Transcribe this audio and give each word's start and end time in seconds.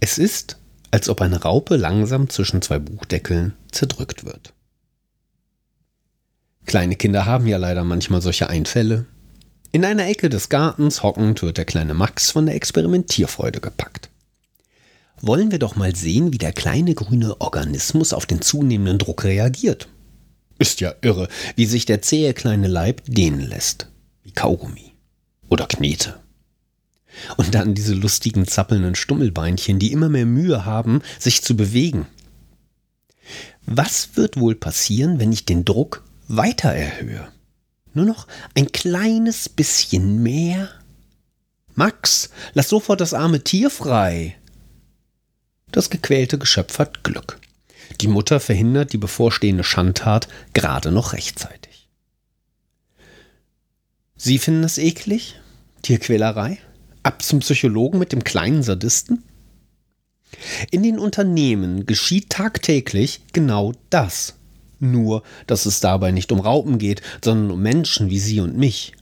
Es 0.00 0.18
ist, 0.18 0.58
als 0.90 1.08
ob 1.08 1.20
eine 1.20 1.42
Raupe 1.42 1.76
langsam 1.76 2.30
zwischen 2.30 2.62
zwei 2.62 2.78
Buchdeckeln 2.78 3.54
zerdrückt 3.70 4.24
wird. 4.24 4.54
Kleine 6.66 6.96
Kinder 6.96 7.26
haben 7.26 7.46
ja 7.46 7.56
leider 7.56 7.84
manchmal 7.84 8.20
solche 8.20 8.48
Einfälle. 8.48 9.06
In 9.72 9.84
einer 9.84 10.06
Ecke 10.06 10.28
des 10.28 10.48
Gartens 10.48 11.02
hockend 11.02 11.42
wird 11.42 11.58
der 11.58 11.64
kleine 11.64 11.94
Max 11.94 12.30
von 12.30 12.46
der 12.46 12.54
Experimentierfreude 12.54 13.60
gepackt. 13.60 14.10
Wollen 15.20 15.50
wir 15.50 15.58
doch 15.58 15.76
mal 15.76 15.96
sehen, 15.96 16.32
wie 16.32 16.38
der 16.38 16.52
kleine 16.52 16.94
grüne 16.94 17.40
Organismus 17.40 18.12
auf 18.12 18.26
den 18.26 18.40
zunehmenden 18.40 18.98
Druck 18.98 19.24
reagiert. 19.24 19.88
Ist 20.58 20.80
ja 20.80 20.94
irre, 21.02 21.28
wie 21.56 21.66
sich 21.66 21.86
der 21.86 22.02
zähe 22.02 22.34
kleine 22.34 22.68
Leib 22.68 23.02
dehnen 23.06 23.40
lässt. 23.40 23.88
Wie 24.22 24.32
Kaugummi. 24.32 24.92
Oder 25.48 25.66
Knete. 25.66 26.20
Und 27.36 27.54
dann 27.54 27.74
diese 27.74 27.94
lustigen 27.94 28.46
zappelnden 28.46 28.94
Stummelbeinchen, 28.94 29.78
die 29.78 29.92
immer 29.92 30.08
mehr 30.08 30.26
Mühe 30.26 30.64
haben, 30.64 31.02
sich 31.18 31.42
zu 31.42 31.56
bewegen. 31.56 32.06
Was 33.66 34.16
wird 34.16 34.38
wohl 34.38 34.54
passieren, 34.54 35.18
wenn 35.18 35.32
ich 35.32 35.44
den 35.44 35.64
Druck 35.64 36.04
weiter 36.28 36.70
erhöhe? 36.70 37.28
Nur 37.94 38.06
noch 38.06 38.26
ein 38.54 38.70
kleines 38.72 39.48
bisschen 39.48 40.22
mehr? 40.22 40.70
Max, 41.74 42.30
lass 42.54 42.68
sofort 42.68 43.00
das 43.00 43.14
arme 43.14 43.44
Tier 43.44 43.70
frei. 43.70 44.36
Das 45.70 45.90
gequälte 45.90 46.38
Geschöpf 46.38 46.78
hat 46.78 47.04
Glück. 47.04 47.38
Die 48.00 48.08
Mutter 48.08 48.40
verhindert 48.40 48.92
die 48.92 48.98
bevorstehende 48.98 49.64
Schandtat 49.64 50.28
gerade 50.54 50.92
noch 50.92 51.12
rechtzeitig. 51.12 51.88
Sie 54.16 54.38
finden 54.38 54.64
es 54.64 54.78
eklig? 54.78 55.40
Tierquälerei? 55.82 56.58
Ab 57.08 57.22
zum 57.22 57.38
Psychologen 57.38 57.98
mit 57.98 58.12
dem 58.12 58.22
kleinen 58.22 58.62
Sadisten? 58.62 59.24
In 60.70 60.82
den 60.82 60.98
Unternehmen 60.98 61.86
geschieht 61.86 62.28
tagtäglich 62.28 63.22
genau 63.32 63.72
das. 63.88 64.34
Nur, 64.78 65.22
dass 65.46 65.64
es 65.64 65.80
dabei 65.80 66.10
nicht 66.10 66.32
um 66.32 66.40
Raupen 66.40 66.76
geht, 66.76 67.00
sondern 67.24 67.50
um 67.50 67.62
Menschen 67.62 68.10
wie 68.10 68.18
Sie 68.18 68.40
und 68.40 68.58
mich. 68.58 68.92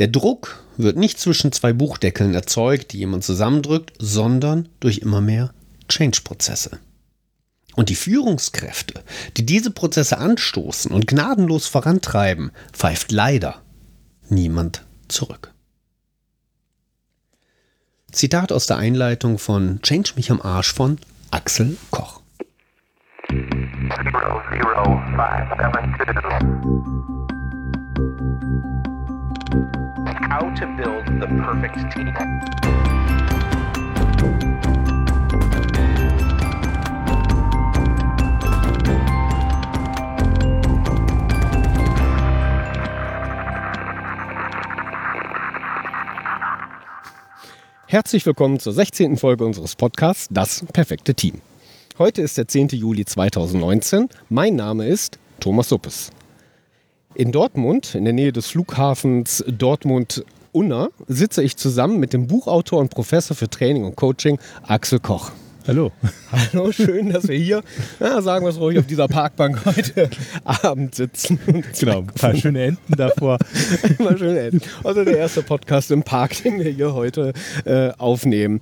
Der 0.00 0.08
Druck 0.08 0.64
wird 0.76 0.96
nicht 0.96 1.20
zwischen 1.20 1.52
zwei 1.52 1.72
Buchdeckeln 1.72 2.34
erzeugt, 2.34 2.92
die 2.92 2.98
jemand 2.98 3.22
zusammendrückt, 3.22 3.92
sondern 4.00 4.68
durch 4.80 4.98
immer 4.98 5.20
mehr 5.20 5.54
Change-Prozesse. 5.88 6.80
Und 7.76 7.90
die 7.90 7.94
Führungskräfte, 7.94 9.04
die 9.36 9.46
diese 9.46 9.70
Prozesse 9.70 10.18
anstoßen 10.18 10.90
und 10.90 11.06
gnadenlos 11.06 11.68
vorantreiben, 11.68 12.50
pfeift 12.72 13.12
leider 13.12 13.62
niemand 14.28 14.82
zurück. 15.06 15.53
Zitat 18.14 18.52
aus 18.52 18.66
der 18.66 18.76
Einleitung 18.76 19.38
von 19.38 19.82
Change 19.82 20.12
mich 20.14 20.30
am 20.30 20.40
Arsch 20.40 20.72
von 20.72 20.98
Axel 21.32 21.76
Koch. 21.90 22.20
How 30.30 30.50
to 30.54 30.66
build 30.76 31.06
the 31.20 31.26
perfect 31.26 31.92
team. 31.92 32.14
Herzlich 47.94 48.26
willkommen 48.26 48.58
zur 48.58 48.72
16. 48.72 49.18
Folge 49.18 49.44
unseres 49.44 49.76
Podcasts 49.76 50.26
Das 50.28 50.64
perfekte 50.72 51.14
Team. 51.14 51.40
Heute 51.96 52.22
ist 52.22 52.36
der 52.36 52.48
10. 52.48 52.70
Juli 52.70 53.04
2019. 53.04 54.08
Mein 54.28 54.56
Name 54.56 54.88
ist 54.88 55.20
Thomas 55.38 55.68
Suppes. 55.68 56.10
In 57.14 57.30
Dortmund, 57.30 57.94
in 57.94 58.02
der 58.02 58.12
Nähe 58.12 58.32
des 58.32 58.48
Flughafens 58.48 59.44
Dortmund-Unna, 59.46 60.88
sitze 61.06 61.44
ich 61.44 61.56
zusammen 61.56 62.00
mit 62.00 62.12
dem 62.12 62.26
Buchautor 62.26 62.80
und 62.80 62.90
Professor 62.90 63.36
für 63.36 63.48
Training 63.48 63.84
und 63.84 63.94
Coaching 63.94 64.40
Axel 64.66 64.98
Koch. 64.98 65.30
Hallo. 65.66 65.92
Hallo, 66.30 66.72
schön, 66.72 67.10
dass 67.10 67.26
wir 67.26 67.38
hier, 67.38 67.62
ja, 67.98 68.20
sagen 68.20 68.44
wir 68.44 68.50
es 68.50 68.60
ruhig, 68.60 68.78
auf 68.78 68.86
dieser 68.86 69.08
Parkbank 69.08 69.64
heute 69.64 70.10
Abend 70.44 70.94
sitzen. 70.94 71.38
Genau, 71.80 72.00
ein 72.00 72.06
paar 72.06 72.36
schöne 72.36 72.64
Enten 72.64 72.94
davor. 72.94 73.38
paar 73.98 74.18
schöne 74.18 74.40
Enten. 74.40 74.60
Also 74.82 75.04
der 75.04 75.16
erste 75.16 75.42
Podcast 75.42 75.90
im 75.90 76.02
Park, 76.02 76.42
den 76.42 76.58
wir 76.58 76.70
hier 76.70 76.92
heute 76.92 77.32
äh, 77.64 77.92
aufnehmen. 77.96 78.60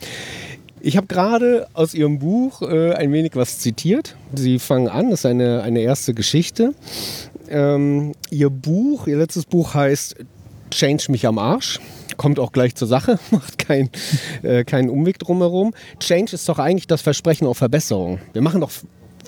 Ich 0.81 0.97
habe 0.97 1.09
gerade 1.09 1.67
aus 1.75 1.93
Ihrem 1.93 2.21
Buch 2.21 2.63
äh, 2.63 2.93
ein 2.93 3.13
wenig 3.13 3.33
was 3.35 3.59
zitiert. 3.59 4.15
Sie 4.37 4.61
fangen 4.61 4.87
an, 4.87 5.11
das 5.11 5.21
ist 5.21 5.27
eine, 5.27 5.63
eine 5.63 5.81
erste 5.81 6.15
Geschichte. 6.15 6.73
Ähm, 7.49 8.13
Ihr 8.31 8.49
Buch, 8.49 9.09
Ihr 9.09 9.17
letztes 9.17 9.45
Buch 9.45 9.75
heißt 9.75 10.15
Change 10.71 11.11
mich 11.11 11.27
am 11.27 11.39
Arsch 11.39 11.81
kommt 12.17 12.39
auch 12.39 12.53
gleich 12.53 12.75
zur 12.75 12.89
Sache, 12.89 13.19
macht 13.31 13.59
kein, 13.59 13.91
äh, 14.43 14.65
keinen 14.65 14.91
Umweg 14.91 15.19
drumherum. 15.19 15.75
Change 15.99 16.33
ist 16.35 16.49
doch 16.49 16.59
eigentlich 16.59 16.87
das 16.87 17.03
Versprechen 17.03 17.47
auf 17.47 17.59
Verbesserung. 17.59 18.21
Wir 18.33 18.43
machen 18.43 18.61
doch 18.61 18.71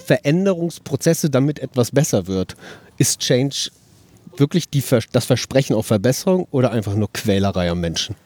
Veränderungsprozesse, 0.04 1.30
damit 1.30 1.58
etwas 1.58 1.90
besser 1.90 2.26
wird. 2.26 2.56
Ist 2.98 3.20
Change 3.20 3.70
wirklich 4.36 4.68
die, 4.68 4.82
das 5.12 5.24
Versprechen 5.24 5.74
auf 5.74 5.86
Verbesserung 5.86 6.46
oder 6.50 6.72
einfach 6.72 6.94
nur 6.94 7.12
Quälerei 7.12 7.70
am 7.70 7.80
Menschen? 7.80 8.16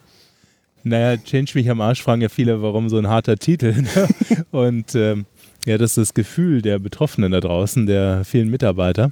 Naja, 0.85 1.17
Change 1.17 1.53
mich 1.55 1.69
am 1.71 1.81
Arsch 1.81 2.03
fragen 2.03 2.23
ja 2.23 2.29
viele, 2.29 2.63
warum 2.63 2.89
so 2.89 2.99
ein 2.99 3.09
harter 3.09 3.37
Titel. 3.37 3.83
Ne? 3.83 4.09
Und 4.51 4.95
ähm, 4.95 5.27
ja, 5.67 5.77
das 5.77 5.93
ist 5.93 5.99
das 5.99 6.15
Gefühl 6.15 6.63
der 6.63 6.79
Betroffenen 6.79 7.33
da 7.33 7.41
draußen, 7.41 7.87
der 7.87 8.25
vielen 8.25 8.49
Mitarbeiter. 8.49 9.11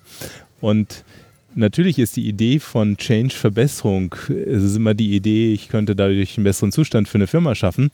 Und 0.61 1.05
natürlich 1.56 1.99
ist 1.99 2.17
die 2.17 2.28
Idee 2.28 2.61
von 2.61 2.97
Change 2.97 3.34
Verbesserung, 3.34 4.15
es 4.28 4.62
ist 4.62 4.77
immer 4.77 4.94
die 4.94 5.15
Idee, 5.15 5.53
ich 5.53 5.69
könnte 5.69 5.97
dadurch 5.97 6.37
einen 6.37 6.44
besseren 6.44 6.72
Zustand 6.72 7.09
für 7.09 7.19
eine 7.19 7.27
Firma 7.27 7.55
schaffen. 7.55 7.91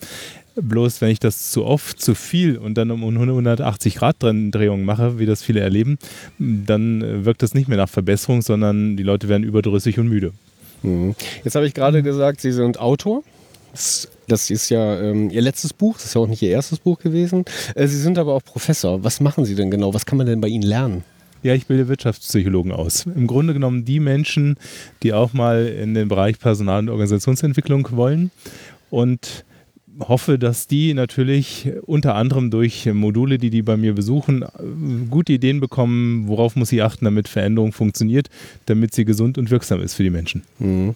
Bloß 0.55 1.01
wenn 1.01 1.09
ich 1.09 1.19
das 1.19 1.51
zu 1.51 1.65
oft, 1.65 1.99
zu 1.99 2.15
viel 2.15 2.59
und 2.59 2.75
dann 2.75 2.91
um 2.91 3.03
180 3.03 3.95
Grad 3.95 4.17
Drehung 4.21 4.85
mache, 4.85 5.19
wie 5.19 5.25
das 5.25 5.43
viele 5.43 5.61
erleben, 5.61 5.99
dann 6.39 7.25
wirkt 7.25 7.43
das 7.43 7.55
nicht 7.55 7.69
mehr 7.69 7.79
nach 7.79 7.89
Verbesserung, 7.89 8.43
sondern 8.43 8.99
die 8.99 9.03
Leute 9.03 9.29
werden 9.29 9.45
überdrüssig 9.45 9.99
und 9.99 10.09
müde. 10.09 10.33
Mhm. 10.83 11.15
Jetzt 11.43 11.55
habe 11.55 11.67
ich 11.67 11.73
gerade 11.73 12.03
gesagt, 12.03 12.41
Sie 12.41 12.53
sind 12.53 12.79
Autor. 12.79 13.23
Das 14.29 14.51
ist 14.51 14.69
ja 14.69 15.01
ähm, 15.01 15.31
Ihr 15.31 15.41
letztes 15.41 15.73
Buch, 15.73 15.95
das 15.95 16.07
ist 16.07 16.15
ja 16.15 16.21
auch 16.21 16.27
nicht 16.27 16.43
Ihr 16.43 16.51
erstes 16.51 16.79
Buch 16.79 16.99
gewesen. 16.99 17.45
Äh, 17.75 17.87
Sie 17.87 17.99
sind 17.99 18.19
aber 18.19 18.35
auch 18.35 18.45
Professor. 18.45 19.03
Was 19.03 19.21
machen 19.21 19.47
Sie 19.47 19.55
denn 19.55 19.71
genau? 19.71 19.95
Was 19.95 20.05
kann 20.05 20.19
man 20.19 20.27
denn 20.27 20.43
bei 20.43 20.49
Ihnen 20.49 20.63
lernen? 20.63 21.05
Ja, 21.43 21.55
ich 21.55 21.67
bilde 21.67 21.89
Wirtschaftspsychologen 21.89 22.73
aus. 22.73 23.07
Im 23.07 23.27
Grunde 23.27 23.53
genommen 23.53 23.85
die 23.85 24.01
Menschen, 24.01 24.57
die 25.03 25.13
auch 25.13 25.33
mal 25.33 25.67
in 25.67 25.95
den 25.95 26.09
Bereich 26.09 26.39
Personal- 26.39 26.81
und 26.81 26.89
Organisationsentwicklung 26.89 27.89
wollen 27.93 28.31
und 28.91 29.45
hoffe, 29.99 30.39
dass 30.39 30.69
die 30.69 30.95
natürlich 30.95 31.71
unter 31.83 32.15
anderem 32.15 32.51
durch 32.51 32.87
Module, 32.93 33.39
die 33.39 33.51
die 33.51 33.63
bei 33.63 33.77
mir 33.77 33.95
besuchen, 33.95 34.45
gute 35.11 35.35
Ideen 35.35 35.61
bekommen, 35.61 36.29
worauf 36.29 36.57
muss 36.57 36.73
ich 36.73 36.83
achten, 36.83 37.05
damit 37.05 37.29
Veränderung 37.29 37.73
funktioniert, 37.73 38.29
damit 38.67 38.95
sie 38.95 39.05
gesund 39.05 39.37
und 39.37 39.51
wirksam 39.51 39.83
ist 39.83 39.95
für 39.95 40.03
die 40.03 40.11
Menschen. 40.11 40.43
Mhm. 40.59 40.95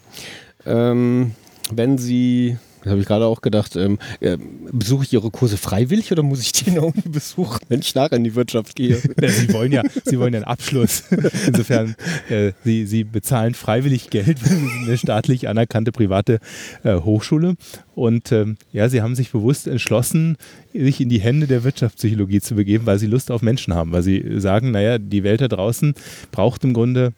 Ähm, 0.64 1.32
wenn 1.72 1.98
Sie 1.98 2.56
das 2.86 2.92
habe 2.92 3.00
ich 3.00 3.08
gerade 3.08 3.26
auch 3.26 3.40
gedacht. 3.40 3.74
Ähm, 3.74 3.98
äh, 4.20 4.38
besuche 4.70 5.02
ich 5.02 5.12
Ihre 5.12 5.32
Kurse 5.32 5.56
freiwillig 5.56 6.12
oder 6.12 6.22
muss 6.22 6.40
ich 6.40 6.52
die 6.52 6.70
noch 6.70 6.92
besuchen, 7.04 7.58
wenn 7.68 7.80
ich 7.80 7.96
nachher 7.96 8.16
in 8.16 8.22
die 8.22 8.36
Wirtschaft 8.36 8.76
gehe? 8.76 8.96
Sie 8.96 9.52
wollen 9.52 9.72
ja, 9.72 9.82
Sie 10.04 10.20
wollen 10.20 10.36
einen 10.36 10.44
Abschluss. 10.44 11.02
Insofern, 11.48 11.96
äh, 12.28 12.52
Sie, 12.62 12.86
Sie 12.86 13.02
bezahlen 13.02 13.54
freiwillig 13.54 14.10
Geld, 14.10 14.38
sind 14.44 14.70
eine 14.84 14.96
staatlich 14.96 15.48
anerkannte 15.48 15.90
private 15.90 16.38
äh, 16.84 16.94
Hochschule. 16.94 17.56
Und 17.96 18.30
ähm, 18.30 18.56
ja, 18.72 18.88
Sie 18.88 19.02
haben 19.02 19.16
sich 19.16 19.32
bewusst 19.32 19.66
entschlossen, 19.66 20.36
sich 20.72 21.00
in 21.00 21.08
die 21.08 21.20
Hände 21.20 21.48
der 21.48 21.64
Wirtschaftspsychologie 21.64 22.40
zu 22.40 22.54
begeben, 22.54 22.86
weil 22.86 23.00
Sie 23.00 23.08
Lust 23.08 23.32
auf 23.32 23.42
Menschen 23.42 23.74
haben, 23.74 23.90
weil 23.90 24.04
Sie 24.04 24.38
sagen, 24.38 24.70
naja, 24.70 24.98
die 24.98 25.24
Welt 25.24 25.40
da 25.40 25.48
draußen 25.48 25.94
braucht 26.30 26.62
im 26.62 26.72
Grunde 26.72 27.14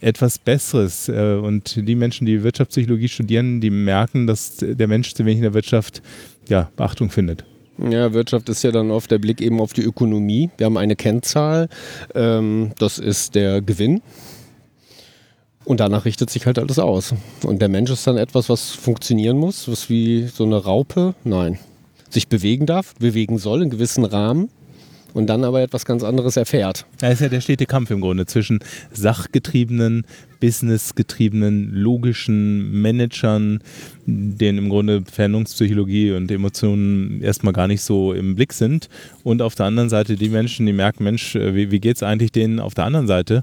etwas 0.00 0.38
Besseres. 0.38 1.08
Äh, 1.08 1.34
und 1.42 1.76
die 1.76 1.94
Menschen, 1.94 2.26
die 2.26 2.42
Wirtschaftspsychologie 2.42 3.08
studieren, 3.08 3.60
die 3.60 3.70
merken, 3.70 4.26
dass 4.26 4.56
der 4.58 4.88
Mensch 4.88 5.14
zu 5.14 5.24
wenig 5.24 5.38
in 5.38 5.42
der 5.42 5.54
Wirtschaft 5.54 6.02
ja, 6.48 6.70
Beachtung 6.76 7.10
findet. 7.10 7.44
Ja, 7.78 8.12
Wirtschaft 8.12 8.48
ist 8.48 8.64
ja 8.64 8.72
dann 8.72 8.90
oft 8.90 9.10
der 9.10 9.18
Blick 9.18 9.40
eben 9.40 9.60
auf 9.60 9.72
die 9.72 9.82
Ökonomie. 9.82 10.50
Wir 10.56 10.66
haben 10.66 10.76
eine 10.76 10.96
Kennzahl, 10.96 11.68
ähm, 12.14 12.72
das 12.78 12.98
ist 12.98 13.34
der 13.34 13.62
Gewinn. 13.62 14.02
Und 15.64 15.80
danach 15.80 16.04
richtet 16.04 16.30
sich 16.30 16.46
halt 16.46 16.58
alles 16.58 16.78
aus. 16.78 17.14
Und 17.44 17.60
der 17.60 17.68
Mensch 17.68 17.90
ist 17.90 18.06
dann 18.06 18.16
etwas, 18.16 18.48
was 18.48 18.70
funktionieren 18.70 19.36
muss, 19.36 19.68
was 19.68 19.90
wie 19.90 20.26
so 20.26 20.44
eine 20.44 20.56
Raupe, 20.56 21.14
nein, 21.24 21.58
sich 22.08 22.28
bewegen 22.28 22.66
darf, 22.66 22.94
bewegen 22.94 23.38
soll 23.38 23.62
in 23.62 23.70
gewissen 23.70 24.04
Rahmen 24.04 24.48
und 25.14 25.26
dann 25.26 25.44
aber 25.44 25.62
etwas 25.62 25.84
ganz 25.84 26.02
anderes 26.02 26.36
erfährt. 26.36 26.86
Da 26.98 27.08
ist 27.08 27.20
ja 27.20 27.28
der 27.28 27.40
stete 27.40 27.66
Kampf 27.66 27.90
im 27.90 28.00
Grunde 28.00 28.26
zwischen 28.26 28.60
sachgetriebenen, 28.92 30.04
businessgetriebenen, 30.40 31.72
logischen 31.74 32.80
Managern, 32.80 33.60
denen 34.06 34.58
im 34.58 34.68
Grunde 34.68 35.02
Veränderungspsychologie 35.10 36.12
und 36.12 36.30
Emotionen 36.30 37.20
erstmal 37.22 37.52
gar 37.52 37.68
nicht 37.68 37.82
so 37.82 38.12
im 38.12 38.36
Blick 38.36 38.52
sind 38.52 38.88
und 39.24 39.42
auf 39.42 39.54
der 39.54 39.66
anderen 39.66 39.88
Seite 39.88 40.16
die 40.16 40.28
Menschen, 40.28 40.66
die 40.66 40.72
merken, 40.72 41.04
Mensch, 41.04 41.34
äh, 41.34 41.54
wie, 41.54 41.70
wie 41.70 41.80
geht 41.80 41.96
es 41.96 42.02
eigentlich 42.02 42.32
denen 42.32 42.60
auf 42.60 42.74
der 42.74 42.84
anderen 42.84 43.06
Seite 43.06 43.42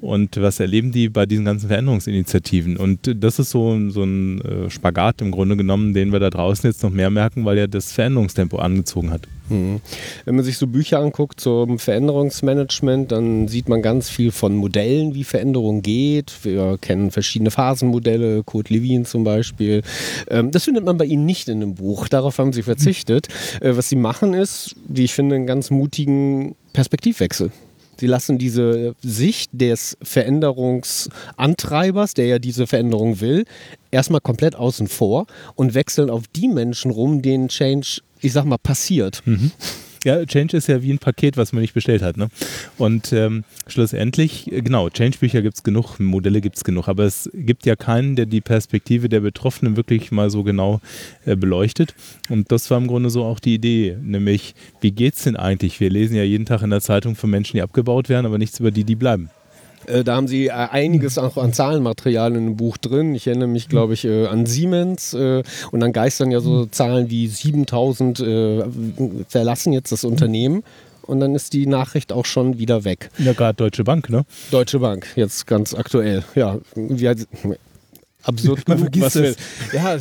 und 0.00 0.40
was 0.40 0.60
erleben 0.60 0.92
die 0.92 1.08
bei 1.08 1.26
diesen 1.26 1.44
ganzen 1.44 1.68
Veränderungsinitiativen? 1.68 2.76
Und 2.76 3.22
das 3.22 3.38
ist 3.38 3.50
so, 3.50 3.90
so 3.90 4.04
ein 4.04 4.40
äh, 4.42 4.70
Spagat 4.70 5.22
im 5.22 5.30
Grunde 5.30 5.56
genommen, 5.56 5.94
den 5.94 6.12
wir 6.12 6.20
da 6.20 6.30
draußen 6.30 6.68
jetzt 6.68 6.82
noch 6.82 6.90
mehr 6.90 7.10
merken, 7.10 7.44
weil 7.44 7.58
ja 7.58 7.66
das 7.66 7.92
Veränderungstempo 7.92 8.58
angezogen 8.58 9.10
hat. 9.10 9.22
Mhm. 9.48 9.80
Wenn 10.24 10.36
man 10.36 10.44
sich 10.44 10.58
so 10.58 10.66
Bücher 10.66 10.98
anguckt 10.98 11.40
zum 11.40 11.78
Veränderungsmanagement, 11.78 13.12
dann 13.12 13.48
sieht 13.48 13.68
man 13.68 13.82
ganz 13.82 14.08
viel 14.08 14.32
von 14.32 14.56
Modellen, 14.56 15.14
wie 15.14 15.24
Veränderung 15.24 15.82
geht. 15.82 16.32
Wir 16.42 16.78
kennen 16.78 17.10
verschiedene 17.10 17.50
Phasenmodelle, 17.50 18.42
Kurt 18.44 18.70
Lewin 18.70 19.04
zum 19.04 19.24
Beispiel. 19.24 19.82
Ähm, 20.28 20.50
das 20.50 20.64
findet 20.64 20.84
man 20.84 20.96
bei 20.96 21.04
Ihnen 21.04 21.26
nicht 21.26 21.48
in 21.48 21.60
dem 21.60 21.74
Buch. 21.74 22.08
Darauf 22.08 22.38
haben 22.38 22.52
Sie 22.52 22.62
verzichtet. 22.62 23.28
Äh, 23.60 23.76
was 23.76 23.88
Sie 23.88 23.96
machen 23.96 24.34
ist, 24.34 24.74
wie 24.88 25.04
ich 25.04 25.14
finde, 25.14 25.36
einen 25.36 25.46
ganz 25.46 25.70
mutigen 25.70 26.56
Perspektivwechsel. 26.72 27.50
Sie 27.98 28.06
lassen 28.06 28.36
diese 28.38 28.94
Sicht 29.02 29.50
des 29.54 29.96
Veränderungsantreibers, 30.02 32.12
der 32.14 32.26
ja 32.26 32.38
diese 32.38 32.66
Veränderung 32.66 33.20
will, 33.20 33.44
erstmal 33.90 34.20
komplett 34.20 34.54
außen 34.54 34.86
vor 34.86 35.26
und 35.54 35.72
wechseln 35.74 36.10
auf 36.10 36.24
die 36.28 36.48
Menschen 36.48 36.90
rum, 36.90 37.22
denen 37.22 37.48
Change, 37.48 38.02
ich 38.20 38.32
sag 38.32 38.44
mal, 38.44 38.58
passiert. 38.58 39.22
Mhm. 39.24 39.52
Ja, 40.06 40.24
Change 40.24 40.56
ist 40.56 40.68
ja 40.68 40.82
wie 40.82 40.92
ein 40.92 41.00
Paket, 41.00 41.36
was 41.36 41.52
man 41.52 41.62
nicht 41.62 41.74
bestellt 41.74 42.00
hat. 42.00 42.16
Ne? 42.16 42.28
Und 42.78 43.12
ähm, 43.12 43.42
schlussendlich, 43.66 44.52
äh, 44.52 44.62
genau, 44.62 44.88
Change-Bücher 44.88 45.42
gibt 45.42 45.56
es 45.56 45.64
genug, 45.64 45.98
Modelle 45.98 46.40
gibt 46.40 46.56
es 46.56 46.62
genug, 46.62 46.86
aber 46.86 47.02
es 47.02 47.28
gibt 47.34 47.66
ja 47.66 47.74
keinen, 47.74 48.14
der 48.14 48.26
die 48.26 48.40
Perspektive 48.40 49.08
der 49.08 49.18
Betroffenen 49.18 49.76
wirklich 49.76 50.12
mal 50.12 50.30
so 50.30 50.44
genau 50.44 50.80
äh, 51.24 51.34
beleuchtet. 51.34 51.96
Und 52.28 52.52
das 52.52 52.70
war 52.70 52.78
im 52.78 52.86
Grunde 52.86 53.10
so 53.10 53.24
auch 53.24 53.40
die 53.40 53.54
Idee, 53.54 53.96
nämlich, 54.00 54.54
wie 54.80 54.92
geht 54.92 55.14
es 55.14 55.24
denn 55.24 55.34
eigentlich? 55.34 55.80
Wir 55.80 55.90
lesen 55.90 56.14
ja 56.14 56.22
jeden 56.22 56.46
Tag 56.46 56.62
in 56.62 56.70
der 56.70 56.80
Zeitung 56.80 57.16
von 57.16 57.28
Menschen, 57.28 57.56
die 57.56 57.62
abgebaut 57.62 58.08
werden, 58.08 58.26
aber 58.26 58.38
nichts 58.38 58.60
über 58.60 58.70
die, 58.70 58.84
die 58.84 58.94
bleiben. 58.94 59.30
Äh, 59.86 60.04
da 60.04 60.16
haben 60.16 60.28
sie 60.28 60.46
äh, 60.46 60.50
einiges 60.50 61.18
auch 61.18 61.36
an 61.36 61.52
Zahlenmaterial 61.52 62.34
in 62.34 62.44
dem 62.44 62.56
Buch 62.56 62.76
drin. 62.76 63.14
Ich 63.14 63.26
erinnere 63.26 63.48
mich, 63.48 63.68
glaube 63.68 63.94
ich, 63.94 64.04
äh, 64.04 64.26
an 64.26 64.46
Siemens 64.46 65.14
und 65.14 65.80
dann 65.80 65.92
geistern 65.92 66.30
ja 66.30 66.40
so 66.40 66.66
Zahlen 66.66 67.10
wie 67.10 67.26
7000 67.26 68.18
verlassen 69.28 69.72
jetzt 69.72 69.92
das 69.92 70.04
Unternehmen 70.04 70.62
und 71.02 71.20
dann 71.20 71.34
ist 71.34 71.52
die 71.52 71.66
Nachricht 71.66 72.12
auch 72.12 72.24
schon 72.24 72.58
wieder 72.58 72.84
weg. 72.84 73.10
Ja, 73.18 73.32
gerade 73.32 73.56
Deutsche 73.56 73.84
Bank, 73.84 74.10
ne? 74.10 74.24
Deutsche 74.50 74.78
Bank, 74.80 75.06
jetzt 75.16 75.46
ganz 75.46 75.74
aktuell. 75.74 76.24
Ja, 76.34 76.58
wir, 76.74 77.16
absurd 78.26 78.68
Man 78.68 78.78
genug, 78.78 79.00
was 79.00 79.14
wir, 79.14 79.34
ja, 79.72 79.98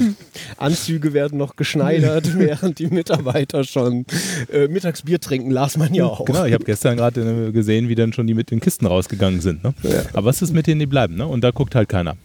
Anzüge 0.58 1.14
werden 1.14 1.38
noch 1.38 1.56
geschneidert, 1.56 2.28
während 2.38 2.80
die 2.80 2.88
Mitarbeiter 2.88 3.64
schon 3.64 4.06
äh, 4.52 4.68
Mittagsbier 4.68 5.20
trinken, 5.20 5.52
las 5.52 5.78
man 5.78 5.94
ja 5.94 6.06
auch. 6.06 6.26
Genau, 6.26 6.46
ich 6.46 6.54
habe 6.54 6.66
gestern 6.66 6.98
gerade 6.98 7.52
gesehen, 7.52 7.90
wie 7.90 7.96
dann 7.96 8.14
schon 8.14 8.28
die 8.28 8.34
mit 8.34 8.52
den 8.52 8.60
Kisten 8.60 8.86
rausgegangen 8.86 9.42
sind. 9.42 9.64
Ne? 9.64 9.74
Ja. 9.84 10.04
Aber 10.14 10.26
was 10.26 10.42
ist 10.42 10.54
mit 10.54 10.68
denen, 10.68 10.80
die 10.80 10.86
bleiben? 10.86 11.16
Ne? 11.16 11.28
Und 11.28 11.42
da 11.44 11.52
guckt 11.52 11.76
halt 11.76 11.90
keiner. 11.90 12.16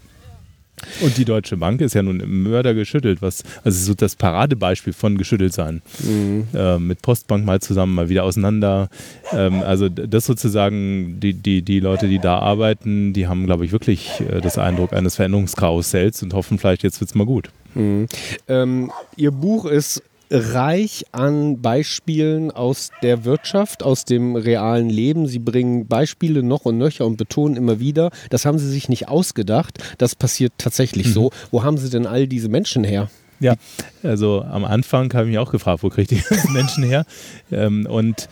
Und 1.00 1.16
die 1.16 1.24
Deutsche 1.24 1.56
Bank 1.56 1.80
ist 1.80 1.94
ja 1.94 2.02
nun 2.02 2.20
im 2.20 2.42
Mörder 2.42 2.74
geschüttelt, 2.74 3.22
was, 3.22 3.42
also 3.64 3.84
so 3.84 3.94
das 3.94 4.16
Paradebeispiel 4.16 4.92
von 4.92 5.18
geschüttelt 5.18 5.52
sein. 5.52 5.82
Mhm. 6.02 6.48
Äh, 6.54 6.78
mit 6.78 7.02
Postbank 7.02 7.44
mal 7.44 7.60
zusammen, 7.60 7.94
mal 7.94 8.08
wieder 8.08 8.24
auseinander. 8.24 8.88
Ähm, 9.32 9.62
also 9.62 9.88
das 9.88 10.26
sozusagen, 10.26 11.20
die, 11.20 11.34
die, 11.34 11.62
die 11.62 11.80
Leute, 11.80 12.08
die 12.08 12.18
da 12.18 12.38
arbeiten, 12.38 13.12
die 13.12 13.26
haben, 13.26 13.46
glaube 13.46 13.64
ich, 13.64 13.72
wirklich 13.72 14.20
äh, 14.20 14.40
das 14.40 14.58
Eindruck 14.58 14.92
eines 14.92 15.16
Veränderungskarussells 15.16 16.22
und 16.22 16.34
hoffen 16.34 16.58
vielleicht, 16.58 16.82
jetzt 16.82 17.00
wird 17.00 17.10
es 17.10 17.14
mal 17.14 17.26
gut. 17.26 17.50
Mhm. 17.74 18.06
Ähm, 18.48 18.90
ihr 19.16 19.30
Buch 19.30 19.64
ist 19.66 20.02
reich 20.30 21.04
an 21.12 21.60
Beispielen 21.60 22.50
aus 22.50 22.90
der 23.02 23.24
Wirtschaft, 23.24 23.82
aus 23.82 24.04
dem 24.04 24.36
realen 24.36 24.88
Leben. 24.88 25.26
Sie 25.26 25.40
bringen 25.40 25.86
Beispiele 25.86 26.42
noch 26.42 26.64
und 26.64 26.78
nöcher 26.78 27.06
und 27.06 27.16
betonen 27.16 27.56
immer 27.56 27.80
wieder, 27.80 28.10
das 28.30 28.46
haben 28.46 28.58
sie 28.58 28.70
sich 28.70 28.88
nicht 28.88 29.08
ausgedacht, 29.08 29.78
das 29.98 30.14
passiert 30.14 30.52
tatsächlich 30.58 31.08
mhm. 31.08 31.12
so. 31.12 31.30
Wo 31.50 31.64
haben 31.64 31.78
sie 31.78 31.90
denn 31.90 32.06
all 32.06 32.28
diese 32.28 32.48
Menschen 32.48 32.84
her? 32.84 33.10
Ja, 33.40 33.54
also 34.02 34.42
am 34.42 34.66
Anfang 34.66 35.12
habe 35.14 35.24
ich 35.24 35.30
mich 35.30 35.38
auch 35.38 35.50
gefragt, 35.50 35.82
wo 35.82 35.88
kriegt 35.88 36.10
die 36.10 36.22
Menschen 36.52 36.84
her? 36.84 37.06
Ähm, 37.50 37.86
und 37.86 38.28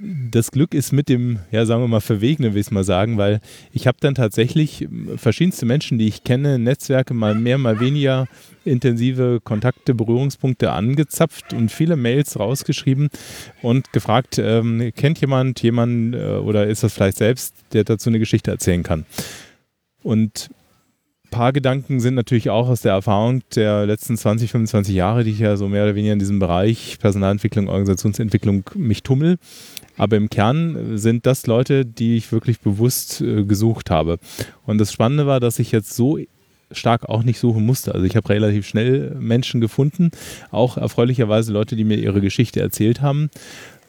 das 0.00 0.50
Glück 0.50 0.74
ist 0.74 0.92
mit 0.92 1.08
dem, 1.08 1.38
ja, 1.50 1.64
sagen 1.64 1.82
wir 1.82 1.88
mal, 1.88 2.00
Verwegenen, 2.00 2.54
will 2.54 2.60
ich 2.60 2.66
es 2.66 2.70
mal 2.72 2.84
sagen, 2.84 3.18
weil 3.18 3.40
ich 3.72 3.86
habe 3.86 3.98
dann 4.00 4.14
tatsächlich 4.14 4.88
verschiedenste 5.16 5.64
Menschen, 5.64 5.98
die 5.98 6.08
ich 6.08 6.24
kenne, 6.24 6.58
Netzwerke 6.58 7.14
mal 7.14 7.34
mehr, 7.34 7.58
mal 7.58 7.80
weniger 7.80 8.26
intensive 8.64 9.40
Kontakte, 9.42 9.94
Berührungspunkte 9.94 10.72
angezapft 10.72 11.52
und 11.52 11.70
viele 11.70 11.96
Mails 11.96 12.38
rausgeschrieben 12.38 13.08
und 13.62 13.92
gefragt, 13.92 14.38
ähm, 14.38 14.92
kennt 14.94 15.20
jemand 15.20 15.62
jemanden 15.62 16.14
äh, 16.14 16.38
oder 16.38 16.66
ist 16.66 16.82
das 16.82 16.92
vielleicht 16.92 17.18
selbst, 17.18 17.54
der 17.72 17.84
dazu 17.84 18.10
eine 18.10 18.18
Geschichte 18.18 18.50
erzählen 18.50 18.82
kann? 18.82 19.06
Und 20.02 20.50
paar 21.30 21.52
Gedanken 21.52 22.00
sind 22.00 22.14
natürlich 22.14 22.50
auch 22.50 22.68
aus 22.68 22.80
der 22.80 22.92
Erfahrung 22.92 23.42
der 23.54 23.86
letzten 23.86 24.16
20, 24.16 24.50
25 24.50 24.94
Jahre, 24.94 25.24
die 25.24 25.30
ich 25.30 25.38
ja 25.38 25.56
so 25.56 25.68
mehr 25.68 25.84
oder 25.84 25.94
weniger 25.94 26.12
in 26.12 26.18
diesem 26.18 26.38
Bereich 26.38 26.98
Personalentwicklung, 27.00 27.68
Organisationsentwicklung 27.68 28.64
mich 28.74 29.02
tummel. 29.02 29.38
Aber 29.96 30.16
im 30.16 30.30
Kern 30.30 30.96
sind 30.96 31.26
das 31.26 31.46
Leute, 31.46 31.84
die 31.84 32.16
ich 32.16 32.30
wirklich 32.32 32.60
bewusst 32.60 33.20
äh, 33.20 33.44
gesucht 33.44 33.90
habe. 33.90 34.18
Und 34.64 34.78
das 34.78 34.92
Spannende 34.92 35.26
war, 35.26 35.40
dass 35.40 35.58
ich 35.58 35.72
jetzt 35.72 35.94
so 35.94 36.18
stark 36.70 37.08
auch 37.08 37.22
nicht 37.22 37.38
suchen 37.38 37.64
musste. 37.64 37.94
Also 37.94 38.04
ich 38.04 38.16
habe 38.16 38.28
relativ 38.28 38.66
schnell 38.66 39.14
Menschen 39.18 39.60
gefunden, 39.60 40.10
auch 40.50 40.76
erfreulicherweise 40.76 41.52
Leute, 41.52 41.76
die 41.76 41.84
mir 41.84 41.96
ihre 41.96 42.20
Geschichte 42.20 42.60
erzählt 42.60 43.00
haben. 43.00 43.30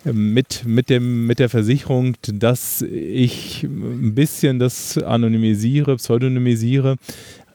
Mit, 0.06 0.64
mit, 0.66 0.90
dem, 0.90 1.28
mit 1.28 1.40
der 1.40 1.50
Versicherung, 1.50 2.16
dass 2.22 2.82
ich 2.82 3.64
ein 3.64 4.16
bisschen 4.16 4.58
das 4.58 4.98
anonymisiere, 4.98 5.98
pseudonymisiere, 5.98 6.96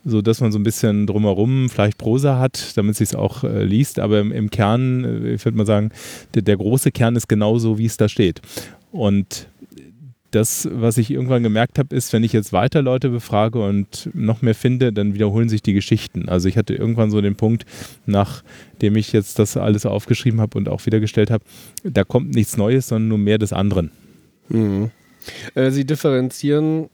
so 0.05 0.21
dass 0.21 0.41
man 0.41 0.53
so 0.53 0.59
ein 0.59 0.63
bisschen 0.63 1.07
drumherum 1.07 1.71
vielleicht 1.71 1.97
Prosa 1.97 2.39
hat, 2.39 2.77
damit 2.77 2.97
sich 2.97 3.11
es 3.11 3.15
auch 3.15 3.45
äh, 3.45 3.65
liest. 3.65 3.99
Aber 3.99 4.21
im, 4.21 4.31
im 4.31 4.51
Kern, 4.51 5.05
äh, 5.05 5.35
ich 5.35 5.45
würde 5.45 5.57
mal 5.57 5.67
sagen, 5.67 5.91
der, 6.35 6.43
der, 6.43 6.59
große 6.59 6.93
Kern 6.93 7.17
ist 7.17 7.29
genauso, 7.29 7.79
wie 7.79 7.87
es 7.87 7.97
da 7.97 8.09
steht. 8.09 8.43
Und 8.93 9.49
das, 10.35 10.69
was 10.71 10.99
ich 10.99 11.11
irgendwann 11.11 11.43
gemerkt 11.43 11.79
habe, 11.79 11.95
ist, 11.95 12.13
wenn 12.13 12.25
ich 12.25 12.33
jetzt 12.33 12.53
weiter 12.53 12.83
Leute 12.83 13.11
befrage 13.11 13.61
und 13.61 14.11
noch 14.15 14.43
mehr 14.43 14.55
finde, 14.55 14.93
dann 14.93 15.15
wiederholen 15.15 15.49
sich 15.49 15.63
die 15.63 15.73
Geschichten. 15.73 16.29
Also 16.29 16.49
ich 16.49 16.57
hatte 16.57 16.75
irgendwann 16.75 17.11
so 17.11 17.21
den 17.21 17.37
Punkt, 17.37 17.65
nachdem 18.07 18.97
ich 18.97 19.13
jetzt 19.13 19.39
das 19.39 19.57
alles 19.57 19.87
aufgeschrieben 19.87 20.41
habe 20.41 20.59
und 20.59 20.69
auch 20.69 20.85
wiedergestellt 20.87 21.31
habe, 21.31 21.45
da 21.85 22.05
kommt 22.05 22.35
nichts 22.35 22.57
Neues, 22.57 22.89
sondern 22.89 23.09
nur 23.09 23.19
mehr 23.19 23.39
des 23.39 23.53
anderen. 23.53 23.91
Mhm. 24.49 24.91
Äh, 25.55 25.71
Sie 25.71 25.85
differenzieren 25.85 26.91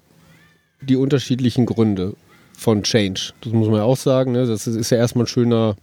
die 0.83 0.97
unterschiedlichen 0.97 1.67
Gründe 1.67 2.15
von 2.57 2.83
Change. 2.83 3.33
Das 3.41 3.53
muss 3.53 3.69
man 3.69 3.79
ja 3.79 3.85
auch 3.85 3.97
sagen. 3.97 4.33
Ne? 4.33 4.47
Das 4.47 4.67
ist 4.67 4.91
ja 4.91 4.99
erstmal 4.99 5.25
ein 5.25 5.29
schöner 5.29 5.77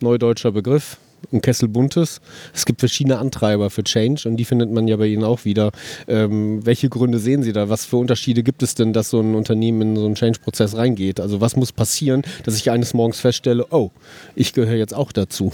neudeutscher 0.00 0.52
Begriff 0.52 0.98
ein 1.32 1.40
Kessel 1.40 1.68
Buntes. 1.68 2.20
Es 2.52 2.66
gibt 2.66 2.80
verschiedene 2.80 3.18
Antreiber 3.18 3.70
für 3.70 3.84
Change 3.84 4.28
und 4.28 4.36
die 4.36 4.44
findet 4.44 4.70
man 4.70 4.88
ja 4.88 4.96
bei 4.96 5.06
Ihnen 5.06 5.24
auch 5.24 5.44
wieder. 5.44 5.72
Ähm, 6.08 6.64
welche 6.64 6.88
Gründe 6.88 7.18
sehen 7.18 7.42
Sie 7.42 7.52
da? 7.52 7.68
Was 7.68 7.84
für 7.84 7.96
Unterschiede 7.96 8.42
gibt 8.42 8.62
es 8.62 8.74
denn, 8.74 8.92
dass 8.92 9.10
so 9.10 9.20
ein 9.20 9.34
Unternehmen 9.34 9.82
in 9.82 9.96
so 9.96 10.06
einen 10.06 10.14
Change-Prozess 10.14 10.76
reingeht? 10.76 11.20
Also 11.20 11.40
was 11.40 11.56
muss 11.56 11.72
passieren, 11.72 12.22
dass 12.44 12.56
ich 12.56 12.70
eines 12.70 12.94
Morgens 12.94 13.20
feststelle, 13.20 13.66
oh, 13.70 13.90
ich 14.34 14.52
gehöre 14.52 14.76
jetzt 14.76 14.94
auch 14.94 15.12
dazu? 15.12 15.52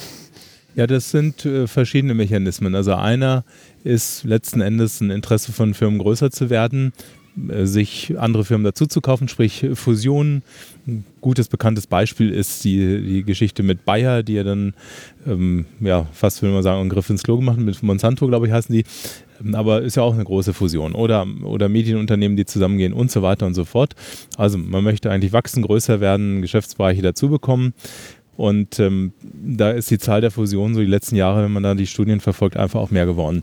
Ja, 0.76 0.86
das 0.86 1.10
sind 1.10 1.44
äh, 1.44 1.66
verschiedene 1.66 2.14
Mechanismen. 2.14 2.74
Also 2.74 2.94
einer 2.94 3.44
ist 3.82 4.24
letzten 4.24 4.60
Endes 4.60 5.00
ein 5.00 5.10
Interesse 5.10 5.52
von 5.52 5.74
Firmen 5.74 5.98
größer 5.98 6.30
zu 6.30 6.48
werden. 6.48 6.92
Äh, 7.48 7.66
sich 7.66 8.14
andere 8.18 8.44
Firmen 8.44 8.64
dazu 8.64 8.86
zu 8.86 9.00
kaufen, 9.00 9.28
sprich 9.28 9.66
Fusionen. 9.74 10.42
Ein 10.86 11.04
gutes 11.20 11.48
bekanntes 11.48 11.86
Beispiel 11.86 12.30
ist 12.30 12.64
die, 12.64 13.02
die 13.02 13.22
Geschichte 13.22 13.62
mit 13.62 13.84
Bayer, 13.84 14.22
die 14.22 14.34
ja 14.34 14.44
dann, 14.44 14.74
ähm, 15.26 15.66
ja, 15.80 16.06
fast 16.12 16.42
will 16.42 16.50
man 16.50 16.62
sagen, 16.62 16.80
einen 16.80 16.90
Griff 16.90 17.10
ins 17.10 17.22
Klo 17.22 17.36
gemacht 17.36 17.58
mit 17.58 17.82
Monsanto, 17.82 18.26
glaube 18.26 18.46
ich, 18.46 18.52
heißen 18.52 18.74
die. 18.74 18.84
Ähm, 19.42 19.54
aber 19.54 19.82
ist 19.82 19.96
ja 19.96 20.02
auch 20.02 20.14
eine 20.14 20.24
große 20.24 20.52
Fusion. 20.52 20.94
Oder, 20.94 21.26
oder 21.44 21.68
Medienunternehmen, 21.68 22.36
die 22.36 22.46
zusammengehen 22.46 22.92
und 22.92 23.10
so 23.10 23.22
weiter 23.22 23.46
und 23.46 23.54
so 23.54 23.64
fort. 23.64 23.94
Also 24.36 24.58
man 24.58 24.84
möchte 24.84 25.10
eigentlich 25.10 25.32
wachsen, 25.32 25.62
größer 25.62 26.00
werden, 26.00 26.42
Geschäftsbereiche 26.42 27.02
dazu 27.02 27.28
bekommen. 27.28 27.74
Und 28.36 28.80
ähm, 28.80 29.12
da 29.22 29.70
ist 29.70 29.90
die 29.90 29.98
Zahl 29.98 30.22
der 30.22 30.30
Fusionen 30.30 30.74
so 30.74 30.80
die 30.80 30.86
letzten 30.86 31.16
Jahre, 31.16 31.42
wenn 31.44 31.52
man 31.52 31.62
da 31.62 31.74
die 31.74 31.86
Studien 31.86 32.20
verfolgt, 32.20 32.56
einfach 32.56 32.80
auch 32.80 32.90
mehr 32.90 33.04
geworden. 33.04 33.42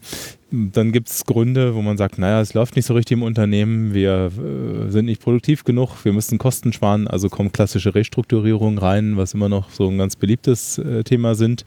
Dann 0.49 0.91
gibt 0.91 1.09
es 1.09 1.25
Gründe, 1.25 1.75
wo 1.75 1.81
man 1.81 1.97
sagt, 1.97 2.17
naja, 2.17 2.41
es 2.41 2.53
läuft 2.53 2.75
nicht 2.75 2.85
so 2.85 2.93
richtig 2.93 3.17
im 3.17 3.23
Unternehmen, 3.23 3.93
wir 3.93 4.31
äh, 4.37 4.89
sind 4.89 5.05
nicht 5.05 5.21
produktiv 5.21 5.65
genug, 5.65 6.03
wir 6.03 6.13
müssen 6.13 6.37
Kosten 6.37 6.73
sparen, 6.73 7.07
also 7.07 7.29
kommen 7.29 7.51
klassische 7.51 7.93
Restrukturierungen 7.93 8.79
rein, 8.79 9.17
was 9.17 9.33
immer 9.33 9.49
noch 9.49 9.69
so 9.69 9.87
ein 9.87 9.97
ganz 9.97 10.15
beliebtes 10.15 10.77
äh, 10.79 11.03
Thema 11.03 11.35
sind. 11.35 11.63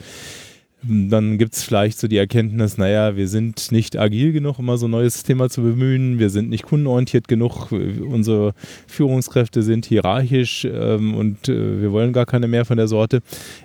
Dann 0.83 1.37
gibt 1.37 1.55
es 1.55 1.63
vielleicht 1.63 1.99
so 1.99 2.09
die 2.09 2.17
Erkenntnis, 2.17 2.79
naja, 2.79 3.15
wir 3.15 3.29
sind 3.29 3.71
nicht 3.71 3.99
agil 3.99 4.33
genug, 4.33 4.59
um 4.59 4.65
mal 4.65 4.79
so 4.79 4.89
ein 4.89 4.93
neues 4.93 5.23
Thema 5.23 5.51
zu 5.51 5.61
bemühen. 5.61 6.19
Wir 6.19 6.31
sind 6.31 6.49
nicht 6.49 6.65
kundenorientiert 6.65 7.29
genug. 7.29 7.71
Unsere 7.71 8.55
Führungskräfte 8.87 9.63
sind 9.63 9.85
hierarchisch 9.85 10.65
ähm, 10.65 11.15
und 11.15 11.51
äh, 11.51 11.83
wir 11.83 11.93
wollen 11.93 12.15
gar 12.15 12.25
keine 12.25 12.49
mehr 12.49 12.65
von 12.65 12.79
der 12.79 12.89
Sorte. 12.89 13.21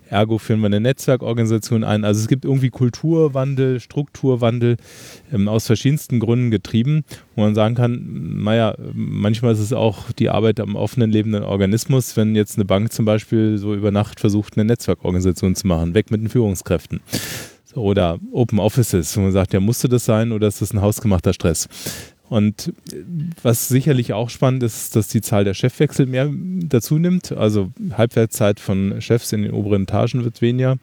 Ergo 0.10 0.38
führen 0.38 0.60
wir 0.62 0.68
eine 0.68 0.80
Netzwerkorganisation 0.80 1.84
ein. 1.84 2.04
Also 2.04 2.22
es 2.22 2.28
gibt 2.28 2.46
irgendwie 2.46 2.70
Kulturwandel, 2.70 3.80
Strukturwandel 3.80 4.78
ähm, 5.34 5.48
aus 5.48 5.66
verschiedensten 5.66 6.20
Gründen 6.20 6.52
getrieben, 6.52 7.04
wo 7.36 7.42
man 7.42 7.56
sagen 7.56 7.76
kann, 7.76 8.44
naja, 8.44 8.76
manchmal 8.94 9.54
ist 9.54 9.60
es 9.60 9.74
auch 9.74 10.12
die 10.12 10.30
Arbeit 10.30 10.60
am 10.60 10.76
offenen 10.76 11.12
lebenden 11.12 11.44
Organismus, 11.44 12.16
wenn 12.18 12.36
jetzt 12.36 12.58
eine 12.58 12.66
Bank 12.66 12.92
zum 12.94 13.06
Beispiel 13.06 13.58
so 13.58 13.74
über 13.74 13.92
Nacht 13.92 14.20
versucht, 14.20 14.58
eine 14.58 14.66
Netzwerkorganisation 14.66 15.56
zu 15.56 15.68
machen, 15.68 15.94
weg 15.94 16.12
mit 16.12 16.22
den 16.22 16.30
Führungskräften 16.30 17.02
oder 17.76 18.20
Open 18.32 18.60
Offices, 18.60 19.16
wo 19.18 19.22
man 19.22 19.32
sagt, 19.32 19.54
ja, 19.54 19.60
musste 19.60 19.90
das 19.90 20.06
sein 20.06 20.32
oder 20.32 20.48
ist 20.48 20.62
das 20.62 20.74
ein 20.74 20.82
hausgemachter 20.82 21.34
Stress? 21.34 21.68
Und 22.36 22.74
was 23.44 23.70
sicherlich 23.70 24.12
auch 24.12 24.30
spannend 24.30 24.62
ist, 24.62 24.98
dass 24.98 25.08
die 25.08 25.22
Zahl 25.22 25.46
der 25.46 25.54
Chefwechsel 25.54 26.06
mehr 26.06 26.30
dazu 26.34 27.00
nimmt. 27.00 27.32
Also 27.32 27.72
Halbwertszeit 27.94 28.60
von 28.60 29.00
Chefs 29.00 29.32
in 29.32 29.44
den 29.44 29.52
oberen 29.52 29.84
Etagen 29.84 30.26
wird 30.26 30.42
weniger, 30.42 30.76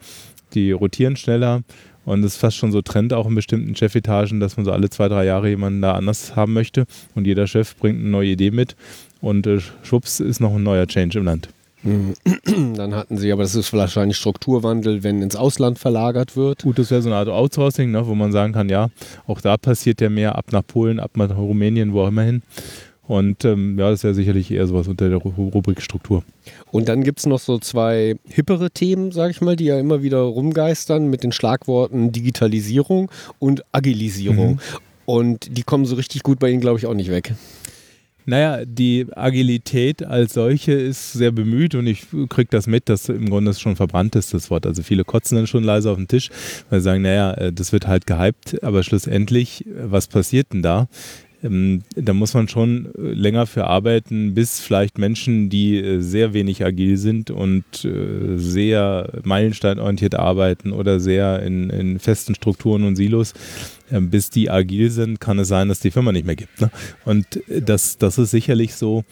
die 0.55 0.73
rotieren 0.73 1.15
schneller 1.15 1.61
und 2.07 2.25
es 2.25 2.37
ist 2.37 2.41
fast 2.41 2.57
schon 2.57 2.73
so 2.73 2.81
Trend 2.81 3.13
auch 3.13 3.27
in 3.27 3.35
bestimmten 3.35 3.77
Chefetagen, 3.77 4.41
dass 4.41 4.57
man 4.57 4.65
so 4.65 4.73
alle 4.73 4.89
zwei, 4.89 5.09
drei 5.09 5.27
Jahre 5.27 5.51
jemanden 5.51 5.83
da 5.83 5.93
anders 5.93 6.37
haben 6.37 6.55
möchte 6.55 6.87
und 7.15 7.27
jeder 7.27 7.47
Chef 7.47 7.77
bringt 7.77 8.01
eine 8.01 8.09
neue 8.09 8.31
Idee 8.31 8.51
mit 8.51 8.75
und 9.21 9.47
äh, 9.47 9.61
schwupps 9.83 10.21
ist 10.21 10.41
noch 10.41 10.55
ein 10.55 10.63
neuer 10.63 10.87
Change 10.87 11.19
im 11.19 11.27
Land. 11.27 11.51
Dann 11.85 12.95
hatten 12.95 13.19
sie, 13.19 13.33
aber 13.33 13.43
das 13.43 13.55
ist 13.55 13.73
wahrscheinlich 13.73 14.17
Strukturwandel, 14.17 15.03
wenn 15.03 15.23
ins 15.23 15.37
Ausland 15.37 15.79
verlagert 15.79 16.37
wird. 16.37 16.63
Gut, 16.63 16.79
das 16.79 16.91
wäre 16.91 17.03
so 17.03 17.09
eine 17.09 17.17
Art 17.17 17.29
Outsourcing, 17.29 17.91
ne, 17.91 18.07
wo 18.07 18.15
man 18.15 18.33
sagen 18.33 18.53
kann, 18.53 18.69
ja, 18.69 18.89
auch 19.27 19.41
da 19.41 19.57
passiert 19.57 20.01
ja 20.01 20.09
mehr 20.09 20.37
ab 20.37 20.47
nach 20.53 20.67
Polen, 20.67 21.01
ab 21.01 21.13
nach 21.17 21.37
Rumänien, 21.37 21.93
wo 21.93 22.03
auch 22.03 22.09
immer 22.09 22.23
hin. 22.23 22.43
Und 23.09 23.45
ähm, 23.45 23.79
ja, 23.79 23.91
das 23.91 24.05
wäre 24.05 24.15
sicherlich 24.15 24.51
eher 24.51 24.67
sowas 24.67 24.87
unter 24.87 25.09
der 25.09 25.19
Rubrik 25.19 25.83
Struktur. 25.83 26.23
Und 26.71 26.89
dann 26.89 27.03
gibt 27.03 27.19
es 27.19 27.27
noch 27.27 27.41
so 27.41 27.59
zwei 27.59 28.15
hippere 28.29 28.71
Themen, 28.71 29.11
sage 29.11 29.33
ich 29.33 29.41
mal, 29.41 29.57
die 29.57 29.65
ja 29.65 29.79
immer 29.79 30.03
wieder 30.03 30.21
rumgeistern 30.21 31.09
mit 31.09 31.25
den 31.25 31.33
Schlagworten 31.33 32.13
Digitalisierung 32.13 33.11
und 33.41 33.65
Agilisierung. 33.73 34.53
Mhm. 34.53 34.61
Und 35.05 35.59
die 35.59 35.65
kommen 35.65 35.85
so 35.85 35.97
richtig 35.97 36.23
gut 36.23 36.39
bei 36.39 36.49
Ihnen, 36.51 36.61
glaube 36.61 36.79
ich, 36.79 36.87
auch 36.87 36.95
nicht 36.95 37.11
weg. 37.11 37.35
Naja, 38.25 38.65
die 38.65 39.07
Agilität 39.15 40.05
als 40.05 40.35
solche 40.35 40.73
ist 40.73 41.13
sehr 41.13 41.33
bemüht 41.33 41.75
und 41.75 41.87
ich 41.87 42.07
kriege 42.29 42.49
das 42.51 42.67
mit, 42.67 42.89
dass 42.89 43.09
im 43.09 43.29
Grunde 43.29 43.51
es 43.51 43.61
schon 43.61 43.77
verbrannt 43.77 44.15
ist, 44.17 44.33
das 44.33 44.51
Wort. 44.51 44.67
Also 44.67 44.83
viele 44.83 45.05
kotzen 45.05 45.37
dann 45.37 45.47
schon 45.47 45.65
leise 45.65 45.91
auf 45.91 45.97
den 45.97 46.09
Tisch, 46.09 46.31
weil 46.71 46.81
sie 46.81 46.85
sagen, 46.85 47.03
naja, 47.03 47.35
äh, 47.35 47.53
das 47.53 47.73
wird 47.73 47.87
halt 47.87 48.07
gehypt, 48.07 48.63
aber 48.63 48.83
schlussendlich, 48.83 49.65
was 49.67 50.07
passiert 50.07 50.53
denn 50.53 50.63
da? 50.63 50.89
Ähm, 51.43 51.83
da 51.97 52.13
muss 52.13 52.35
man 52.35 52.49
schon 52.49 52.87
äh, 52.97 53.13
länger 53.13 53.47
für 53.47 53.67
arbeiten, 53.67 54.35
bis 54.35 54.61
vielleicht 54.61 54.99
Menschen, 54.99 55.51
die 55.51 55.79
äh, 55.79 56.01
sehr 56.01 56.33
wenig 56.35 56.65
agil 56.65 56.97
sind 56.97 57.31
und 57.31 57.85
äh, 57.85 58.37
sehr 58.37 59.21
meilensteinorientiert 59.25 60.15
arbeiten 60.15 60.73
oder 60.73 61.01
sehr 61.01 61.43
in, 61.43 61.71
in 61.71 61.99
festen 61.99 62.35
Strukturen 62.35 62.85
und 62.85 62.97
Silos, 62.97 63.35
ähm, 63.91 64.11
bis 64.11 64.31
die 64.31 64.51
agil 64.51 64.91
sind, 64.91 65.21
kann 65.21 65.39
es 65.39 65.49
sein, 65.49 65.69
dass 65.69 65.81
die 65.81 65.91
Firma 65.91 66.13
nicht 66.13 66.27
mehr 66.27 66.37
gibt. 66.37 66.61
Ne? 66.61 66.71
Und 67.05 67.27
das, 67.49 67.99
das 67.99 68.19
ist 68.19 68.31
sicherlich 68.31 68.75
so, 68.75 69.05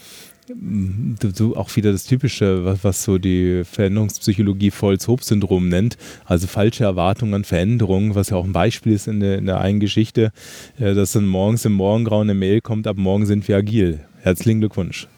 so 1.34 1.56
auch 1.56 1.74
wieder 1.76 1.92
das 1.92 2.04
Typische, 2.04 2.64
was, 2.64 2.84
was 2.84 3.04
so 3.04 3.18
die 3.18 3.62
Veränderungspsychologie 3.64 4.70
Volz-Hope-Syndrom 4.70 5.68
nennt, 5.68 5.96
also 6.24 6.46
falsche 6.46 6.84
Erwartungen 6.84 7.34
an 7.34 7.44
Veränderungen, 7.44 8.14
was 8.14 8.30
ja 8.30 8.36
auch 8.36 8.44
ein 8.44 8.52
Beispiel 8.52 8.92
ist 8.92 9.08
in 9.08 9.20
der, 9.20 9.38
in 9.38 9.46
der 9.46 9.60
einen 9.60 9.80
Geschichte, 9.80 10.32
äh, 10.78 10.94
dass 10.94 11.12
dann 11.12 11.26
morgens 11.26 11.64
im 11.64 11.72
Morgengrauen 11.72 12.28
eine 12.30 12.38
Mail 12.38 12.60
kommt, 12.60 12.86
ab 12.86 12.96
morgen 12.96 13.26
sind 13.26 13.46
wir 13.48 13.56
agil. 13.56 14.00
Herzlichen 14.20 14.60
Glückwunsch. 14.60 15.08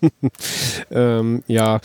ähm, 0.90 1.42
ja, 1.48 1.80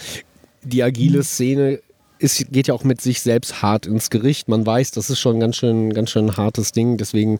die 0.63 0.83
agile 0.83 1.23
Szene 1.23 1.79
es 2.19 2.45
geht 2.49 2.67
ja 2.67 2.73
auch 2.73 2.85
mit 2.85 3.01
sich 3.01 3.21
selbst 3.21 3.61
hart 3.61 3.85
ins 3.85 4.09
Gericht. 4.09 4.47
Man 4.47 4.65
weiß, 4.65 4.91
das 4.91 5.09
ist 5.09 5.19
schon 5.19 5.37
ein 5.37 5.39
ganz 5.41 5.57
schön, 5.57 5.93
ganz 5.93 6.09
schön 6.09 6.37
hartes 6.37 6.71
Ding. 6.71 6.95
Deswegen 6.95 7.39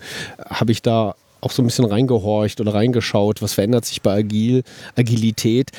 habe 0.50 0.74
ich 0.74 0.82
da 0.82 1.16
auch 1.44 1.52
so 1.52 1.62
ein 1.62 1.66
bisschen 1.66 1.86
reingehorcht 1.86 2.62
oder 2.62 2.74
reingeschaut, 2.74 3.42
was 3.42 3.54
verändert 3.54 3.86
sich 3.86 4.02
bei 4.02 4.14
Agil, 4.14 4.64
Agilität 4.96 5.72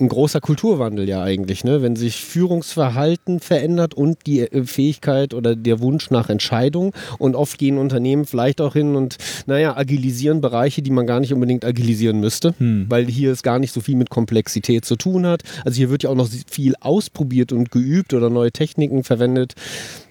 ein 0.00 0.08
großer 0.08 0.40
Kulturwandel 0.40 1.08
ja 1.08 1.22
eigentlich, 1.22 1.64
ne? 1.64 1.82
wenn 1.82 1.96
sich 1.96 2.16
Führungsverhalten 2.16 3.40
verändert 3.40 3.94
und 3.94 4.18
die 4.26 4.40
äh, 4.40 4.64
Fähigkeit 4.64 5.34
oder 5.34 5.56
der 5.56 5.80
Wunsch 5.80 6.10
nach 6.10 6.28
Entscheidung. 6.28 6.92
Und 7.18 7.34
oft 7.34 7.58
gehen 7.58 7.78
Unternehmen 7.78 8.26
vielleicht 8.26 8.60
auch 8.60 8.74
hin 8.74 8.94
und, 8.94 9.16
naja, 9.46 9.76
agilisieren 9.76 10.40
Bereiche, 10.40 10.82
die 10.82 10.90
man 10.90 11.06
gar 11.06 11.20
nicht 11.20 11.32
unbedingt 11.32 11.64
agilisieren 11.64 12.20
müsste, 12.20 12.54
hm. 12.58 12.86
weil 12.88 13.06
hier 13.06 13.32
es 13.32 13.42
gar 13.42 13.58
nicht 13.58 13.72
so 13.72 13.80
viel 13.80 13.96
mit 13.96 14.10
Komplexität 14.10 14.84
zu 14.84 14.96
tun 14.96 15.26
hat. 15.26 15.42
Also 15.64 15.76
hier 15.76 15.90
wird 15.90 16.02
ja 16.02 16.10
auch 16.10 16.14
noch 16.14 16.28
viel 16.48 16.74
ausprobiert 16.80 17.52
und 17.52 17.70
geübt 17.70 18.12
oder 18.14 18.30
neue 18.30 18.52
Techniken 18.52 19.04
verwendet 19.04 19.54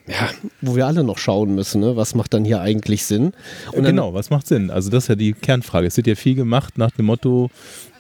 ja, 0.07 0.29
wo 0.62 0.75
wir 0.75 0.85
alle 0.85 1.03
noch 1.03 1.17
schauen 1.17 1.55
müssen, 1.55 1.81
ne? 1.81 1.95
was 1.95 2.13
macht 2.13 2.33
dann 2.33 2.45
hier 2.45 2.62
eigentlich 2.62 3.05
Sinn? 3.05 3.33
Und 3.71 3.85
genau, 3.85 4.13
was 4.13 4.29
macht 4.29 4.47
Sinn? 4.47 4.69
Also 4.69 4.89
das 4.89 5.05
ist 5.05 5.07
ja 5.07 5.15
die 5.15 5.33
Kernfrage. 5.33 5.88
Es 5.88 5.97
wird 5.97 6.07
ja 6.07 6.15
viel 6.15 6.35
gemacht 6.35 6.77
nach 6.77 6.91
dem 6.91 7.05
Motto, 7.05 7.50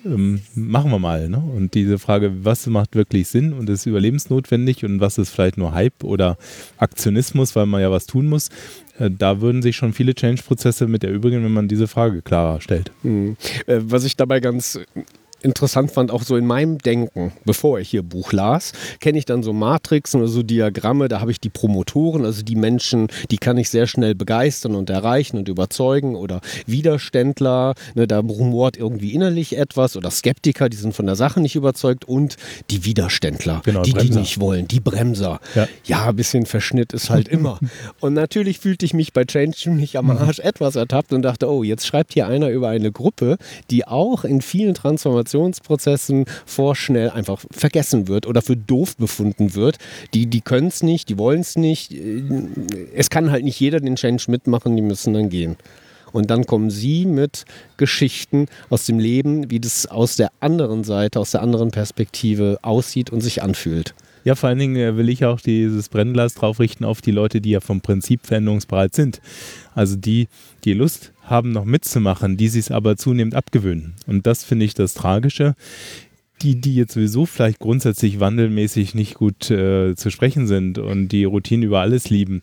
ähm, 0.05 0.41
machen 0.53 0.91
wir 0.91 0.99
mal. 0.99 1.27
Ne? 1.29 1.37
Und 1.37 1.73
diese 1.73 1.97
Frage, 1.97 2.45
was 2.45 2.67
macht 2.67 2.95
wirklich 2.95 3.27
Sinn 3.27 3.53
und 3.53 3.69
ist 3.69 3.87
überlebensnotwendig 3.87 4.85
und 4.85 4.99
was 4.99 5.17
ist 5.17 5.31
vielleicht 5.31 5.57
nur 5.57 5.73
Hype 5.73 6.03
oder 6.03 6.37
Aktionismus, 6.77 7.55
weil 7.55 7.65
man 7.65 7.81
ja 7.81 7.89
was 7.89 8.05
tun 8.05 8.27
muss, 8.27 8.49
äh, 8.99 9.09
da 9.09 9.41
würden 9.41 9.63
sich 9.63 9.75
schon 9.75 9.93
viele 9.93 10.13
Change-Prozesse 10.13 10.87
mit 10.87 11.03
erübrigen, 11.03 11.43
wenn 11.43 11.53
man 11.53 11.67
diese 11.67 11.87
Frage 11.87 12.21
klarer 12.21 12.61
stellt. 12.61 12.91
Mhm. 13.01 13.35
Äh, 13.65 13.79
was 13.81 14.03
ich 14.03 14.15
dabei 14.15 14.39
ganz 14.39 14.79
interessant 15.45 15.91
fand, 15.91 16.11
auch 16.11 16.23
so 16.23 16.35
in 16.35 16.45
meinem 16.45 16.79
Denken, 16.79 17.31
bevor 17.45 17.79
ich 17.79 17.89
hier 17.89 18.03
Buch 18.03 18.33
las, 18.33 18.73
kenne 18.99 19.17
ich 19.17 19.25
dann 19.25 19.43
so 19.43 19.53
Matrixen 19.53 20.19
oder 20.19 20.29
so 20.29 20.43
Diagramme, 20.43 21.07
da 21.07 21.21
habe 21.21 21.31
ich 21.31 21.39
die 21.39 21.49
Promotoren, 21.49 22.25
also 22.25 22.41
die 22.41 22.55
Menschen, 22.55 23.07
die 23.31 23.37
kann 23.37 23.57
ich 23.57 23.69
sehr 23.69 23.87
schnell 23.87 24.15
begeistern 24.15 24.75
und 24.75 24.89
erreichen 24.89 25.37
und 25.37 25.47
überzeugen 25.47 26.15
oder 26.15 26.41
Widerständler, 26.65 27.75
ne, 27.93 28.07
da 28.07 28.19
rumort 28.19 28.75
irgendwie 28.75 29.13
innerlich 29.13 29.57
etwas 29.57 29.95
oder 29.95 30.11
Skeptiker, 30.11 30.67
die 30.67 30.77
sind 30.77 30.93
von 30.93 31.05
der 31.05 31.15
Sache 31.15 31.39
nicht 31.39 31.55
überzeugt 31.55 32.05
und 32.05 32.35
die 32.71 32.83
Widerständler, 32.83 33.61
genau, 33.63 33.83
die, 33.83 33.91
Bremser. 33.91 34.09
die 34.09 34.19
nicht 34.19 34.39
wollen, 34.39 34.67
die 34.67 34.79
Bremser. 34.79 35.39
Ja. 35.53 35.67
ja, 35.85 36.05
ein 36.09 36.15
bisschen 36.15 36.45
Verschnitt 36.45 36.91
ist 36.91 37.09
halt 37.09 37.27
immer. 37.27 37.59
und 37.99 38.13
natürlich 38.13 38.59
fühlte 38.59 38.85
ich 38.85 38.93
mich 38.93 39.13
bei 39.13 39.25
Change 39.25 39.69
mich 39.69 39.97
am 39.97 40.09
Arsch 40.09 40.39
etwas 40.39 40.75
ertappt 40.75 41.13
und 41.13 41.21
dachte, 41.21 41.49
oh, 41.49 41.61
jetzt 41.63 41.85
schreibt 41.85 42.13
hier 42.13 42.27
einer 42.27 42.49
über 42.49 42.69
eine 42.69 42.91
Gruppe, 42.91 43.37
die 43.69 43.87
auch 43.87 44.23
in 44.23 44.41
vielen 44.41 44.73
Transformationen 44.73 45.34
Transformationsprozessen 45.35 46.25
vorschnell 46.45 47.09
einfach 47.09 47.43
vergessen 47.51 48.07
wird 48.07 48.25
oder 48.25 48.41
für 48.41 48.57
doof 48.57 48.97
befunden 48.97 49.55
wird. 49.55 49.77
Die, 50.13 50.27
die 50.27 50.41
können 50.41 50.67
es 50.67 50.83
nicht, 50.83 51.09
die 51.09 51.17
wollen 51.17 51.41
es 51.41 51.55
nicht. 51.55 51.93
Es 52.93 53.09
kann 53.09 53.31
halt 53.31 53.43
nicht 53.43 53.59
jeder 53.59 53.79
den 53.79 53.95
Change 53.95 54.25
mitmachen, 54.29 54.75
die 54.75 54.81
müssen 54.81 55.13
dann 55.13 55.29
gehen. 55.29 55.57
Und 56.11 56.31
dann 56.31 56.45
kommen 56.45 56.69
sie 56.69 57.05
mit 57.05 57.43
Geschichten 57.75 58.45
aus 58.69 58.85
dem 58.85 58.99
Leben, 58.99 59.51
wie 59.51 59.59
das 59.59 59.85
aus 59.85 60.15
der 60.15 60.31
anderen 60.39 60.85
Seite, 60.85 61.19
aus 61.19 61.31
der 61.31 61.41
anderen 61.41 61.71
Perspektive 61.71 62.59
aussieht 62.61 63.09
und 63.09 63.19
sich 63.21 63.43
anfühlt. 63.43 63.93
Ja, 64.25 64.33
vor 64.33 64.49
allen 64.49 64.57
Dingen 64.57 64.75
äh, 64.75 64.97
will 64.97 65.07
ich 65.07 65.23
auch 65.23 65.39
dieses 65.39 65.87
Brennglas 65.87 66.33
drauf 66.33 66.59
richten 66.59 66.83
auf 66.83 66.99
die 66.99 67.11
Leute, 67.11 67.41
die 67.41 67.51
ja 67.51 67.59
vom 67.61 67.81
Prinzip 67.81 68.25
veränderungsbereit 68.25 68.95
sind. 68.95 69.21
Also 69.75 69.95
die, 69.95 70.27
die 70.65 70.73
Lust 70.73 71.13
haben, 71.21 71.51
noch 71.51 71.63
mitzumachen, 71.63 72.35
die 72.35 72.47
sich 72.47 72.71
aber 72.71 72.97
zunehmend 72.97 73.35
abgewöhnen. 73.35 73.93
Und 74.07 74.25
das 74.25 74.43
finde 74.43 74.65
ich 74.65 74.73
das 74.73 74.95
Tragische. 74.95 75.55
Die, 76.41 76.59
die 76.59 76.75
jetzt 76.75 76.93
sowieso 76.93 77.25
vielleicht 77.25 77.59
grundsätzlich 77.59 78.19
wandelmäßig 78.19 78.95
nicht 78.95 79.13
gut 79.13 79.49
äh, 79.51 79.95
zu 79.95 80.09
sprechen 80.09 80.47
sind 80.47 80.79
und 80.79 81.09
die 81.09 81.23
Routine 81.23 81.65
über 81.65 81.79
alles 81.79 82.09
lieben, 82.09 82.41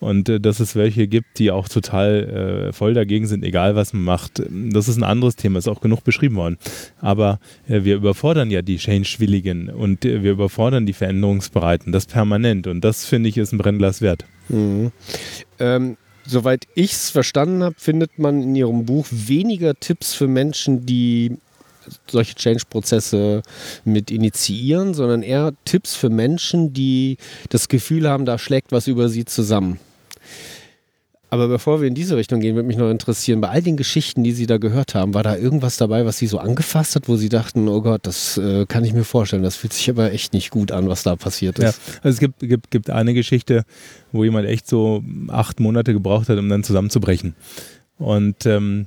und 0.00 0.28
äh, 0.28 0.40
dass 0.40 0.60
es 0.60 0.74
welche 0.74 1.06
gibt, 1.06 1.38
die 1.38 1.50
auch 1.50 1.68
total 1.68 2.68
äh, 2.68 2.72
voll 2.72 2.94
dagegen 2.94 3.26
sind, 3.26 3.44
egal 3.44 3.76
was 3.76 3.92
man 3.92 4.02
macht. 4.02 4.42
Das 4.50 4.88
ist 4.88 4.96
ein 4.96 5.04
anderes 5.04 5.36
Thema, 5.36 5.58
ist 5.58 5.68
auch 5.68 5.82
genug 5.82 6.02
beschrieben 6.02 6.36
worden. 6.36 6.58
Aber 7.00 7.38
äh, 7.68 7.84
wir 7.84 7.96
überfordern 7.96 8.50
ja 8.50 8.62
die 8.62 8.78
Change-Willigen 8.78 9.68
und 9.68 10.04
äh, 10.04 10.22
wir 10.22 10.32
überfordern 10.32 10.86
die 10.86 10.94
Veränderungsbereiten, 10.94 11.92
das 11.92 12.06
permanent. 12.06 12.66
Und 12.66 12.80
das 12.82 13.04
finde 13.04 13.28
ich 13.28 13.36
ist 13.36 13.52
ein 13.52 13.58
Brennglas 13.58 14.00
wert. 14.00 14.24
Mhm. 14.48 14.90
Ähm, 15.58 15.96
soweit 16.26 16.66
ich 16.74 16.92
es 16.92 17.10
verstanden 17.10 17.62
habe, 17.62 17.74
findet 17.78 18.18
man 18.18 18.42
in 18.42 18.56
Ihrem 18.56 18.86
Buch 18.86 19.06
weniger 19.10 19.74
Tipps 19.74 20.14
für 20.14 20.28
Menschen, 20.28 20.86
die 20.86 21.36
solche 22.06 22.34
Change-Prozesse 22.34 23.42
mit 23.84 24.10
initiieren, 24.10 24.94
sondern 24.94 25.22
eher 25.22 25.52
Tipps 25.64 25.94
für 25.94 26.08
Menschen, 26.08 26.72
die 26.72 27.18
das 27.50 27.68
Gefühl 27.68 28.08
haben, 28.08 28.24
da 28.24 28.38
schlägt 28.38 28.72
was 28.72 28.86
über 28.86 29.08
sie 29.08 29.24
zusammen. 29.24 29.78
Aber 31.30 31.46
bevor 31.46 31.80
wir 31.80 31.86
in 31.86 31.94
diese 31.94 32.16
Richtung 32.16 32.40
gehen, 32.40 32.56
würde 32.56 32.66
mich 32.66 32.76
noch 32.76 32.90
interessieren, 32.90 33.40
bei 33.40 33.48
all 33.48 33.62
den 33.62 33.76
Geschichten, 33.76 34.24
die 34.24 34.32
Sie 34.32 34.46
da 34.46 34.58
gehört 34.58 34.96
haben, 34.96 35.14
war 35.14 35.22
da 35.22 35.36
irgendwas 35.36 35.76
dabei, 35.76 36.04
was 36.04 36.18
Sie 36.18 36.26
so 36.26 36.38
angefasst 36.38 36.96
hat, 36.96 37.08
wo 37.08 37.16
Sie 37.16 37.28
dachten, 37.28 37.68
oh 37.68 37.82
Gott, 37.82 38.00
das 38.04 38.36
äh, 38.36 38.66
kann 38.66 38.84
ich 38.84 38.92
mir 38.92 39.04
vorstellen, 39.04 39.44
das 39.44 39.54
fühlt 39.54 39.72
sich 39.72 39.88
aber 39.88 40.12
echt 40.12 40.32
nicht 40.32 40.50
gut 40.50 40.72
an, 40.72 40.88
was 40.88 41.04
da 41.04 41.14
passiert 41.14 41.60
ist. 41.60 41.64
Ja, 41.64 41.98
also 42.02 42.14
es 42.14 42.18
gibt, 42.18 42.40
gibt, 42.40 42.70
gibt 42.72 42.90
eine 42.90 43.14
Geschichte, 43.14 43.64
wo 44.10 44.24
jemand 44.24 44.48
echt 44.48 44.66
so 44.68 45.04
acht 45.28 45.60
Monate 45.60 45.92
gebraucht 45.92 46.28
hat, 46.28 46.36
um 46.36 46.48
dann 46.48 46.64
zusammenzubrechen. 46.64 47.36
Und 47.98 48.46
ähm, 48.46 48.86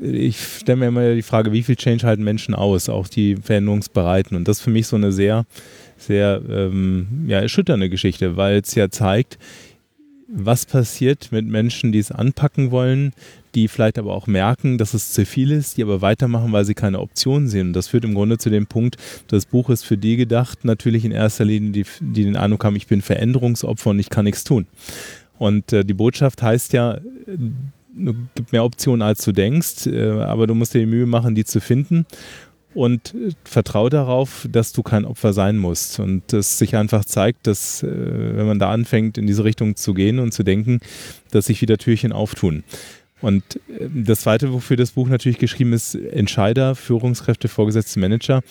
ich 0.00 0.38
stelle 0.60 0.76
mir 0.76 0.86
immer 0.86 1.14
die 1.14 1.22
Frage, 1.22 1.52
wie 1.52 1.62
viel 1.62 1.76
Change 1.76 2.06
halten 2.06 2.24
Menschen 2.24 2.54
aus, 2.54 2.88
auch 2.88 3.08
die 3.08 3.36
Veränderungsbereiten. 3.36 4.36
Und 4.36 4.48
das 4.48 4.58
ist 4.58 4.62
für 4.62 4.70
mich 4.70 4.86
so 4.86 4.96
eine 4.96 5.12
sehr, 5.12 5.44
sehr 5.98 6.40
ähm, 6.48 7.26
ja, 7.26 7.40
erschütternde 7.40 7.90
Geschichte, 7.90 8.36
weil 8.36 8.60
es 8.64 8.74
ja 8.74 8.90
zeigt, 8.90 9.38
was 10.34 10.64
passiert 10.64 11.30
mit 11.30 11.46
Menschen, 11.46 11.92
die 11.92 11.98
es 11.98 12.10
anpacken 12.10 12.70
wollen, 12.70 13.12
die 13.54 13.68
vielleicht 13.68 13.98
aber 13.98 14.14
auch 14.14 14.26
merken, 14.26 14.78
dass 14.78 14.94
es 14.94 15.12
zu 15.12 15.26
viel 15.26 15.50
ist, 15.50 15.76
die 15.76 15.82
aber 15.82 16.00
weitermachen, 16.00 16.52
weil 16.52 16.64
sie 16.64 16.74
keine 16.74 17.00
Option 17.00 17.48
sehen. 17.48 17.68
Und 17.68 17.72
das 17.74 17.88
führt 17.88 18.04
im 18.04 18.14
Grunde 18.14 18.38
zu 18.38 18.48
dem 18.48 18.66
Punkt, 18.66 18.96
das 19.28 19.44
Buch 19.44 19.68
ist 19.68 19.84
für 19.84 19.98
die 19.98 20.16
gedacht, 20.16 20.64
natürlich 20.64 21.04
in 21.04 21.12
erster 21.12 21.44
Linie, 21.44 21.70
die, 21.70 21.84
die 22.00 22.24
den 22.24 22.36
Eindruck 22.36 22.64
haben, 22.64 22.76
ich 22.76 22.86
bin 22.86 23.02
Veränderungsopfer 23.02 23.90
und 23.90 23.98
ich 23.98 24.08
kann 24.08 24.24
nichts 24.24 24.44
tun. 24.44 24.66
Und 25.38 25.72
äh, 25.72 25.84
die 25.84 25.94
Botschaft 25.94 26.42
heißt 26.42 26.72
ja, 26.72 26.94
es 26.94 28.14
gibt 28.34 28.52
mehr 28.52 28.64
Optionen, 28.64 29.02
als 29.02 29.24
du 29.24 29.32
denkst, 29.32 29.86
äh, 29.86 30.12
aber 30.12 30.46
du 30.46 30.54
musst 30.54 30.72
dir 30.72 30.78
die 30.80 30.86
Mühe 30.86 31.06
machen, 31.06 31.34
die 31.34 31.44
zu 31.44 31.60
finden 31.60 32.06
und 32.74 33.14
äh, 33.14 33.30
vertraue 33.44 33.90
darauf, 33.90 34.46
dass 34.50 34.72
du 34.72 34.82
kein 34.82 35.04
Opfer 35.04 35.32
sein 35.32 35.58
musst 35.58 36.00
und 36.00 36.32
es 36.32 36.58
sich 36.58 36.76
einfach 36.76 37.04
zeigt, 37.04 37.46
dass 37.46 37.82
äh, 37.82 37.88
wenn 37.88 38.46
man 38.46 38.58
da 38.58 38.70
anfängt, 38.70 39.18
in 39.18 39.26
diese 39.26 39.44
Richtung 39.44 39.76
zu 39.76 39.94
gehen 39.94 40.18
und 40.18 40.32
zu 40.32 40.42
denken, 40.42 40.80
dass 41.30 41.46
sich 41.46 41.60
wieder 41.62 41.78
Türchen 41.78 42.12
auftun. 42.12 42.64
Und 43.22 43.60
das 43.88 44.22
Zweite, 44.22 44.52
wofür 44.52 44.76
das 44.76 44.90
Buch 44.90 45.08
natürlich 45.08 45.38
geschrieben 45.38 45.72
ist, 45.72 45.94
Entscheider, 45.94 46.74
Führungskräfte, 46.74 47.46
Vorgesetzte, 47.46 48.00
Manager, 48.00 48.42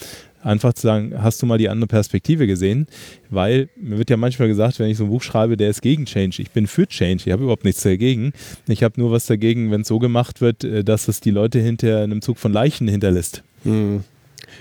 einfach 0.43 0.73
zu 0.73 0.83
sagen, 0.83 1.13
hast 1.17 1.41
du 1.41 1.45
mal 1.45 1.57
die 1.57 1.69
andere 1.69 1.87
Perspektive 1.87 2.47
gesehen? 2.47 2.87
Weil 3.29 3.69
mir 3.75 3.97
wird 3.97 4.09
ja 4.09 4.17
manchmal 4.17 4.47
gesagt, 4.47 4.79
wenn 4.79 4.89
ich 4.89 4.97
so 4.97 5.03
ein 5.03 5.09
Buch 5.09 5.21
schreibe, 5.21 5.57
der 5.57 5.69
ist 5.69 5.81
gegen 5.81 6.05
Change. 6.05 6.41
Ich 6.41 6.51
bin 6.51 6.67
für 6.67 6.87
Change. 6.87 7.23
Ich 7.25 7.31
habe 7.31 7.43
überhaupt 7.43 7.65
nichts 7.65 7.83
dagegen. 7.83 8.31
Ich 8.67 8.81
habe 8.81 8.99
nur 8.99 9.11
was 9.11 9.25
dagegen, 9.25 9.71
wenn 9.71 9.81
es 9.81 9.87
so 9.89 9.99
gemacht 9.99 10.39
wird, 10.41 10.63
äh, 10.63 10.83
dass 10.83 11.07
es 11.09 11.19
die 11.19 11.31
Leute 11.31 11.59
hinter 11.59 12.01
einem 12.01 12.21
Zug 12.21 12.37
von 12.37 12.53
Leichen 12.53 12.87
hinterlässt. 12.87 13.43
Hm. 13.63 14.03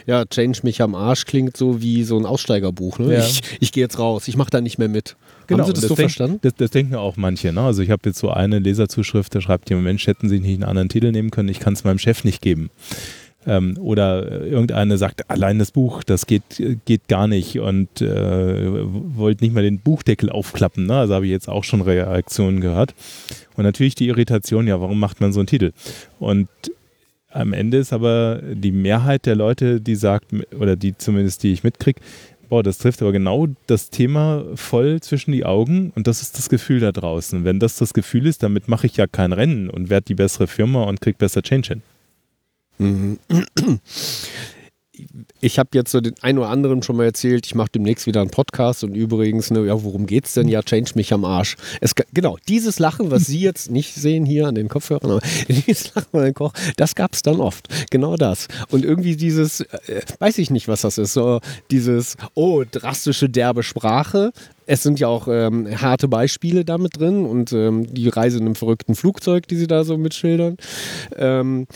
Ja, 0.06 0.24
Change 0.24 0.60
mich 0.62 0.82
am 0.82 0.94
Arsch 0.94 1.24
klingt 1.24 1.56
so 1.56 1.80
wie 1.80 2.04
so 2.04 2.18
ein 2.18 2.26
Aussteigerbuch. 2.26 2.98
Ne? 2.98 3.14
Ja. 3.14 3.20
Ich, 3.20 3.42
ich 3.60 3.72
gehe 3.72 3.82
jetzt 3.82 3.98
raus, 3.98 4.28
ich 4.28 4.36
mache 4.36 4.50
da 4.50 4.60
nicht 4.60 4.78
mehr 4.78 4.88
mit. 4.88 5.16
Genau, 5.46 5.64
Haben 5.64 5.66
Sie 5.68 5.72
das, 5.72 5.82
das 5.82 5.88
so 5.88 5.94
denk, 5.94 6.10
verstanden? 6.10 6.38
Das, 6.42 6.54
das, 6.54 6.70
denken 6.70 6.94
auch 6.94 7.16
manche. 7.16 7.52
Ne? 7.52 7.60
Also 7.60 7.82
ich 7.82 7.90
habe 7.90 8.02
jetzt 8.06 8.18
so 8.18 8.30
eine 8.30 8.58
Leserzuschrift, 8.58 9.34
da 9.34 9.40
schreibt 9.40 9.68
jemand, 9.70 9.84
Mensch, 9.84 10.06
hätten 10.06 10.28
Sie 10.28 10.40
nicht 10.40 10.54
einen 10.54 10.64
anderen 10.64 10.88
Titel 10.88 11.10
nehmen 11.12 11.30
können, 11.30 11.48
ich 11.48 11.60
kann 11.60 11.72
es 11.72 11.84
meinem 11.84 11.98
Chef 11.98 12.24
nicht 12.24 12.40
geben. 12.40 12.70
Ähm, 13.46 13.78
oder 13.80 14.42
irgendeine 14.42 14.98
sagt, 14.98 15.30
allein 15.30 15.58
das 15.58 15.70
Buch, 15.70 16.02
das 16.04 16.26
geht, 16.26 16.62
geht 16.84 17.08
gar 17.08 17.26
nicht 17.26 17.58
und 17.58 18.02
äh, 18.02 18.84
wollt 18.84 19.40
nicht 19.40 19.54
mal 19.54 19.62
den 19.62 19.78
Buchdeckel 19.80 20.28
aufklappen. 20.30 20.86
Ne? 20.86 20.94
Also 20.94 21.14
habe 21.14 21.24
ich 21.24 21.32
jetzt 21.32 21.48
auch 21.48 21.64
schon 21.64 21.80
Reaktionen 21.80 22.60
gehört. 22.60 22.94
Und 23.56 23.64
natürlich 23.64 23.94
die 23.94 24.08
Irritation, 24.08 24.66
ja, 24.66 24.80
warum 24.80 25.00
macht 25.00 25.20
man 25.20 25.32
so 25.32 25.40
einen 25.40 25.46
Titel? 25.46 25.72
Und 26.18 26.48
am 27.30 27.52
Ende 27.52 27.78
ist 27.78 27.92
aber 27.92 28.40
die 28.42 28.72
Mehrheit 28.72 29.26
der 29.26 29.36
Leute, 29.36 29.80
die 29.80 29.94
sagt, 29.94 30.32
oder 30.58 30.76
die 30.76 30.96
zumindest, 30.96 31.42
die 31.42 31.52
ich 31.52 31.64
mitkriege, 31.64 32.00
boah, 32.48 32.62
das 32.62 32.78
trifft 32.78 33.00
aber 33.00 33.12
genau 33.12 33.46
das 33.66 33.90
Thema 33.90 34.44
voll 34.56 35.00
zwischen 35.00 35.32
die 35.32 35.44
Augen 35.44 35.92
und 35.94 36.06
das 36.06 36.20
ist 36.20 36.36
das 36.36 36.48
Gefühl 36.48 36.80
da 36.80 36.92
draußen. 36.92 37.44
Wenn 37.44 37.60
das 37.60 37.76
das 37.76 37.94
Gefühl 37.94 38.26
ist, 38.26 38.42
damit 38.42 38.68
mache 38.68 38.86
ich 38.86 38.96
ja 38.96 39.06
kein 39.06 39.32
Rennen 39.32 39.70
und 39.70 39.88
werde 39.88 40.06
die 40.06 40.14
bessere 40.14 40.48
Firma 40.48 40.82
und 40.82 41.00
kriege 41.00 41.16
besser 41.16 41.42
Change 41.42 41.68
hin. 41.68 43.18
Ich 45.40 45.58
habe 45.58 45.70
jetzt 45.74 45.90
so 45.90 46.00
den 46.00 46.14
einen 46.22 46.38
oder 46.38 46.48
anderen 46.48 46.82
schon 46.82 46.96
mal 46.96 47.04
erzählt, 47.04 47.46
ich 47.46 47.54
mache 47.54 47.70
demnächst 47.74 48.06
wieder 48.06 48.20
einen 48.20 48.30
Podcast 48.30 48.84
und 48.84 48.94
übrigens, 48.94 49.50
ne, 49.50 49.64
ja, 49.66 49.82
worum 49.82 50.06
geht's 50.06 50.34
denn? 50.34 50.48
Ja, 50.48 50.62
change 50.62 50.92
mich 50.94 51.12
am 51.12 51.24
Arsch. 51.24 51.56
Es, 51.80 51.94
genau, 52.12 52.36
dieses 52.48 52.78
Lachen, 52.78 53.10
was 53.10 53.26
Sie 53.26 53.40
jetzt 53.40 53.70
nicht 53.70 53.94
sehen 53.94 54.24
hier 54.24 54.46
an 54.46 54.54
den 54.54 54.68
Kopfhörern, 54.68 55.10
aber 55.10 55.20
dieses 55.48 55.94
Lachen 55.94 56.18
an 56.18 56.24
den 56.24 56.34
Koch, 56.34 56.52
das 56.76 56.94
gab 56.94 57.14
es 57.14 57.22
dann 57.22 57.40
oft. 57.40 57.68
Genau 57.90 58.16
das. 58.16 58.48
Und 58.70 58.84
irgendwie 58.84 59.16
dieses, 59.16 59.60
äh, 59.60 60.02
weiß 60.18 60.38
ich 60.38 60.50
nicht, 60.50 60.68
was 60.68 60.82
das 60.82 60.98
ist, 60.98 61.12
so 61.12 61.40
dieses, 61.70 62.16
oh, 62.34 62.64
drastische, 62.70 63.28
derbe 63.28 63.62
Sprache, 63.62 64.32
es 64.70 64.84
sind 64.84 65.00
ja 65.00 65.08
auch 65.08 65.26
ähm, 65.26 65.66
harte 65.80 66.06
Beispiele 66.06 66.64
damit 66.64 67.00
drin 67.00 67.24
und 67.24 67.52
ähm, 67.52 67.92
die 67.92 68.08
Reise 68.08 68.38
in 68.38 68.44
einem 68.44 68.54
verrückten 68.54 68.94
Flugzeug, 68.94 69.48
die 69.48 69.56
sie 69.56 69.66
da 69.66 69.82
so 69.82 69.98
mitschildern. 69.98 70.58
Ähm, 71.16 71.66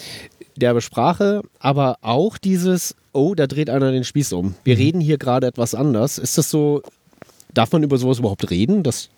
derbe 0.56 0.80
Sprache, 0.80 1.42
aber 1.58 1.98
auch 2.02 2.38
dieses, 2.38 2.94
oh, 3.12 3.34
da 3.34 3.46
dreht 3.46 3.70
einer 3.70 3.92
den 3.92 4.04
Spieß 4.04 4.32
um. 4.32 4.54
Wir 4.64 4.76
mhm. 4.76 4.82
reden 4.82 5.00
hier 5.00 5.18
gerade 5.18 5.46
etwas 5.46 5.74
anders. 5.74 6.18
Ist 6.18 6.38
das 6.38 6.50
so, 6.50 6.82
darf 7.52 7.72
man 7.72 7.82
über 7.82 7.98
sowas 7.98 8.18
überhaupt 8.18 8.50
reden, 8.50 8.82
dass 8.82 9.10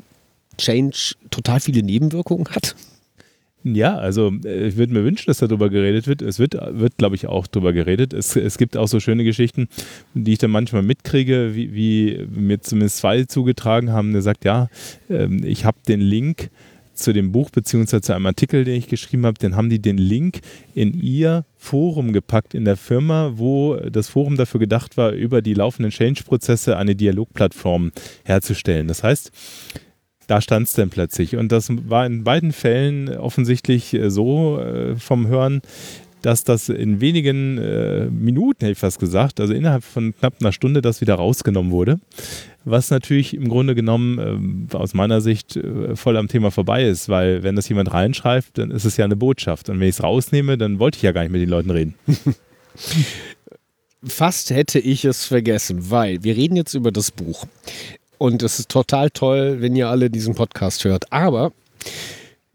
Change 0.59 1.15
total 1.31 1.61
viele 1.61 1.83
Nebenwirkungen 1.83 2.49
hat? 2.49 2.75
Ja, 3.75 3.97
also 3.97 4.33
äh, 4.45 4.69
ich 4.69 4.77
würde 4.77 4.93
mir 4.93 5.03
wünschen, 5.03 5.27
dass 5.27 5.39
darüber 5.39 5.71
geredet 5.71 6.07
wird. 6.07 6.23
Es 6.23 6.39
wird, 6.39 6.55
wird 6.55 6.99
glaube 6.99 7.17
ich, 7.17 7.27
auch 7.27 7.49
darüber 7.49 7.73
geredet. 7.73 8.13
Es, 8.13 8.37
es 8.37 8.59
gibt 8.59 8.77
auch 8.77 8.87
so 8.87 9.01
schöne 9.01 9.25
Geschichten, 9.25 9.69
die 10.15 10.35
ich 10.35 10.39
dann 10.39 10.53
manchmal 10.53 10.83
mitkriege, 10.83 11.55
wie, 11.55 11.75
wie 11.75 12.27
mir 12.33 12.61
zumindest 12.61 12.99
zwei 12.99 13.25
zugetragen 13.25 13.91
haben. 13.91 14.13
Der 14.13 14.23
sagt, 14.23 14.45
ja, 14.45 14.69
ähm, 15.11 15.43
ich 15.45 15.65
habe 15.65 15.79
den 15.89 16.01
Link 16.01 16.51
zu 16.97 17.13
dem 17.13 17.33
Buch 17.33 17.51
beziehungsweise 17.51 18.01
zu 18.01 18.15
einem 18.15 18.27
Artikel, 18.27 18.65
den 18.65 18.77
ich 18.77 18.89
geschrieben 18.89 19.27
habe, 19.27 19.39
dann 19.39 19.57
haben 19.57 19.71
die 19.71 19.81
den 19.81 19.99
Link 19.99 20.41
in 20.75 20.95
ihr 21.01 21.45
Forum 21.57 22.13
gepackt 22.13 22.55
in 22.55 22.65
der 22.65 22.77
Firma, 22.77 23.33
wo 23.37 23.77
das 23.77 24.09
Forum 24.09 24.37
dafür 24.37 24.61
gedacht 24.61 24.97
war, 24.97 25.13
über 25.13 25.43
die 25.43 25.55
laufenden 25.55 25.91
Change-Prozesse 25.91 26.77
eine 26.77 26.97
Dialogplattform 26.97 27.93
herzustellen. 28.25 28.89
Das 28.89 29.03
heißt, 29.03 29.31
da 30.27 30.41
stand 30.41 30.67
es 30.67 30.75
dann 30.75 30.91
plötzlich. 30.91 31.37
Und 31.37 31.53
das 31.53 31.69
war 31.71 32.07
in 32.07 32.25
beiden 32.25 32.53
Fällen 32.53 33.09
offensichtlich 33.17 33.95
äh, 33.95 34.11
so 34.11 34.61
äh, 34.61 34.97
vom 34.97 35.29
Hören, 35.29 35.63
dass 36.23 36.45
das 36.45 36.69
in 36.69 37.01
wenigen 37.01 37.59
äh, 37.59 38.07
Minuten, 38.07 38.61
hätte 38.61 38.73
ich 38.73 38.79
fast 38.79 38.99
gesagt, 38.99 39.41
also 39.41 39.53
innerhalb 39.53 39.85
von 39.85 40.15
knapp 40.17 40.35
einer 40.41 40.53
Stunde, 40.53 40.83
das 40.83 41.01
wieder 41.01 41.15
rausgenommen 41.15 41.71
wurde. 41.71 42.01
Was 42.65 42.91
natürlich 42.91 43.35
im 43.35 43.49
Grunde 43.49 43.75
genommen 43.75 44.69
äh, 44.73 44.77
aus 44.77 44.95
meiner 44.95 45.21
Sicht 45.21 45.57
äh, 45.57 45.95
voll 45.95 46.17
am 46.17 46.29
Thema 46.29 46.51
vorbei 46.51 46.85
ist, 46.85 47.09
weil 47.09 47.43
wenn 47.43 47.55
das 47.55 47.69
jemand 47.69 47.93
reinschreibt, 47.93 48.59
dann 48.59 48.71
ist 48.71 48.85
es 48.85 48.97
ja 48.97 49.05
eine 49.05 49.17
Botschaft. 49.17 49.69
Und 49.69 49.79
wenn 49.79 49.89
ich 49.89 49.97
es 49.97 50.03
rausnehme, 50.03 50.59
dann 50.59 50.79
wollte 50.79 50.97
ich 50.97 51.03
ja 51.03 51.13
gar 51.13 51.23
nicht 51.23 51.33
mit 51.33 51.43
den 51.43 51.51
Leuten 51.51 51.71
reden. 51.71 51.95
Fast 54.05 54.51
hätte 54.51 54.79
ich 54.79 55.05
es 55.05 55.25
vergessen, 55.25 55.91
weil 55.91 56.23
wir 56.23 56.37
reden 56.37 56.57
jetzt 56.57 56.75
über 56.75 56.93
das 56.93 57.11
Buch. 57.11 57.47
Und 58.19 58.43
es 58.43 58.59
ist 58.59 58.71
total 58.71 59.11
toll, 59.11 59.61
wenn 59.61 59.77
ihr 59.77 59.89
alle 59.89 60.11
diesen 60.11 60.35
Podcast 60.35 60.85
hört. 60.85 61.13
Aber 61.13 61.53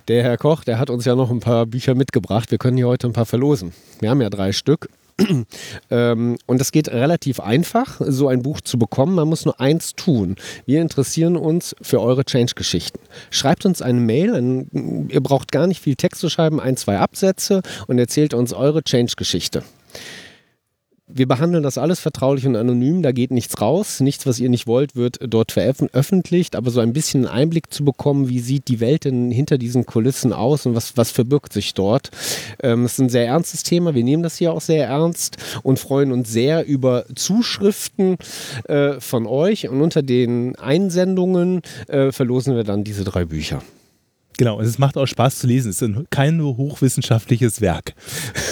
der 0.07 0.23
Herr 0.23 0.37
Koch, 0.37 0.63
der 0.63 0.79
hat 0.79 0.89
uns 0.89 1.05
ja 1.05 1.15
noch 1.15 1.31
ein 1.31 1.39
paar 1.39 1.65
Bücher 1.65 1.95
mitgebracht. 1.95 2.51
Wir 2.51 2.57
können 2.57 2.77
hier 2.77 2.87
heute 2.87 3.07
ein 3.07 3.13
paar 3.13 3.25
verlosen. 3.25 3.73
Wir 3.99 4.09
haben 4.09 4.21
ja 4.21 4.29
drei 4.29 4.51
Stück. 4.51 4.89
ähm, 5.91 6.37
und 6.45 6.59
das 6.59 6.71
geht 6.71 6.89
relativ 6.89 7.39
einfach, 7.39 7.99
so 7.99 8.27
ein 8.27 8.41
Buch 8.41 8.61
zu 8.61 8.79
bekommen. 8.79 9.15
Man 9.15 9.27
muss 9.27 9.45
nur 9.45 9.59
eins 9.59 9.95
tun. 9.95 10.35
Wir 10.65 10.81
interessieren 10.81 11.37
uns 11.37 11.75
für 11.81 12.01
eure 12.01 12.23
Change-Geschichten. 12.23 12.99
Schreibt 13.29 13.65
uns 13.65 13.81
eine 13.81 13.99
Mail. 13.99 14.67
Ihr 15.09 15.21
braucht 15.21 15.51
gar 15.51 15.67
nicht 15.67 15.81
viel 15.81 15.95
Text 15.95 16.21
zu 16.21 16.29
schreiben, 16.29 16.59
ein, 16.59 16.77
zwei 16.77 16.97
Absätze 16.97 17.61
und 17.87 17.99
erzählt 17.99 18.33
uns 18.33 18.53
eure 18.53 18.83
Change-Geschichte 18.83 19.63
wir 21.13 21.27
behandeln 21.27 21.63
das 21.63 21.77
alles 21.77 21.99
vertraulich 21.99 22.45
und 22.45 22.55
anonym, 22.55 23.01
da 23.01 23.11
geht 23.11 23.31
nichts 23.31 23.59
raus. 23.61 23.99
Nichts, 23.99 24.25
was 24.25 24.39
ihr 24.39 24.49
nicht 24.49 24.67
wollt, 24.67 24.95
wird 24.95 25.19
dort 25.21 25.51
veröffentlicht. 25.51 26.55
Aber 26.55 26.71
so 26.71 26.79
ein 26.79 26.93
bisschen 26.93 27.27
Einblick 27.27 27.73
zu 27.73 27.83
bekommen, 27.83 28.29
wie 28.29 28.39
sieht 28.39 28.67
die 28.67 28.79
Welt 28.79 29.05
denn 29.05 29.31
hinter 29.31 29.57
diesen 29.57 29.85
Kulissen 29.85 30.33
aus 30.33 30.65
und 30.65 30.75
was, 30.75 30.97
was 30.97 31.11
verbirgt 31.11 31.53
sich 31.53 31.73
dort. 31.73 32.11
Ähm, 32.61 32.85
es 32.85 32.93
ist 32.93 32.99
ein 32.99 33.09
sehr 33.09 33.27
ernstes 33.27 33.63
Thema. 33.63 33.95
Wir 33.95 34.03
nehmen 34.03 34.23
das 34.23 34.37
hier 34.37 34.53
auch 34.53 34.61
sehr 34.61 34.87
ernst 34.87 35.37
und 35.63 35.79
freuen 35.79 36.11
uns 36.11 36.31
sehr 36.31 36.65
über 36.65 37.05
Zuschriften 37.15 38.17
äh, 38.67 38.99
von 38.99 39.25
euch. 39.25 39.67
Und 39.69 39.81
unter 39.81 40.03
den 40.03 40.55
Einsendungen 40.55 41.61
äh, 41.87 42.11
verlosen 42.11 42.55
wir 42.55 42.63
dann 42.63 42.83
diese 42.83 43.03
drei 43.03 43.25
Bücher. 43.25 43.61
Genau, 44.41 44.57
und 44.57 44.65
es 44.65 44.79
macht 44.79 44.97
auch 44.97 45.05
Spaß 45.05 45.37
zu 45.37 45.45
lesen. 45.45 45.69
Es 45.69 45.83
ist 45.83 45.93
kein 46.09 46.37
nur 46.37 46.57
hochwissenschaftliches 46.57 47.61
Werk. 47.61 47.93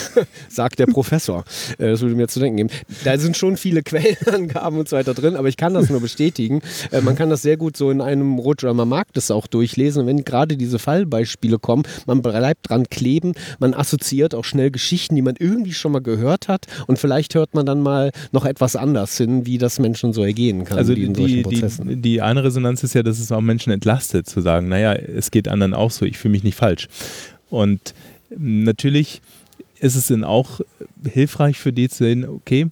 Sagt 0.47 0.77
der 0.77 0.85
Professor. 0.85 1.43
Äh, 1.79 1.89
das 1.89 2.01
würde 2.01 2.13
mir 2.13 2.27
zu 2.27 2.39
denken 2.39 2.57
geben. 2.57 2.69
Da 3.05 3.17
sind 3.17 3.35
schon 3.35 3.57
viele 3.57 3.81
Quellenangaben 3.83 4.77
und 4.77 4.87
so 4.87 4.97
weiter 4.97 5.15
drin, 5.15 5.35
aber 5.35 5.47
ich 5.47 5.57
kann 5.57 5.73
das 5.73 5.89
nur 5.89 5.99
bestätigen. 5.99 6.61
Äh, 6.91 7.01
man 7.01 7.15
kann 7.15 7.31
das 7.31 7.41
sehr 7.41 7.57
gut 7.57 7.75
so 7.75 7.89
in 7.89 8.01
einem 8.01 8.37
Rutsch 8.37 8.63
oder 8.63 8.75
man 8.75 8.87
mag 8.87 9.07
das 9.13 9.31
auch 9.31 9.47
durchlesen. 9.47 10.01
Und 10.03 10.07
wenn 10.07 10.23
gerade 10.23 10.57
diese 10.57 10.77
Fallbeispiele 10.77 11.57
kommen, 11.57 11.81
man 12.05 12.21
bleibt 12.21 12.69
dran 12.69 12.87
kleben, 12.87 13.33
man 13.57 13.73
assoziiert 13.73 14.35
auch 14.35 14.45
schnell 14.45 14.69
Geschichten, 14.69 15.15
die 15.15 15.23
man 15.23 15.37
irgendwie 15.39 15.73
schon 15.73 15.91
mal 15.91 16.03
gehört 16.03 16.49
hat 16.49 16.67
und 16.85 16.99
vielleicht 16.99 17.33
hört 17.33 17.55
man 17.55 17.65
dann 17.65 17.81
mal 17.81 18.11
noch 18.31 18.45
etwas 18.45 18.75
anders 18.75 19.17
hin, 19.17 19.47
wie 19.47 19.57
das 19.57 19.79
Menschen 19.79 20.13
so 20.13 20.23
ergehen 20.23 20.65
kann. 20.65 20.77
Also 20.77 20.93
die, 20.93 21.11
die, 21.11 21.41
die, 21.41 21.95
die 21.95 22.21
eine 22.21 22.43
Resonanz 22.43 22.83
ist 22.83 22.93
ja, 22.93 23.01
dass 23.01 23.17
es 23.17 23.31
auch 23.31 23.41
Menschen 23.41 23.73
entlastet, 23.73 24.29
zu 24.29 24.41
sagen, 24.41 24.69
naja, 24.69 24.93
es 24.93 25.31
geht 25.31 25.47
anderen 25.47 25.73
auch 25.78 25.78
so, 25.87 26.05
ich 26.05 26.17
fühle 26.17 26.33
mich 26.33 26.43
nicht 26.43 26.57
falsch. 26.57 26.87
Und 27.49 27.93
natürlich 28.29 29.21
ist 29.79 29.95
es 29.95 30.07
dann 30.07 30.23
auch 30.23 30.59
hilfreich 31.09 31.57
für 31.57 31.73
die 31.73 31.89
zu 31.89 32.03
sehen, 32.03 32.25
okay, 32.25 32.67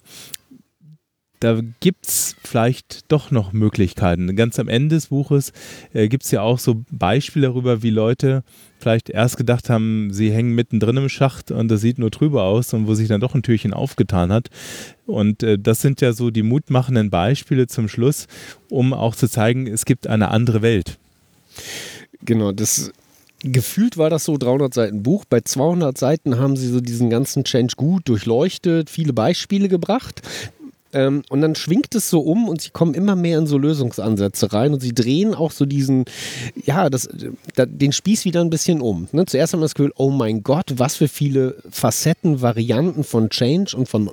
da 1.40 1.60
gibt 1.80 2.06
es 2.06 2.34
vielleicht 2.42 3.12
doch 3.12 3.30
noch 3.30 3.52
Möglichkeiten. 3.52 4.34
Ganz 4.34 4.58
am 4.58 4.68
Ende 4.68 4.96
des 4.96 5.06
Buches 5.06 5.52
äh, 5.92 6.08
gibt 6.08 6.24
es 6.24 6.30
ja 6.30 6.42
auch 6.42 6.58
so 6.58 6.82
Beispiele 6.90 7.46
darüber, 7.46 7.82
wie 7.82 7.90
Leute 7.90 8.42
vielleicht 8.80 9.08
erst 9.08 9.36
gedacht 9.36 9.70
haben, 9.70 10.12
sie 10.12 10.32
hängen 10.32 10.54
mittendrin 10.54 10.96
im 10.96 11.08
Schacht 11.08 11.50
und 11.50 11.68
das 11.68 11.80
sieht 11.80 11.98
nur 11.98 12.10
trüber 12.10 12.44
aus 12.44 12.74
und 12.74 12.86
wo 12.86 12.94
sich 12.94 13.08
dann 13.08 13.20
doch 13.20 13.34
ein 13.34 13.42
Türchen 13.42 13.72
aufgetan 13.72 14.32
hat. 14.32 14.48
Und 15.06 15.42
äh, 15.42 15.58
das 15.58 15.80
sind 15.80 16.00
ja 16.00 16.12
so 16.12 16.30
die 16.30 16.42
mutmachenden 16.42 17.10
Beispiele 17.10 17.66
zum 17.66 17.88
Schluss, 17.88 18.26
um 18.68 18.92
auch 18.92 19.14
zu 19.14 19.28
zeigen, 19.28 19.66
es 19.66 19.84
gibt 19.84 20.06
eine 20.06 20.30
andere 20.30 20.62
Welt. 20.62 20.98
Genau, 22.24 22.52
das 22.52 22.92
gefühlt 23.40 23.96
war 23.96 24.10
das 24.10 24.24
so 24.24 24.36
300 24.36 24.74
Seiten 24.74 25.02
Buch. 25.02 25.24
Bei 25.24 25.40
200 25.40 25.96
Seiten 25.96 26.38
haben 26.38 26.56
sie 26.56 26.68
so 26.68 26.80
diesen 26.80 27.10
ganzen 27.10 27.44
Change 27.44 27.74
gut 27.76 28.08
durchleuchtet, 28.08 28.90
viele 28.90 29.12
Beispiele 29.12 29.68
gebracht. 29.68 30.22
Ähm, 30.92 31.22
und 31.28 31.42
dann 31.42 31.54
schwingt 31.54 31.94
es 31.94 32.08
so 32.08 32.20
um 32.20 32.48
und 32.48 32.62
sie 32.62 32.70
kommen 32.70 32.94
immer 32.94 33.14
mehr 33.14 33.38
in 33.38 33.46
so 33.46 33.58
Lösungsansätze 33.58 34.52
rein 34.54 34.72
und 34.72 34.80
sie 34.80 34.94
drehen 34.94 35.34
auch 35.34 35.50
so 35.50 35.66
diesen, 35.66 36.06
ja, 36.64 36.88
das, 36.88 37.08
da, 37.54 37.66
den 37.66 37.92
Spieß 37.92 38.24
wieder 38.24 38.40
ein 38.40 38.48
bisschen 38.48 38.80
um. 38.80 39.06
Ne? 39.12 39.26
Zuerst 39.26 39.52
haben 39.52 39.60
wir 39.60 39.66
das 39.66 39.74
Gefühl, 39.74 39.92
oh 39.96 40.10
mein 40.10 40.42
Gott, 40.42 40.72
was 40.76 40.96
für 40.96 41.08
viele 41.08 41.56
Facetten, 41.70 42.40
Varianten 42.40 43.04
von 43.04 43.28
Change 43.28 43.76
und 43.76 43.86
von 43.86 44.10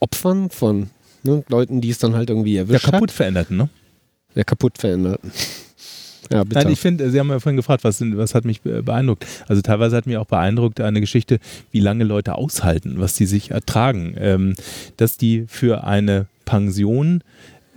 Opfern, 0.00 0.50
von 0.50 0.90
ne, 1.22 1.44
Leuten, 1.48 1.80
die 1.80 1.90
es 1.90 1.98
dann 1.98 2.14
halt 2.14 2.30
irgendwie 2.30 2.56
erwischt 2.56 2.84
Der 2.84 2.92
kaputt 2.92 3.12
veränderten, 3.12 3.56
ne? 3.56 3.68
Der 4.34 4.44
kaputt 4.44 4.78
veränderten. 4.78 5.30
Ja, 6.30 6.44
bitte. 6.44 6.60
Nein, 6.60 6.72
ich 6.72 6.80
finde, 6.80 7.10
Sie 7.10 7.18
haben 7.18 7.30
ja 7.30 7.40
vorhin 7.40 7.56
gefragt, 7.56 7.84
was, 7.84 8.00
was 8.00 8.34
hat 8.34 8.44
mich 8.44 8.60
beeindruckt. 8.62 9.26
Also 9.48 9.62
teilweise 9.62 9.96
hat 9.96 10.06
mich 10.06 10.16
auch 10.16 10.26
beeindruckt 10.26 10.80
eine 10.80 11.00
Geschichte, 11.00 11.38
wie 11.70 11.80
lange 11.80 12.04
Leute 12.04 12.34
aushalten, 12.34 12.94
was 12.98 13.14
die 13.14 13.26
sich 13.26 13.50
ertragen. 13.50 14.14
Ähm, 14.18 14.54
dass 14.96 15.16
die 15.16 15.44
für 15.48 15.84
eine 15.84 16.26
Pension 16.44 17.22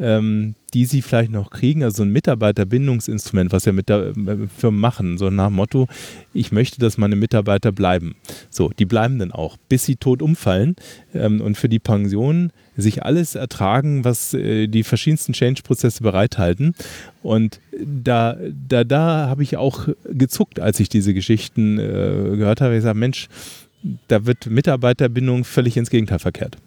ähm, 0.02 0.56
die 0.74 0.86
sie 0.86 1.02
vielleicht 1.02 1.32
noch 1.32 1.52
kriegen, 1.52 1.84
also 1.84 2.04
ein 2.04 2.12
Mitarbeiterbindungsinstrument, 2.12 3.52
was 3.52 3.66
wir 3.66 3.74
mit 3.74 3.90
der 3.90 4.14
äh, 4.16 4.48
Firma 4.58 4.78
machen, 4.90 5.18
so 5.18 5.30
nach 5.30 5.48
dem 5.48 5.56
Motto, 5.56 5.88
ich 6.34 6.52
möchte, 6.52 6.80
dass 6.80 6.98
meine 6.98 7.16
Mitarbeiter 7.16 7.72
bleiben. 7.72 8.16
So, 8.50 8.70
die 8.70 8.86
bleiben 8.86 9.20
dann 9.20 9.32
auch, 9.32 9.58
bis 9.70 9.86
sie 9.86 9.98
tot 9.98 10.22
umfallen 10.22 10.76
ähm, 11.14 11.40
und 11.40 11.58
für 11.58 11.70
die 11.70 11.80
Pension 11.80 12.52
sich 12.78 13.04
alles 13.04 13.36
ertragen, 13.36 14.04
was 14.04 14.34
äh, 14.34 14.68
die 14.68 14.84
verschiedensten 14.84 15.34
Change-Prozesse 15.34 16.02
bereithalten. 16.02 16.74
Und 17.22 17.60
da, 17.80 18.38
da, 18.68 18.84
da 18.84 19.28
habe 19.28 19.44
ich 19.44 19.58
auch 19.58 19.88
gezuckt, 20.06 20.60
als 20.60 20.80
ich 20.80 20.90
diese 20.90 21.14
Geschichten 21.14 21.78
äh, 21.78 22.38
gehört 22.38 22.62
habe. 22.62 22.76
Ich 22.76 22.84
sage, 22.84 22.98
Mensch, 22.98 23.28
da 24.08 24.26
wird 24.26 24.48
Mitarbeiterbindung 24.48 25.44
völlig 25.44 25.78
ins 25.78 25.90
Gegenteil 25.90 26.20
verkehrt. 26.20 26.58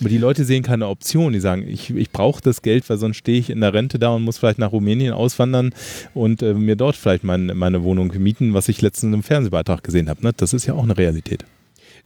Aber 0.00 0.08
die 0.08 0.18
Leute 0.18 0.44
sehen 0.44 0.62
keine 0.62 0.88
Option. 0.88 1.32
Die 1.32 1.40
sagen, 1.40 1.66
ich, 1.66 1.90
ich 1.90 2.10
brauche 2.10 2.40
das 2.40 2.62
Geld, 2.62 2.88
weil 2.88 2.98
sonst 2.98 3.16
stehe 3.16 3.38
ich 3.38 3.50
in 3.50 3.60
der 3.60 3.74
Rente 3.74 3.98
da 3.98 4.10
und 4.10 4.22
muss 4.22 4.38
vielleicht 4.38 4.58
nach 4.58 4.72
Rumänien 4.72 5.12
auswandern 5.12 5.74
und 6.14 6.42
äh, 6.42 6.54
mir 6.54 6.76
dort 6.76 6.96
vielleicht 6.96 7.24
mein, 7.24 7.46
meine 7.54 7.82
Wohnung 7.82 8.12
mieten, 8.18 8.54
was 8.54 8.68
ich 8.68 8.80
letztens 8.80 9.14
im 9.14 9.22
Fernsehbeitrag 9.22 9.82
gesehen 9.82 10.08
habe. 10.08 10.22
Ne? 10.22 10.32
Das 10.36 10.52
ist 10.52 10.66
ja 10.66 10.74
auch 10.74 10.84
eine 10.84 10.96
Realität. 10.96 11.44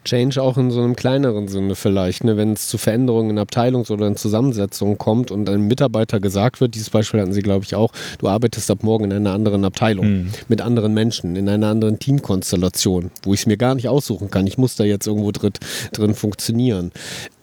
Change 0.04 0.42
auch 0.42 0.58
in 0.58 0.70
so 0.70 0.80
einem 0.80 0.96
kleineren 0.96 1.48
Sinne 1.48 1.74
vielleicht, 1.74 2.24
ne? 2.24 2.36
wenn 2.36 2.52
es 2.52 2.68
zu 2.68 2.78
Veränderungen 2.78 3.30
in 3.30 3.38
Abteilungs- 3.38 3.90
oder 3.90 4.06
in 4.06 4.16
Zusammensetzungen 4.16 4.98
kommt 4.98 5.30
und 5.30 5.48
einem 5.48 5.68
Mitarbeiter 5.68 6.20
gesagt 6.20 6.60
wird, 6.60 6.74
dieses 6.74 6.90
Beispiel 6.90 7.20
hatten 7.20 7.32
Sie, 7.32 7.42
glaube 7.42 7.64
ich, 7.64 7.74
auch, 7.74 7.92
du 8.18 8.28
arbeitest 8.28 8.70
ab 8.70 8.82
morgen 8.82 9.04
in 9.04 9.12
einer 9.12 9.32
anderen 9.32 9.64
Abteilung, 9.64 10.06
mhm. 10.06 10.30
mit 10.48 10.60
anderen 10.60 10.94
Menschen, 10.94 11.36
in 11.36 11.48
einer 11.48 11.68
anderen 11.68 11.98
Teamkonstellation, 11.98 13.10
wo 13.22 13.34
ich 13.34 13.40
es 13.40 13.46
mir 13.46 13.56
gar 13.56 13.74
nicht 13.74 13.88
aussuchen 13.88 14.30
kann. 14.30 14.46
Ich 14.46 14.58
muss 14.58 14.76
da 14.76 14.84
jetzt 14.84 15.06
irgendwo 15.06 15.30
drin, 15.30 15.52
drin 15.92 16.14
funktionieren. 16.14 16.92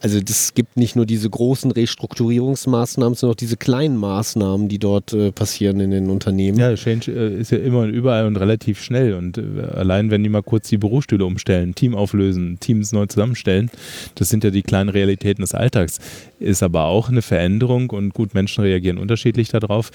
Also 0.01 0.19
das 0.21 0.53
gibt 0.53 0.77
nicht 0.77 0.95
nur 0.95 1.05
diese 1.05 1.29
großen 1.29 1.71
Restrukturierungsmaßnahmen, 1.71 3.15
sondern 3.15 3.33
auch 3.33 3.39
diese 3.39 3.57
kleinen 3.57 3.97
Maßnahmen, 3.97 4.69
die 4.69 4.79
dort 4.79 5.13
äh, 5.13 5.31
passieren 5.31 5.79
in 5.79 5.91
den 5.91 6.09
Unternehmen. 6.09 6.57
Ja, 6.57 6.73
Change 6.75 7.11
äh, 7.11 7.39
ist 7.39 7.51
ja 7.51 7.57
immer 7.57 7.79
und 7.79 7.89
überall 7.89 8.25
und 8.25 8.37
relativ 8.37 8.81
schnell 8.81 9.13
und 9.13 9.37
äh, 9.37 9.41
allein 9.73 10.09
wenn 10.11 10.23
die 10.23 10.29
mal 10.29 10.43
kurz 10.43 10.69
die 10.69 10.77
Bürostühle 10.77 11.25
umstellen, 11.25 11.75
Team 11.75 11.95
auflösen, 11.95 12.48
Teams 12.57 12.91
neu 12.91 13.05
zusammenstellen. 13.05 13.69
Das 14.15 14.29
sind 14.29 14.43
ja 14.43 14.49
die 14.49 14.63
kleinen 14.63 14.89
Realitäten 14.89 15.41
des 15.41 15.53
Alltags. 15.53 15.99
Ist 16.39 16.63
aber 16.63 16.85
auch 16.85 17.09
eine 17.09 17.21
Veränderung 17.21 17.89
und 17.89 18.13
gut, 18.13 18.33
Menschen 18.33 18.63
reagieren 18.63 18.97
unterschiedlich 18.97 19.49
darauf. 19.49 19.91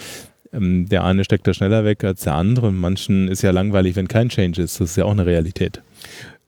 Ähm, 0.53 0.89
der 0.89 1.05
eine 1.05 1.25
steckt 1.25 1.47
da 1.47 1.55
schneller 1.55 1.85
weg 1.85 2.05
als 2.05 2.23
der 2.23 2.35
andere. 2.35 2.73
Manchen 2.73 3.29
ist 3.29 3.43
ja 3.43 3.51
langweilig, 3.51 3.97
wenn 3.97 4.09
kein 4.09 4.29
Change 4.29 4.63
ist. 4.63 4.81
Das 4.81 4.91
ist 4.91 4.97
ja 4.97 5.05
auch 5.05 5.13
eine 5.13 5.27
Realität. 5.27 5.83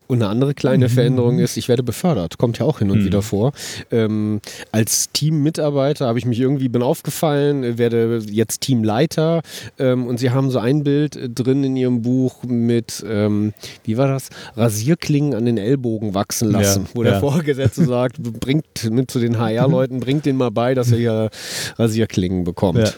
Und 0.07 0.23
eine 0.23 0.31
andere 0.31 0.55
kleine 0.55 0.87
mhm. 0.87 0.93
Veränderung 0.93 1.39
ist, 1.39 1.57
ich 1.57 1.69
werde 1.69 1.83
befördert. 1.83 2.39
Kommt 2.39 2.59
ja 2.59 2.67
auch 2.67 2.79
hin 2.79 2.91
und 2.91 3.01
mhm. 3.01 3.05
wieder 3.05 3.23
vor. 3.23 3.53
Ähm, 3.91 4.41
als 4.73 5.11
Teammitarbeiter 5.13 6.07
habe 6.07 6.19
ich 6.19 6.27
mich 6.27 6.41
irgendwie, 6.41 6.69
bin 6.69 6.83
aufgefallen, 6.83 7.79
werde 7.79 8.23
jetzt 8.31 8.61
Teamleiter. 8.61 9.43
Ähm, 9.79 10.07
und 10.07 10.19
sie 10.19 10.31
haben 10.31 10.51
so 10.51 10.59
ein 10.59 10.85
Bild 10.85 11.19
drin 11.35 11.65
in 11.65 11.77
ihrem 11.77 12.03
Buch 12.03 12.45
mit, 12.45 13.05
ähm, 13.09 13.53
wie 13.85 13.97
war 13.97 14.09
das? 14.09 14.31
Rasierklingen 14.57 15.35
an 15.35 15.45
den 15.45 15.59
Ellbogen 15.59 16.15
wachsen 16.15 16.51
lassen. 16.51 16.85
Ja, 16.85 16.91
wo 16.95 17.03
ja. 17.03 17.11
der 17.11 17.21
Vorgesetzte 17.21 17.85
sagt, 17.85 18.23
bringt 18.23 18.91
mit 18.91 19.11
zu 19.11 19.19
den 19.19 19.39
HR-Leuten, 19.39 20.01
bringt 20.01 20.27
denen 20.27 20.39
mal 20.39 20.51
bei, 20.51 20.75
dass 20.75 20.93
er 20.93 20.99
hier 20.99 21.31
Rasierklingen 21.79 22.45
bekommt. 22.45 22.97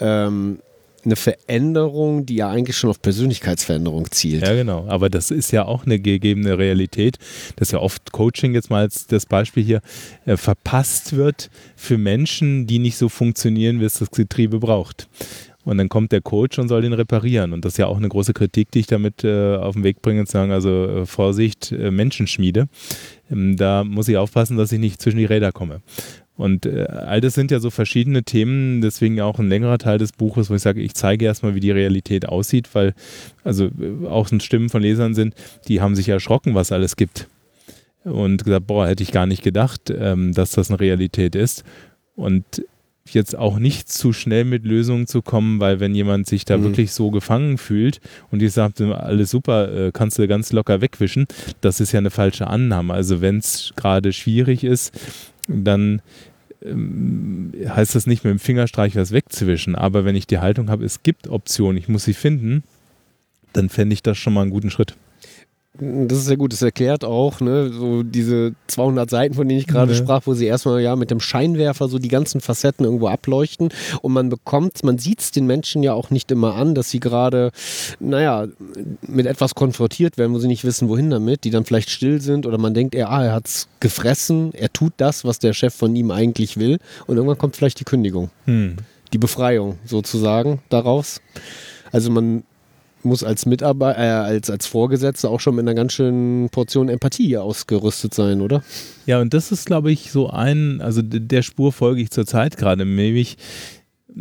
Ja. 0.00 0.26
Eine 1.04 1.16
Veränderung, 1.16 2.26
die 2.26 2.36
ja 2.36 2.48
eigentlich 2.48 2.76
schon 2.76 2.90
auf 2.90 3.02
Persönlichkeitsveränderung 3.02 4.10
zielt. 4.10 4.46
Ja, 4.46 4.54
genau. 4.54 4.86
Aber 4.88 5.10
das 5.10 5.30
ist 5.30 5.50
ja 5.50 5.64
auch 5.64 5.84
eine 5.84 5.98
gegebene 5.98 6.58
Realität, 6.58 7.18
dass 7.56 7.72
ja 7.72 7.80
oft 7.80 8.12
Coaching 8.12 8.54
jetzt 8.54 8.70
mal 8.70 8.82
als 8.82 9.06
das 9.06 9.26
Beispiel 9.26 9.64
hier 9.64 9.80
äh, 10.26 10.36
verpasst 10.36 11.16
wird 11.16 11.50
für 11.74 11.98
Menschen, 11.98 12.66
die 12.66 12.78
nicht 12.78 12.96
so 12.96 13.08
funktionieren, 13.08 13.80
wie 13.80 13.84
es 13.84 13.98
das 13.98 14.10
Getriebe 14.10 14.60
braucht. 14.60 15.08
Und 15.64 15.78
dann 15.78 15.88
kommt 15.88 16.10
der 16.12 16.20
Coach 16.20 16.58
und 16.58 16.68
soll 16.68 16.82
den 16.82 16.92
reparieren. 16.92 17.52
Und 17.52 17.64
das 17.64 17.74
ist 17.74 17.78
ja 17.78 17.86
auch 17.86 17.96
eine 17.96 18.08
große 18.08 18.32
Kritik, 18.32 18.70
die 18.72 18.80
ich 18.80 18.86
damit 18.86 19.22
äh, 19.22 19.56
auf 19.56 19.74
den 19.74 19.84
Weg 19.84 20.02
bringe, 20.02 20.24
zu 20.24 20.32
sagen, 20.32 20.50
also 20.50 20.86
äh, 20.86 21.06
Vorsicht, 21.06 21.70
äh, 21.70 21.90
Menschenschmiede. 21.90 22.68
Ähm, 23.30 23.56
da 23.56 23.84
muss 23.84 24.08
ich 24.08 24.16
aufpassen, 24.16 24.56
dass 24.56 24.72
ich 24.72 24.80
nicht 24.80 25.00
zwischen 25.00 25.18
die 25.18 25.24
Räder 25.24 25.52
komme. 25.52 25.80
Und 26.42 26.66
äh, 26.66 26.86
all 26.88 27.20
das 27.20 27.34
sind 27.34 27.52
ja 27.52 27.60
so 27.60 27.70
verschiedene 27.70 28.24
Themen, 28.24 28.80
deswegen 28.80 29.20
auch 29.20 29.38
ein 29.38 29.48
längerer 29.48 29.78
Teil 29.78 29.98
des 29.98 30.10
Buches, 30.10 30.50
wo 30.50 30.56
ich 30.56 30.62
sage, 30.62 30.80
ich 30.80 30.92
zeige 30.92 31.24
erstmal, 31.24 31.54
wie 31.54 31.60
die 31.60 31.70
Realität 31.70 32.28
aussieht, 32.28 32.68
weil 32.72 32.94
also 33.44 33.66
äh, 33.66 34.08
auch 34.08 34.28
Stimmen 34.40 34.68
von 34.68 34.82
Lesern 34.82 35.14
sind, 35.14 35.36
die 35.68 35.80
haben 35.80 35.94
sich 35.94 36.08
erschrocken, 36.08 36.56
was 36.56 36.72
alles 36.72 36.96
gibt. 36.96 37.28
Und 38.02 38.42
gesagt, 38.42 38.66
boah, 38.66 38.88
hätte 38.88 39.04
ich 39.04 39.12
gar 39.12 39.26
nicht 39.26 39.44
gedacht, 39.44 39.82
ähm, 39.96 40.32
dass 40.32 40.50
das 40.50 40.68
eine 40.68 40.80
Realität 40.80 41.36
ist. 41.36 41.62
Und 42.16 42.64
jetzt 43.06 43.38
auch 43.38 43.60
nicht 43.60 43.92
zu 43.92 44.12
schnell 44.12 44.44
mit 44.44 44.64
Lösungen 44.64 45.06
zu 45.06 45.22
kommen, 45.22 45.60
weil 45.60 45.78
wenn 45.78 45.94
jemand 45.94 46.26
sich 46.26 46.44
da 46.44 46.58
mhm. 46.58 46.64
wirklich 46.64 46.90
so 46.90 47.12
gefangen 47.12 47.56
fühlt 47.56 48.00
und 48.32 48.40
die 48.40 48.48
sagt, 48.48 48.80
alles 48.80 49.30
super, 49.30 49.72
äh, 49.72 49.92
kannst 49.92 50.18
du 50.18 50.26
ganz 50.26 50.52
locker 50.52 50.80
wegwischen, 50.80 51.26
das 51.60 51.78
ist 51.78 51.92
ja 51.92 51.98
eine 51.98 52.10
falsche 52.10 52.48
Annahme. 52.48 52.94
Also 52.94 53.20
wenn 53.20 53.38
es 53.38 53.72
gerade 53.76 54.12
schwierig 54.12 54.64
ist, 54.64 54.92
dann 55.46 56.02
heißt 56.64 57.94
das 57.94 58.06
nicht 58.06 58.24
mit 58.24 58.30
dem 58.30 58.38
Fingerstreich 58.38 58.96
was 58.96 59.12
wegzuwischen. 59.12 59.74
Aber 59.74 60.04
wenn 60.04 60.16
ich 60.16 60.26
die 60.26 60.38
Haltung 60.38 60.70
habe, 60.70 60.84
es 60.84 61.02
gibt 61.02 61.28
Optionen, 61.28 61.76
ich 61.76 61.88
muss 61.88 62.04
sie 62.04 62.14
finden, 62.14 62.62
dann 63.52 63.68
fände 63.68 63.94
ich 63.94 64.02
das 64.02 64.18
schon 64.18 64.32
mal 64.32 64.42
einen 64.42 64.50
guten 64.50 64.70
Schritt. 64.70 64.94
Das 65.78 66.18
ist 66.18 66.26
sehr 66.26 66.36
gut. 66.36 66.52
Das 66.52 66.60
erklärt 66.60 67.02
auch, 67.02 67.40
ne, 67.40 67.70
so 67.72 68.02
diese 68.02 68.54
200 68.66 69.08
Seiten, 69.08 69.34
von 69.34 69.48
denen 69.48 69.58
ich 69.58 69.66
gerade 69.66 69.92
ja. 69.92 69.98
sprach, 69.98 70.22
wo 70.26 70.34
sie 70.34 70.44
erstmal 70.44 70.82
ja 70.82 70.96
mit 70.96 71.10
dem 71.10 71.20
Scheinwerfer 71.20 71.88
so 71.88 71.98
die 71.98 72.08
ganzen 72.08 72.42
Facetten 72.42 72.84
irgendwo 72.84 73.08
ableuchten 73.08 73.70
und 74.02 74.12
man 74.12 74.28
bekommt, 74.28 74.84
man 74.84 74.98
sieht 74.98 75.20
es 75.20 75.30
den 75.30 75.46
Menschen 75.46 75.82
ja 75.82 75.94
auch 75.94 76.10
nicht 76.10 76.30
immer 76.30 76.56
an, 76.56 76.74
dass 76.74 76.90
sie 76.90 77.00
gerade, 77.00 77.52
naja, 78.00 78.48
mit 79.00 79.24
etwas 79.24 79.54
konfrontiert 79.54 80.18
werden, 80.18 80.34
wo 80.34 80.38
sie 80.38 80.48
nicht 80.48 80.64
wissen, 80.64 80.90
wohin 80.90 81.08
damit, 81.08 81.44
die 81.44 81.50
dann 81.50 81.64
vielleicht 81.64 81.88
still 81.88 82.20
sind 82.20 82.44
oder 82.44 82.58
man 82.58 82.74
denkt, 82.74 82.94
er, 82.94 83.10
ah, 83.10 83.24
er 83.24 83.32
hat 83.32 83.46
es 83.46 83.68
gefressen, 83.80 84.52
er 84.52 84.70
tut 84.74 84.92
das, 84.98 85.24
was 85.24 85.38
der 85.38 85.54
Chef 85.54 85.74
von 85.74 85.96
ihm 85.96 86.10
eigentlich 86.10 86.58
will 86.58 86.80
und 87.06 87.16
irgendwann 87.16 87.38
kommt 87.38 87.56
vielleicht 87.56 87.80
die 87.80 87.84
Kündigung, 87.84 88.30
hm. 88.44 88.76
die 89.14 89.18
Befreiung 89.18 89.78
sozusagen 89.86 90.60
daraus. 90.68 91.22
Also 91.92 92.10
man 92.10 92.44
muss 93.04 93.24
als 93.24 93.46
Mitarbeiter, 93.46 93.98
äh, 93.98 94.34
als, 94.34 94.50
als 94.50 94.66
Vorgesetzter 94.66 95.30
auch 95.30 95.40
schon 95.40 95.56
mit 95.56 95.64
einer 95.64 95.74
ganz 95.74 95.92
schönen 95.92 96.48
Portion 96.50 96.88
Empathie 96.88 97.36
ausgerüstet 97.36 98.14
sein, 98.14 98.40
oder? 98.40 98.62
Ja, 99.06 99.20
und 99.20 99.34
das 99.34 99.52
ist, 99.52 99.66
glaube 99.66 99.92
ich, 99.92 100.10
so 100.12 100.30
ein, 100.30 100.80
also 100.80 101.02
der 101.02 101.42
Spur 101.42 101.72
folge 101.72 102.00
ich 102.00 102.10
zurzeit 102.10 102.56
gerade, 102.56 102.84
nämlich 102.84 103.36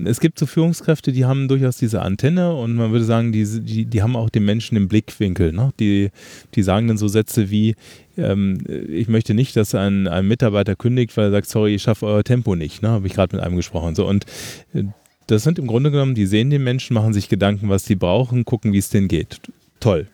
es 0.06 0.20
gibt 0.20 0.39
so 0.39 0.46
Führungskräfte, 0.46 1.12
die 1.12 1.26
haben 1.26 1.48
durchaus 1.48 1.78
diese 1.78 2.02
Antenne 2.02 2.54
und 2.54 2.76
man 2.76 2.91
würde 2.91 3.06
sagen, 3.06 3.32
die, 3.32 3.46
die, 3.62 3.86
die 3.86 4.02
haben 4.02 4.15
auch 4.15 4.30
den 4.30 4.46
Menschen 4.46 4.78
im 4.78 4.88
Blickwinkel. 4.88 5.52
Ne? 5.52 5.74
Die, 5.80 6.12
die 6.56 6.63
sagen 6.63 6.88
dann 6.88 6.98
so 6.98 7.08
Sätze 7.08 7.50
wie, 7.50 7.76
ähm, 8.17 8.60
ich 8.67 9.08
möchte 9.08 9.34
nicht, 9.34 9.56
dass 9.56 9.76
ein, 9.76 10.08
ein 10.08 10.28
Mitarbeiter 10.28 10.76
kündigt, 10.76 11.15
weil 11.17 11.26
er 11.26 11.32
sagt, 11.32 11.50
sorry, 11.50 11.76
ich 11.76 11.82
schaffe 11.82 12.06
euer 12.06 12.24
Tempo 12.24 12.56
nicht. 12.56 12.82
Ne? 12.82 12.89
Habe 12.89 13.08
ich 13.08 13.13
gerade 13.13 13.36
mit 13.36 13.44
einem 13.44 13.56
gesprochen. 13.56 13.96
So, 13.96 14.08
und 14.08 14.26
äh, 14.74 14.84
das 15.28 15.44
sind 15.44 15.60
im 15.60 15.68
Grunde 15.68 15.92
genommen, 15.92 16.16
die 16.16 16.26
sehen 16.26 16.50
den 16.50 16.64
Menschen, 16.64 16.94
machen 16.94 17.14
sich 17.14 17.30
Gedanken, 17.30 17.70
was 17.70 17.86
sie 17.86 17.96
brauchen, 17.96 18.46
gucken, 18.46 18.74
wie 18.74 18.80
es 18.80 18.90
denen 18.90 19.08
geht. 19.08 19.40
Toll. 19.80 20.08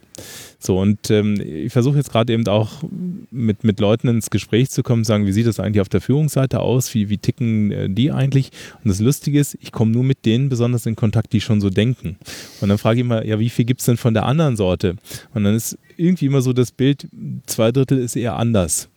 So, 0.59 0.79
und 0.79 1.11
ähm, 1.11 1.39
ich 1.39 1.71
versuche 1.71 1.97
jetzt 1.97 2.11
gerade 2.11 2.33
eben 2.33 2.47
auch 2.47 2.83
mit, 3.29 3.63
mit 3.63 3.79
Leuten 3.79 4.07
ins 4.07 4.31
Gespräch 4.31 4.71
zu 4.71 4.81
kommen, 4.81 5.03
sagen, 5.03 5.27
wie 5.27 5.31
sieht 5.31 5.45
das 5.45 5.59
eigentlich 5.59 5.81
auf 5.81 5.89
der 5.89 6.01
Führungsseite 6.01 6.59
aus? 6.59 6.93
Wie, 6.95 7.09
wie 7.09 7.19
ticken 7.19 7.71
äh, 7.71 7.89
die 7.89 8.11
eigentlich? 8.11 8.49
Und 8.83 8.89
das 8.89 8.99
Lustige 8.99 9.39
ist, 9.39 9.55
ich 9.61 9.71
komme 9.71 9.91
nur 9.91 10.03
mit 10.03 10.25
denen 10.25 10.49
besonders 10.49 10.87
in 10.87 10.95
Kontakt, 10.95 11.33
die 11.33 11.41
schon 11.41 11.61
so 11.61 11.69
denken. 11.69 12.17
Und 12.61 12.69
dann 12.69 12.79
frage 12.79 12.99
ich 12.99 13.05
immer, 13.05 13.23
ja, 13.23 13.39
wie 13.39 13.49
viel 13.49 13.65
gibt 13.65 13.81
es 13.81 13.85
denn 13.85 13.97
von 13.97 14.15
der 14.15 14.25
anderen 14.25 14.55
Sorte? 14.55 14.95
Und 15.35 15.43
dann 15.43 15.55
ist 15.55 15.77
irgendwie 15.95 16.25
immer 16.25 16.41
so 16.41 16.53
das 16.53 16.71
Bild, 16.71 17.07
zwei 17.45 17.71
Drittel 17.71 17.99
ist 17.99 18.15
eher 18.15 18.35
anders. 18.35 18.89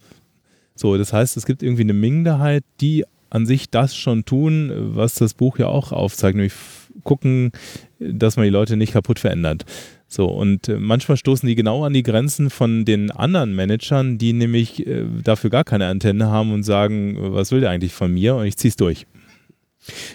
So, 0.75 0.96
das 0.96 1.12
heißt, 1.12 1.37
es 1.37 1.44
gibt 1.44 1.62
irgendwie 1.62 1.83
eine 1.83 1.92
Minderheit, 1.92 2.64
die 2.81 3.05
an 3.30 3.46
sich 3.46 3.70
das 3.70 3.96
schon 3.96 4.24
tun, 4.24 4.72
was 4.94 5.14
das 5.14 5.34
Buch 5.34 5.58
ja 5.58 5.66
auch 5.66 5.92
aufzeigt, 5.92 6.36
nämlich 6.36 6.54
gucken, 7.04 7.52
dass 7.98 8.36
man 8.36 8.44
die 8.44 8.50
Leute 8.50 8.76
nicht 8.76 8.92
kaputt 8.92 9.18
verändert. 9.18 9.64
So, 10.08 10.26
und 10.26 10.68
äh, 10.68 10.76
manchmal 10.76 11.16
stoßen 11.16 11.46
die 11.46 11.54
genau 11.54 11.84
an 11.84 11.92
die 11.92 12.02
Grenzen 12.02 12.50
von 12.50 12.84
den 12.84 13.12
anderen 13.12 13.54
Managern, 13.54 14.18
die 14.18 14.32
nämlich 14.32 14.84
äh, 14.84 15.04
dafür 15.22 15.50
gar 15.50 15.62
keine 15.62 15.86
Antenne 15.86 16.26
haben 16.26 16.52
und 16.52 16.64
sagen, 16.64 17.16
was 17.16 17.52
will 17.52 17.60
der 17.60 17.70
eigentlich 17.70 17.92
von 17.92 18.12
mir? 18.12 18.34
Und 18.34 18.46
ich 18.46 18.56
zieh's 18.56 18.74
durch 18.74 19.06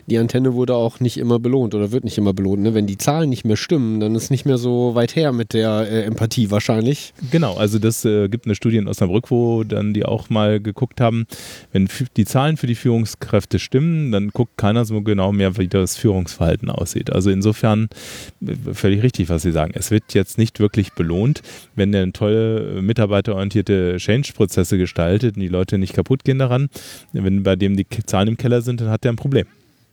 die 0.07 0.17
Antenne 0.17 0.53
wurde 0.53 0.75
auch 0.75 0.99
nicht 0.99 1.17
immer 1.17 1.39
belohnt 1.39 1.75
oder 1.75 1.91
wird 1.91 2.03
nicht 2.03 2.17
immer 2.17 2.33
belohnt. 2.33 2.63
Ne? 2.63 2.73
Wenn 2.73 2.87
die 2.87 2.97
Zahlen 2.97 3.29
nicht 3.29 3.45
mehr 3.45 3.57
stimmen, 3.57 3.99
dann 3.99 4.15
ist 4.15 4.31
nicht 4.31 4.45
mehr 4.45 4.57
so 4.57 4.95
weit 4.95 5.15
her 5.15 5.31
mit 5.31 5.53
der 5.53 5.87
äh, 5.89 6.03
Empathie 6.03 6.51
wahrscheinlich. 6.51 7.13
Genau, 7.31 7.55
also 7.55 7.79
das 7.79 8.05
äh, 8.05 8.27
gibt 8.29 8.45
eine 8.45 8.55
Studie 8.55 8.77
in 8.77 8.87
Osnabrück, 8.87 9.31
wo 9.31 9.63
dann 9.63 9.93
die 9.93 10.05
auch 10.05 10.29
mal 10.29 10.59
geguckt 10.59 11.01
haben, 11.01 11.25
wenn 11.71 11.87
die 12.17 12.25
Zahlen 12.25 12.57
für 12.57 12.67
die 12.67 12.75
Führungskräfte 12.75 13.59
stimmen, 13.59 14.11
dann 14.11 14.29
guckt 14.29 14.57
keiner 14.57 14.85
so 14.85 15.01
genau 15.01 15.31
mehr, 15.31 15.57
wie 15.57 15.67
das 15.67 15.97
Führungsverhalten 15.97 16.69
aussieht. 16.69 17.11
Also 17.11 17.29
insofern 17.29 17.89
äh, 18.45 18.73
völlig 18.73 19.03
richtig, 19.03 19.29
was 19.29 19.41
Sie 19.41 19.51
sagen. 19.51 19.71
Es 19.75 19.91
wird 19.91 20.13
jetzt 20.13 20.37
nicht 20.37 20.59
wirklich 20.59 20.93
belohnt, 20.93 21.41
wenn 21.75 21.91
der 21.91 22.11
tolle 22.13 22.81
mitarbeiterorientierte 22.81 23.97
Change-Prozesse 23.97 24.77
gestaltet 24.77 25.35
und 25.35 25.41
die 25.41 25.47
Leute 25.47 25.77
nicht 25.77 25.93
kaputt 25.93 26.23
gehen 26.23 26.39
daran. 26.39 26.69
Wenn 27.13 27.43
bei 27.43 27.55
dem 27.55 27.75
die 27.75 27.85
Zahlen 28.05 28.29
im 28.29 28.37
Keller 28.37 28.61
sind, 28.61 28.81
dann 28.81 28.89
hat 28.89 29.03
der 29.03 29.11
ein 29.11 29.17
Problem. 29.17 29.45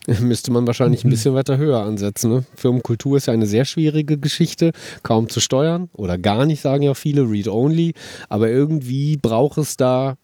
Müsste 0.21 0.51
man 0.51 0.67
wahrscheinlich 0.67 1.05
ein 1.05 1.09
mhm. 1.09 1.13
bisschen 1.13 1.35
weiter 1.35 1.59
höher 1.59 1.83
ansetzen. 1.83 2.31
Ne? 2.31 2.45
Firmenkultur 2.57 3.17
ist 3.17 3.27
ja 3.27 3.33
eine 3.33 3.47
sehr 3.47 3.65
schwierige 3.65 4.19
Geschichte, 4.19 4.73
kaum 5.03 5.29
zu 5.29 5.41
steuern 5.41 5.91
oder 5.93 6.19
gar 6.19 6.45
nicht, 6.45 6.61
sagen 6.61 6.83
ja 6.83 6.95
viele, 6.95 7.23
read-only. 7.23 7.95
Aber 8.29 8.49
irgendwie 8.49 9.17
braucht 9.17 9.59
es 9.59 9.77
da, 9.77 10.17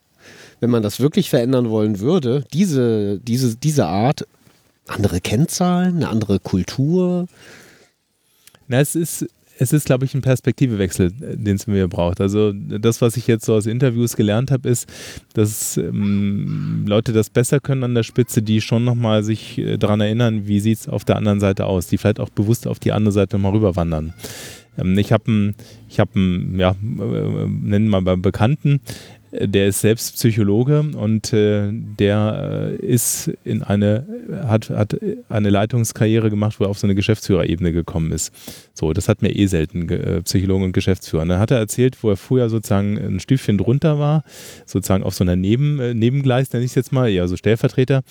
wenn 0.61 0.71
man 0.71 0.83
das 0.83 0.99
wirklich 0.99 1.31
verändern 1.31 1.71
wollen 1.71 2.01
würde, 2.01 2.45
diese, 2.53 3.21
diese, 3.21 3.57
diese 3.57 3.87
Art, 3.87 4.27
andere 4.89 5.21
Kennzahlen, 5.21 5.97
eine 5.97 6.09
andere 6.09 6.41
Kultur. 6.41 7.27
Na, 8.67 8.81
es 8.81 8.95
ist 8.95 9.27
es 9.61 9.73
ist, 9.73 9.87
glaube 9.87 10.05
ich, 10.05 10.15
ein 10.15 10.23
Perspektivewechsel, 10.23 11.11
den 11.11 11.57
es 11.57 11.67
mir 11.67 11.89
braucht. 11.89 12.21
Also 12.21 12.53
das, 12.53 13.01
was 13.03 13.17
ich 13.17 13.27
jetzt 13.27 13.45
so 13.45 13.55
aus 13.55 13.67
Interviews 13.67 14.17
gelernt 14.17 14.51
habe, 14.51 14.69
ist, 14.69 14.89
dass 15.35 15.77
ähm, 15.77 16.85
Leute 16.87 17.13
das 17.13 17.29
besser 17.29 17.59
können 17.59 17.83
an 17.83 17.95
der 17.95 18.05
Spitze, 18.05 18.41
die 18.41 18.61
schon 18.61 18.85
nochmal 18.85 19.25
sich 19.25 19.59
äh, 19.59 19.77
daran 19.77 20.01
erinnern, 20.01 20.47
wie 20.47 20.61
sieht 20.61 20.79
es 20.79 20.89
auf 20.89 21.05
der 21.05 21.17
anderen 21.17 21.41
Seite 21.41 21.67
aus, 21.67 21.89
die 21.89 21.99
vielleicht 21.99 22.21
auch 22.21 22.31
bewusst 22.31 22.69
auf 22.69 22.79
die 22.79 22.93
andere 22.93 23.13
Seite 23.13 23.37
mal 23.39 23.51
rüberwandern. 23.51 24.15
Ähm, 24.79 24.97
ich 24.99 25.13
habe 25.13 25.27
einen, 25.27 25.55
ich 25.89 26.01
einen, 26.01 26.59
ja, 26.59 26.71
äh, 26.71 26.75
nennen 26.75 27.89
wir 27.89 28.01
mal 28.01 28.17
Bekannten, 28.17 28.81
der 29.31 29.69
ist 29.69 29.81
selbst 29.81 30.15
Psychologe 30.15 30.81
und 30.81 31.33
äh, 31.33 31.69
der 31.71 32.77
äh, 32.81 32.87
ist 32.87 33.31
in 33.45 33.63
eine, 33.63 34.07
hat, 34.47 34.71
hat 34.71 34.97
eine 35.29 35.51
Leitungskarriere 35.51 36.31
gemacht, 36.31 36.59
wo 36.59 36.65
er 36.65 36.71
auf 36.71 36.79
so 36.79 36.87
eine 36.87 36.95
Geschäftsführerebene 36.95 37.73
gekommen 37.73 38.13
ist. 38.13 38.33
So, 38.73 38.93
das 38.93 39.09
hat 39.09 39.21
mir 39.21 39.35
eh 39.35 39.47
selten 39.47 39.89
äh, 39.91 40.23
Psychologen 40.23 40.65
und 40.65 40.73
Geschäftsführer. 40.73 41.27
Dann 41.27 41.39
hat 41.39 41.51
er 41.51 41.59
erzählt, 41.59 42.03
wo 42.03 42.11
er 42.11 42.17
früher 42.17 42.49
sozusagen 42.49 42.97
ein 42.97 43.21
Stüfchen 43.21 43.59
drunter 43.59 43.99
war, 43.99 44.25
sozusagen 44.65 45.05
auf 45.05 45.15
so 45.15 45.25
einer 45.25 45.37
Neben, 45.37 45.79
äh, 45.79 45.95
Nebengleis, 45.95 46.53
nenne 46.53 46.65
ich 46.65 46.71
es 46.71 46.77
jetzt 46.77 46.93
mal, 46.93 47.11
eher 47.11 47.29
so 47.29 47.37
Stellvertreter. 47.37 48.03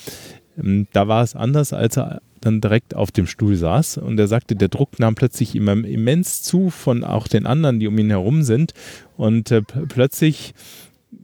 Ähm, 0.58 0.88
da 0.94 1.08
war 1.08 1.24
es 1.24 1.36
anders, 1.36 1.74
als 1.74 1.98
er 1.98 2.22
dann 2.42 2.62
direkt 2.62 2.96
auf 2.96 3.12
dem 3.12 3.28
Stuhl 3.28 3.56
saß 3.56 3.98
und 3.98 4.20
er 4.20 4.28
sagte, 4.28 4.56
der 4.56 4.68
Druck 4.68 5.00
nahm 5.00 5.16
plötzlich 5.16 5.56
immer 5.56 5.72
immens 5.72 6.44
zu 6.44 6.70
von 6.70 7.04
auch 7.04 7.28
den 7.28 7.46
anderen, 7.46 7.80
die 7.80 7.88
um 7.88 7.98
ihn 7.98 8.10
herum 8.10 8.44
sind 8.44 8.74
und 9.16 9.52
äh, 9.52 9.62
plötzlich 9.62 10.54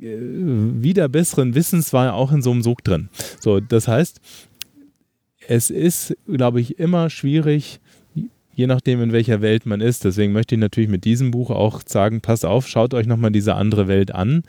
äh, 0.01 0.17
wieder 0.17 1.09
besseren 1.09 1.55
Wissens 1.55 1.93
war 1.93 2.07
er 2.07 2.13
auch 2.15 2.31
in 2.31 2.41
so 2.41 2.51
einem 2.51 2.63
Sog 2.63 2.83
drin. 2.83 3.09
So, 3.39 3.59
das 3.59 3.87
heißt, 3.87 4.19
es 5.47 5.69
ist, 5.69 6.15
glaube 6.27 6.61
ich, 6.61 6.79
immer 6.79 7.09
schwierig, 7.09 7.79
je 8.55 8.67
nachdem, 8.67 9.01
in 9.01 9.11
welcher 9.11 9.41
Welt 9.41 9.65
man 9.65 9.81
ist. 9.81 10.05
Deswegen 10.05 10.31
möchte 10.31 10.55
ich 10.55 10.61
natürlich 10.61 10.89
mit 10.89 11.05
diesem 11.05 11.31
Buch 11.31 11.49
auch 11.49 11.81
sagen, 11.85 12.21
passt 12.21 12.45
auf, 12.45 12.67
schaut 12.67 12.93
euch 12.93 13.07
nochmal 13.07 13.31
diese 13.31 13.55
andere 13.55 13.87
Welt 13.87 14.13
an 14.13 14.43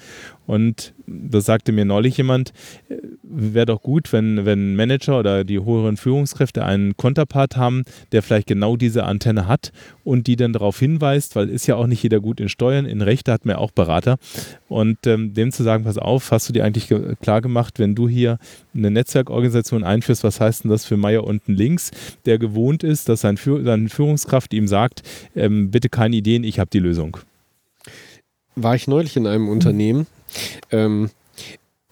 und 0.46 0.94
das 1.06 1.44
sagte 1.44 1.72
mir 1.72 1.84
neulich 1.84 2.16
jemand, 2.16 2.52
wäre 3.22 3.66
doch 3.66 3.82
gut, 3.82 4.12
wenn, 4.12 4.44
wenn 4.44 4.76
Manager 4.76 5.18
oder 5.18 5.44
die 5.44 5.58
höheren 5.58 5.96
Führungskräfte 5.96 6.64
einen 6.64 6.96
Konterpart 6.96 7.56
haben, 7.56 7.84
der 8.12 8.22
vielleicht 8.22 8.46
genau 8.46 8.76
diese 8.76 9.04
Antenne 9.04 9.46
hat 9.46 9.72
und 10.04 10.26
die 10.26 10.36
dann 10.36 10.52
darauf 10.52 10.78
hinweist, 10.78 11.36
weil 11.36 11.48
ist 11.48 11.66
ja 11.66 11.76
auch 11.76 11.86
nicht 11.86 12.02
jeder 12.02 12.20
gut 12.20 12.40
in 12.40 12.48
Steuern, 12.48 12.86
in 12.86 13.02
Rechte 13.02 13.32
hat 13.32 13.44
man 13.44 13.56
auch 13.56 13.70
Berater. 13.70 14.16
Und 14.68 15.06
ähm, 15.06 15.34
dem 15.34 15.52
zu 15.52 15.62
sagen, 15.62 15.84
pass 15.84 15.98
auf, 15.98 16.30
hast 16.30 16.48
du 16.48 16.52
dir 16.52 16.64
eigentlich 16.64 16.88
ge 16.88 17.16
klar 17.20 17.40
gemacht, 17.40 17.78
wenn 17.78 17.94
du 17.94 18.08
hier 18.08 18.38
eine 18.74 18.90
Netzwerkorganisation 18.90 19.84
einführst, 19.84 20.24
was 20.24 20.40
heißt 20.40 20.64
denn 20.64 20.70
das 20.70 20.84
für 20.84 20.96
Meier 20.96 21.24
unten 21.24 21.54
links, 21.54 21.90
der 22.26 22.38
gewohnt 22.38 22.82
ist, 22.82 23.08
dass 23.08 23.20
sein 23.22 23.36
Führ 23.36 23.62
seine 23.64 23.88
Führungskraft 23.88 24.52
ihm 24.54 24.68
sagt, 24.68 25.02
ähm, 25.34 25.70
bitte 25.70 25.88
keine 25.88 26.16
Ideen, 26.16 26.44
ich 26.44 26.58
habe 26.58 26.70
die 26.70 26.78
Lösung. 26.78 27.18
War 28.56 28.74
ich 28.74 28.86
neulich 28.86 29.16
in 29.16 29.26
einem 29.26 29.48
Unternehmen, 29.48 30.06
ähm, 30.70 31.10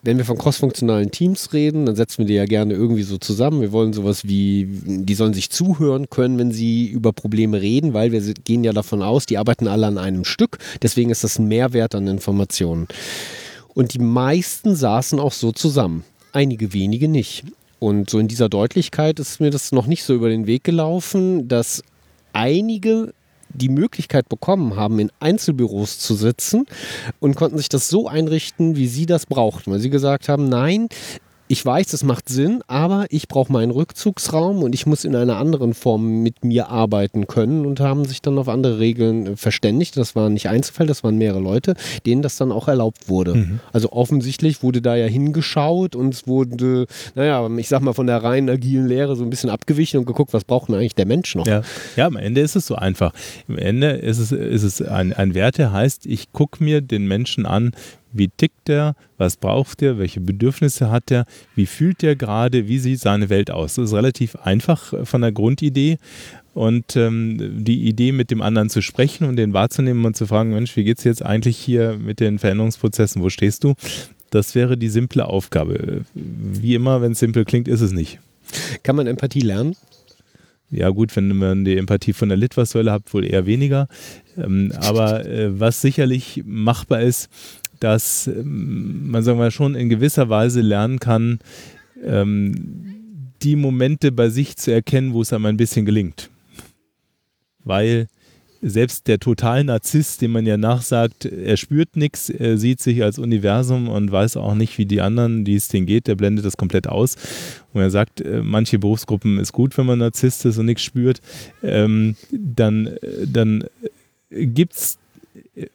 wenn 0.05 0.19
wir 0.19 0.25
von 0.25 0.37
crossfunktionalen 0.37 1.13
Teams 1.13 1.53
reden, 1.53 1.87
dann 1.87 1.95
setzen 1.95 2.19
wir 2.19 2.27
die 2.27 2.35
ja 2.35 2.45
gerne 2.45 2.75
irgendwie 2.75 3.05
so 3.05 3.19
zusammen. 3.19 3.61
Wir 3.61 3.71
wollen 3.71 3.93
sowas 3.93 4.27
wie, 4.27 4.67
die 4.69 5.15
sollen 5.15 5.33
sich 5.33 5.51
zuhören 5.51 6.11
können, 6.11 6.39
wenn 6.39 6.51
sie 6.51 6.89
über 6.89 7.13
Probleme 7.13 7.61
reden, 7.61 7.95
weil 7.95 8.11
wir 8.11 8.21
gehen 8.21 8.65
ja 8.65 8.73
davon 8.73 9.01
aus, 9.01 9.27
die 9.27 9.39
arbeiten 9.39 9.69
alle 9.69 9.87
an 9.87 9.99
einem 9.99 10.25
Stück. 10.25 10.59
Deswegen 10.83 11.11
ist 11.11 11.23
das 11.23 11.39
ein 11.39 11.47
Mehrwert 11.47 11.95
an 11.95 12.09
Informationen. 12.09 12.89
Und 13.75 13.95
die 13.95 14.01
meisten 14.01 14.75
saßen 14.75 15.21
auch 15.21 15.33
so 15.33 15.53
zusammen. 15.53 16.05
Einige 16.33 16.73
wenige 16.73 17.07
nicht. 17.07 17.45
Und 17.79 18.11
so 18.11 18.19
in 18.19 18.29
dieser 18.29 18.49
Deutlichkeit 18.49 19.21
ist 19.21 19.41
mir 19.41 19.51
das 19.51 19.71
noch 19.71 19.87
nicht 19.87 20.03
so 20.03 20.15
über 20.15 20.29
den 20.29 20.49
Weg 20.49 20.65
gelaufen, 20.65 21.47
dass 21.47 21.83
einige 22.33 23.15
die 23.55 23.69
Möglichkeit 23.69 24.29
bekommen 24.29 24.77
haben, 24.77 24.99
in 24.99 25.11
Einzelbüros 25.21 25.99
zu 25.99 26.15
sitzen 26.15 26.67
und 27.21 27.37
konnten 27.37 27.59
sich 27.59 27.69
das 27.69 27.89
so 27.89 28.09
einrichten, 28.09 28.77
wie 28.77 28.87
sie 28.87 29.07
das 29.07 29.27
brauchten. 29.27 29.73
Weil 29.73 29.81
sie 29.81 29.91
gesagt 29.91 30.29
haben, 30.29 30.49
nein, 30.49 30.89
ich 31.53 31.67
weiß, 31.67 31.89
das 31.89 32.03
macht 32.03 32.31
Sinn, 32.31 32.63
aber 32.67 33.05
ich 33.11 33.29
brauche 33.29 33.53
meinen 33.53 33.73
Rückzugsraum 33.73 34.63
und 34.63 34.75
ich 34.75 34.87
muss 34.87 35.05
in 35.05 35.15
einer 35.15 35.37
anderen 35.37 35.75
Form 35.75 36.23
mit 36.23 36.47
mir 36.47 36.71
arbeiten 36.71 37.27
können 37.27 37.67
und 37.67 37.79
haben 37.79 38.07
sich 38.07 38.23
dann 38.23 38.39
auf 38.39 38.49
andere 38.49 38.79
Regeln 38.79 39.27
äh, 39.27 39.37
verständigt. 39.37 39.99
Das 39.99 40.17
waren 40.17 40.33
nicht 40.33 40.49
Einzelfälle, 40.49 40.87
das 40.87 41.05
waren 41.05 41.19
mehrere 41.19 41.41
Leute, 41.41 41.75
denen 42.07 42.23
das 42.23 42.37
dann 42.37 42.53
auch 42.53 42.69
erlaubt 42.69 43.11
wurde. 43.11 43.35
Mhm. 43.35 43.61
Also 43.71 43.93
offensichtlich 43.93 44.63
wurde 44.63 44.81
da 44.81 44.97
ja 44.97 45.05
hingeschaut 45.05 45.95
und 45.95 46.15
es 46.15 46.27
wurde, 46.27 46.87
naja, 47.17 47.47
ich 47.59 47.69
sag 47.69 47.83
mal, 47.83 47.93
von 47.93 48.07
der 48.07 48.23
reinen 48.23 48.49
agilen 48.49 48.87
Lehre 48.87 49.15
so 49.15 49.23
ein 49.23 49.29
bisschen 49.29 49.51
abgewichen 49.51 50.01
und 50.01 50.07
geguckt, 50.07 50.33
was 50.33 50.45
braucht 50.45 50.71
denn 50.71 50.77
eigentlich 50.77 50.95
der 50.95 51.07
Mensch 51.07 51.35
noch? 51.35 51.47
Ja, 51.47 51.61
ja 51.97 52.07
am 52.07 52.17
Ende 52.17 52.41
ist 52.41 52.57
es 52.57 52.67
so 52.67 52.77
einfach. 52.77 53.13
Am 53.47 53.59
Ende 53.59 53.91
ist 53.91 54.17
es, 54.17 54.33
ist 54.33 54.63
es 54.63 54.81
ein, 54.81 55.13
ein 55.13 55.35
Wert, 55.35 55.59
der 55.59 55.71
heißt, 55.71 56.07
ich 56.07 56.33
gucke 56.33 56.65
mir 56.65 56.81
den 56.81 57.07
Menschen 57.07 57.45
an, 57.45 57.73
wie 58.13 58.29
tickt 58.29 58.69
er, 58.69 58.95
was 59.19 59.37
braucht 59.37 59.83
er, 59.83 59.99
welche 59.99 60.21
Bedürfnisse 60.21 60.91
hat 60.91 61.11
er, 61.11 61.27
wie 61.55 61.67
fühlt 61.67 62.03
er 62.03 62.17
gerade, 62.17 62.69
wie 62.69 62.79
sieht 62.79 63.01
seine 63.01 63.29
Welt 63.29 63.51
aus. 63.51 63.75
Das 63.75 63.87
ist 63.87 63.95
relativ 63.95 64.37
einfach 64.37 64.93
äh, 64.93 65.05
von 65.05 65.23
der 65.23 65.33
Grundidee. 65.33 65.99
Und 66.55 66.97
ähm, 66.97 67.65
die 67.65 67.89
Idee, 67.89 68.13
mit 68.13 68.31
dem 68.31 68.43
anderen 68.43 68.69
zu 68.69 68.83
sprechen 68.83 69.27
und 69.27 69.37
den 69.37 69.55
wahrzunehmen 69.55 70.05
und 70.05 70.17
zu 70.17 70.27
fragen, 70.27 70.51
Mensch, 70.51 70.77
wie 70.77 70.85
geht 70.85 70.99
es 70.99 71.05
jetzt 71.05 71.25
eigentlich 71.25 71.57
hier 71.57 71.97
mit 71.97 72.21
den 72.21 72.39
Veränderungsprozessen, 72.39 73.23
wo 73.23 73.31
stehst 73.31 73.65
du? 73.65 73.75
Das 74.29 74.55
wäre 74.55 74.77
die 74.77 74.91
simple 74.91 75.27
Aufgabe. 75.27 76.05
Wie 76.15 76.75
immer, 76.75 77.01
wenn 77.01 77.13
es 77.13 77.21
simpel 77.21 77.47
klingt, 77.47 77.69
ist 77.69 77.81
es 77.81 77.93
nicht. 77.93 78.19
Kann 78.83 78.97
man 78.97 79.07
Empathie 79.07 79.41
lernen? 79.41 79.77
Ja 80.71 80.89
gut, 80.89 81.15
wenn 81.17 81.37
man 81.37 81.67
die 81.67 81.77
Empathie 81.77 82.15
von 82.15 82.31
der 82.31 82.39
Litfaßsäule 82.39 82.91
hat, 82.91 83.13
wohl 83.13 83.27
eher 83.27 83.45
weniger. 83.45 83.89
Ähm, 84.39 84.73
aber 84.77 85.27
äh, 85.27 85.61
was 85.61 85.83
sicherlich 85.83 86.43
machbar 86.47 87.03
ist, 87.03 87.29
dass 87.83 88.27
ähm, 88.27 89.11
man 89.11 89.23
sagen 89.23 89.39
wir 89.39 89.51
schon 89.51 89.75
in 89.75 89.89
gewisser 89.89 90.29
Weise 90.29 90.61
lernen 90.61 91.01
kann, 91.01 91.41
ähm, 92.05 93.35
die 93.43 93.57
Momente 93.57 94.13
bei 94.13 94.29
sich 94.29 94.57
zu 94.57 94.73
erkennen, 94.73 95.13
wo 95.13 95.23
es 95.23 95.33
einem 95.33 95.47
ein 95.47 95.57
bisschen 95.57 95.85
gelingt. 95.85 96.31
Weil 97.65 98.07
selbst 98.65 99.09
der 99.09 99.19
Total-Narzisst, 99.19 100.23
dem 100.23 100.31
man 100.31 100.47
ja 100.47 100.57
nachsagt, 100.57 101.25
er 101.25 101.57
spürt 101.57 101.97
nichts, 101.97 102.31
er 102.31 102.59
sieht 102.59 102.79
sich 102.79 103.03
als 103.03 103.19
Universum 103.19 103.89
und 103.89 104.13
weiß 104.13 104.37
auch 104.37 104.55
nicht, 104.55 104.79
wie 104.79 104.87
die 104.87 105.01
anderen, 105.01 105.45
die 105.45 105.57
es 105.57 105.67
denen 105.67 105.87
geht, 105.87 106.07
der 106.07 106.15
blendet 106.15 106.45
das 106.45 106.57
komplett 106.57 106.87
aus. 106.87 107.17
Und 107.73 107.81
er 107.81 107.91
sagt, 107.91 108.21
äh, 108.21 108.43
manche 108.45 108.79
Berufsgruppen 108.79 109.39
ist 109.41 109.53
gut, 109.53 109.77
wenn 109.77 109.87
man 109.87 109.99
Narzisst 109.99 110.45
ist 110.45 110.59
und 110.59 110.67
nichts 110.67 110.83
spürt, 110.83 111.21
ähm, 111.65 112.15
dann, 112.31 112.91
dann 113.27 113.65
gibt 114.31 114.75
es 114.75 114.99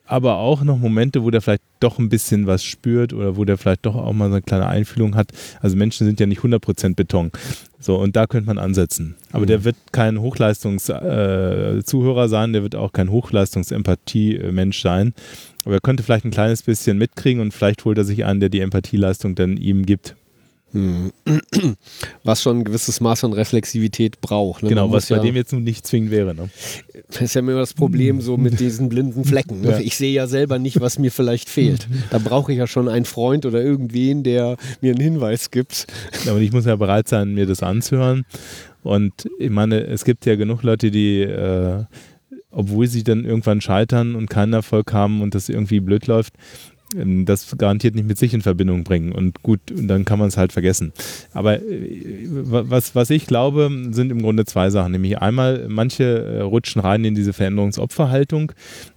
aber 0.06 0.38
auch 0.38 0.64
noch 0.64 0.78
Momente, 0.78 1.24
wo 1.24 1.32
der 1.32 1.42
vielleicht 1.42 1.64
doch 1.80 2.00
ein 2.00 2.10
bisschen 2.10 2.48
was 2.48 2.64
spürt 2.64 3.14
oder 3.14 3.38
wo 3.38 3.46
der 3.46 3.58
vielleicht 3.58 3.86
doch 3.86 3.96
auch 3.96 4.14
mal 4.14 4.30
so 4.30 4.36
eine 4.36 4.42
kleine 4.42 4.68
Einfühlung 4.68 5.16
hat. 5.16 5.32
Also 5.62 5.76
Menschen 5.76 6.06
sind 6.06 6.20
ja 6.20 6.26
nicht 6.26 6.42
100% 6.42 6.96
Beton. 6.96 7.32
So, 7.80 7.98
und 7.98 8.16
da 8.16 8.28
könnte 8.28 8.48
man 8.48 8.58
ansetzen. 8.58 9.16
Aber 9.32 9.44
mhm. 9.44 9.48
der 9.48 9.64
wird 9.64 9.76
kein 9.92 10.20
Hochleistungszuhörer 10.20 12.26
äh, 12.26 12.28
sein, 12.28 12.54
der 12.54 12.64
wird 12.64 12.76
auch 12.76 12.92
kein 12.92 13.12
Hochleistungsempathie-Mensch 13.12 14.82
sein. 14.82 15.14
Aber 15.66 15.76
er 15.76 15.82
könnte 15.82 16.04
vielleicht 16.04 16.26
ein 16.26 16.32
kleines 16.32 16.64
bisschen 16.64 16.98
mitkriegen 16.98 17.42
und 17.42 17.54
vielleicht 17.54 17.86
holt 17.86 17.98
er 17.98 18.04
sich 18.04 18.26
einen, 18.26 18.40
der 18.40 18.50
die 18.50 18.62
Empathieleistung 18.62 19.36
dann 19.36 19.58
ihm 19.58 19.86
gibt. 19.86 20.16
Hm. 20.74 21.12
Was 22.24 22.42
schon 22.42 22.60
ein 22.60 22.64
gewisses 22.66 23.00
Maß 23.00 23.24
an 23.24 23.34
Reflexivität 23.34 24.20
braucht. 24.20 24.64
Ne? 24.64 24.70
Genau, 24.70 24.92
was 24.92 25.08
bei 25.08 25.16
ja, 25.16 25.22
dem 25.22 25.36
jetzt 25.36 25.54
nun 25.54 25.64
nicht 25.64 25.88
zwingend 25.88 26.12
wäre. 26.12 26.36
Ne? 26.36 26.50
Das 27.10 27.22
ist 27.22 27.36
ja 27.36 27.40
immer 27.40 27.56
das 27.56 27.74
Problem 27.74 28.20
so 28.20 28.36
mit 28.36 28.60
diesen 28.60 28.90
blinden 28.90 29.24
Flecken. 29.24 29.62
Ne? 29.62 29.72
Ja. 29.72 29.80
Ich 29.80 29.96
sehe 29.96 30.12
ja 30.12 30.28
selber 30.28 30.60
nicht, 30.60 30.82
was 30.82 31.00
mir 31.00 31.12
vielleicht 31.12 31.50
fehlt. 31.50 31.88
Da 32.10 32.18
brauche 32.18 32.52
ich 32.52 32.58
ja 32.58 32.68
schon 32.68 32.90
einen 32.90 33.06
Freund 33.06 33.46
oder 33.46 33.62
irgendwen, 33.62 34.24
der 34.24 34.58
mir 34.82 34.92
einen 34.92 35.02
Hinweis 35.02 35.52
gibt. 35.52 35.88
Aber 36.28 36.40
ich 36.40 36.52
muss 36.52 36.66
ja 36.66 36.76
bereit 36.76 37.08
sein, 37.08 37.34
mir 37.34 37.46
das 37.46 37.64
anzuhören. 37.64 38.26
Und 38.84 39.30
ich 39.40 39.50
meine, 39.50 39.86
es 39.86 40.04
gibt 40.04 40.26
ja 40.26 40.36
genug 40.36 40.64
Leute, 40.64 40.92
die 40.92 41.22
äh, 41.22 41.84
obwohl 42.52 42.88
sie 42.88 43.04
dann 43.04 43.24
irgendwann 43.24 43.62
scheitern 43.62 44.16
und 44.16 44.30
keinen 44.30 44.54
Erfolg 44.54 44.92
haben 44.92 45.22
und 45.22 45.36
das 45.36 45.48
irgendwie 45.48 45.80
blöd 45.80 46.08
läuft, 46.08 46.34
das 46.96 47.58
garantiert 47.58 47.96
nicht 47.96 48.08
mit 48.08 48.18
sich 48.18 48.34
in 48.34 48.42
Verbindung 48.42 48.84
bringen. 48.84 49.12
Und 49.12 49.44
gut, 49.44 49.60
dann 49.74 50.06
kann 50.06 50.20
man 50.20 50.30
es 50.30 50.38
halt 50.38 50.54
vergessen. 50.54 50.94
Aber 51.34 51.62
äh, 51.62 52.28
was, 52.28 52.96
was 52.96 53.10
ich 53.10 53.28
glaube, 53.28 53.70
sind 53.92 54.12
im 54.12 54.22
Grunde 54.22 54.46
zwei 54.46 54.70
Sachen. 54.70 54.94
Nämlich 54.94 55.18
einmal, 55.20 55.68
manche 55.68 56.04
äh, 56.04 56.42
rutschen 56.42 56.82
rein 56.82 57.04
in 57.04 57.14
diese 57.14 57.34
Veränderungsopferhaltung. 57.34 58.54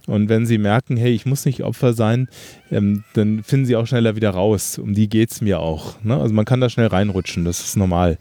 Und 0.07 0.29
wenn 0.29 0.45
sie 0.45 0.57
merken, 0.57 0.95
hey, 0.95 1.11
ich 1.11 1.25
muss 1.25 1.45
nicht 1.45 1.63
Opfer 1.63 1.93
sein, 1.93 2.29
ähm, 2.71 3.03
dann 3.13 3.43
finden 3.43 3.65
sie 3.65 3.75
auch 3.75 3.87
schneller 3.87 4.15
wieder 4.15 4.29
raus. 4.29 4.77
Um 4.77 4.93
die 4.93 5.09
geht 5.09 5.31
es 5.31 5.41
mir 5.41 5.59
auch. 5.59 6.01
Ne? 6.03 6.15
Also 6.15 6.33
man 6.33 6.45
kann 6.45 6.61
da 6.61 6.69
schnell 6.69 6.87
reinrutschen, 6.87 7.43
das 7.43 7.59
ist 7.59 7.75
normal. 7.75 8.17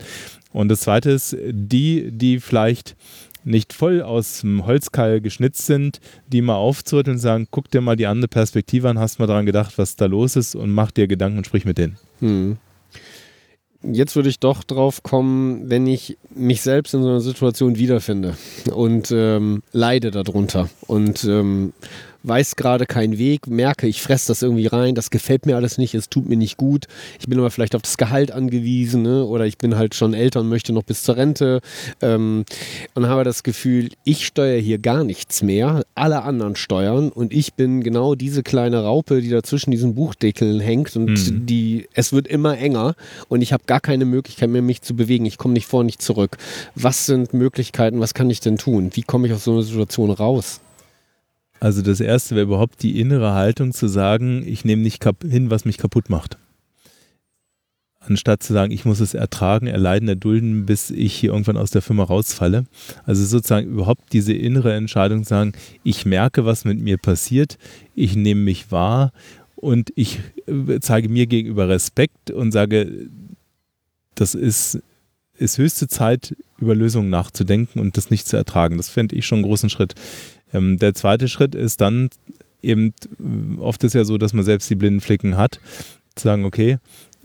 Und 0.52 0.68
das 0.68 0.80
Zweite 0.80 1.10
ist, 1.10 1.36
die, 1.48 2.10
die 2.10 2.40
vielleicht 2.40 2.96
nicht 3.44 3.72
voll 3.72 4.02
aus 4.02 4.40
dem 4.40 4.66
Holzkeil 4.66 5.20
geschnitzt 5.20 5.66
sind, 5.66 6.00
die 6.28 6.42
mal 6.42 6.56
aufzurütteln 6.56 7.16
und 7.16 7.20
sagen, 7.20 7.48
guck 7.50 7.70
dir 7.70 7.80
mal 7.80 7.96
die 7.96 8.06
andere 8.06 8.28
Perspektive 8.28 8.88
an, 8.88 8.98
hast 8.98 9.18
mal 9.18 9.26
daran 9.26 9.46
gedacht, 9.46 9.78
was 9.78 9.96
da 9.96 10.06
los 10.06 10.36
ist 10.36 10.54
und 10.54 10.70
mach 10.70 10.90
dir 10.90 11.06
Gedanken 11.06 11.38
und 11.38 11.46
sprich 11.46 11.64
mit 11.64 11.78
denen. 11.78 11.98
Hm. 12.20 12.56
Jetzt 13.82 14.14
würde 14.14 14.28
ich 14.28 14.38
doch 14.38 14.62
drauf 14.62 15.02
kommen, 15.02 15.70
wenn 15.70 15.86
ich 15.86 16.18
mich 16.34 16.60
selbst 16.60 16.92
in 16.92 17.02
so 17.02 17.08
einer 17.08 17.20
Situation 17.20 17.78
wiederfinde 17.78 18.36
und 18.74 19.10
ähm, 19.10 19.62
leide 19.72 20.10
darunter 20.10 20.68
und 20.86 21.24
ähm, 21.24 21.72
weiß 22.22 22.56
gerade 22.56 22.86
keinen 22.86 23.18
Weg, 23.18 23.46
merke, 23.46 23.86
ich 23.86 24.02
fresse 24.02 24.28
das 24.28 24.42
irgendwie 24.42 24.66
rein, 24.66 24.94
das 24.94 25.10
gefällt 25.10 25.46
mir 25.46 25.56
alles 25.56 25.78
nicht, 25.78 25.94
es 25.94 26.08
tut 26.08 26.28
mir 26.28 26.36
nicht 26.36 26.56
gut. 26.56 26.86
Ich 27.18 27.26
bin 27.26 27.38
aber 27.38 27.50
vielleicht 27.50 27.74
auf 27.74 27.82
das 27.82 27.96
Gehalt 27.96 28.30
angewiesen 28.30 29.02
ne? 29.02 29.24
oder 29.24 29.46
ich 29.46 29.58
bin 29.58 29.76
halt 29.76 29.94
schon 29.94 30.14
älter 30.14 30.40
und 30.40 30.48
möchte 30.48 30.72
noch 30.72 30.82
bis 30.82 31.02
zur 31.02 31.16
Rente 31.16 31.60
ähm, 32.02 32.44
und 32.94 33.06
habe 33.06 33.24
das 33.24 33.42
Gefühl, 33.42 33.90
ich 34.04 34.26
steuere 34.26 34.60
hier 34.60 34.78
gar 34.78 35.04
nichts 35.04 35.42
mehr, 35.42 35.84
alle 35.94 36.22
anderen 36.22 36.56
steuern 36.56 37.10
und 37.10 37.32
ich 37.32 37.54
bin 37.54 37.82
genau 37.82 38.14
diese 38.14 38.42
kleine 38.42 38.82
Raupe, 38.82 39.20
die 39.20 39.30
da 39.30 39.42
zwischen 39.42 39.70
diesen 39.70 39.94
Buchdeckeln 39.94 40.60
hängt 40.60 40.94
und 40.96 41.10
mhm. 41.10 41.46
die, 41.46 41.88
es 41.94 42.12
wird 42.12 42.28
immer 42.28 42.58
enger 42.58 42.94
und 43.28 43.42
ich 43.42 43.52
habe 43.52 43.64
gar 43.66 43.80
keine 43.80 44.04
Möglichkeit 44.04 44.50
mehr, 44.50 44.62
mich 44.62 44.82
zu 44.82 44.94
bewegen. 44.94 45.24
Ich 45.26 45.38
komme 45.38 45.54
nicht 45.54 45.66
vor, 45.66 45.84
nicht 45.84 46.02
zurück. 46.02 46.36
Was 46.74 47.06
sind 47.06 47.32
Möglichkeiten, 47.32 48.00
was 48.00 48.14
kann 48.14 48.30
ich 48.30 48.40
denn 48.40 48.58
tun? 48.58 48.90
Wie 48.94 49.02
komme 49.02 49.26
ich 49.26 49.32
aus 49.32 49.44
so 49.44 49.52
einer 49.52 49.62
Situation 49.62 50.10
raus? 50.10 50.60
Also 51.60 51.82
das 51.82 52.00
Erste 52.00 52.34
wäre 52.34 52.46
überhaupt 52.46 52.82
die 52.82 52.98
innere 52.98 53.34
Haltung 53.34 53.72
zu 53.72 53.86
sagen, 53.86 54.42
ich 54.46 54.64
nehme 54.64 54.82
nicht 54.82 55.04
hin, 55.22 55.50
was 55.50 55.66
mich 55.66 55.76
kaputt 55.76 56.08
macht. 56.08 56.38
Anstatt 58.00 58.42
zu 58.42 58.54
sagen, 58.54 58.72
ich 58.72 58.86
muss 58.86 58.98
es 59.00 59.12
ertragen, 59.12 59.66
erleiden, 59.66 60.08
erdulden, 60.08 60.64
bis 60.64 60.90
ich 60.90 61.14
hier 61.14 61.32
irgendwann 61.32 61.58
aus 61.58 61.70
der 61.70 61.82
Firma 61.82 62.04
rausfalle. 62.04 62.64
Also 63.04 63.26
sozusagen 63.26 63.68
überhaupt 63.68 64.14
diese 64.14 64.32
innere 64.32 64.72
Entscheidung 64.72 65.22
zu 65.22 65.28
sagen, 65.28 65.52
ich 65.84 66.06
merke, 66.06 66.46
was 66.46 66.64
mit 66.64 66.80
mir 66.80 66.96
passiert, 66.96 67.58
ich 67.94 68.16
nehme 68.16 68.40
mich 68.40 68.72
wahr 68.72 69.12
und 69.54 69.92
ich 69.96 70.18
äh, 70.46 70.80
zeige 70.80 71.10
mir 71.10 71.26
gegenüber 71.26 71.68
Respekt 71.68 72.30
und 72.30 72.52
sage, 72.52 73.10
das 74.14 74.34
ist, 74.34 74.80
ist 75.36 75.58
höchste 75.58 75.86
Zeit, 75.86 76.34
über 76.58 76.74
Lösungen 76.74 77.10
nachzudenken 77.10 77.80
und 77.80 77.98
das 77.98 78.10
nicht 78.10 78.26
zu 78.26 78.36
ertragen. 78.36 78.78
Das 78.78 78.88
fände 78.88 79.14
ich 79.14 79.26
schon 79.26 79.38
einen 79.38 79.46
großen 79.46 79.68
Schritt. 79.68 79.94
Ähm, 80.52 80.78
der 80.78 80.94
zweite 80.94 81.28
Schritt 81.28 81.54
ist 81.54 81.80
dann 81.80 82.10
eben, 82.62 82.92
oft 83.58 83.82
ist 83.84 83.94
ja 83.94 84.04
so, 84.04 84.18
dass 84.18 84.32
man 84.32 84.44
selbst 84.44 84.68
die 84.70 84.74
blinden 84.74 85.00
Flicken 85.00 85.36
hat, 85.36 85.60
zu 86.14 86.24
sagen, 86.24 86.44
okay, 86.44 86.78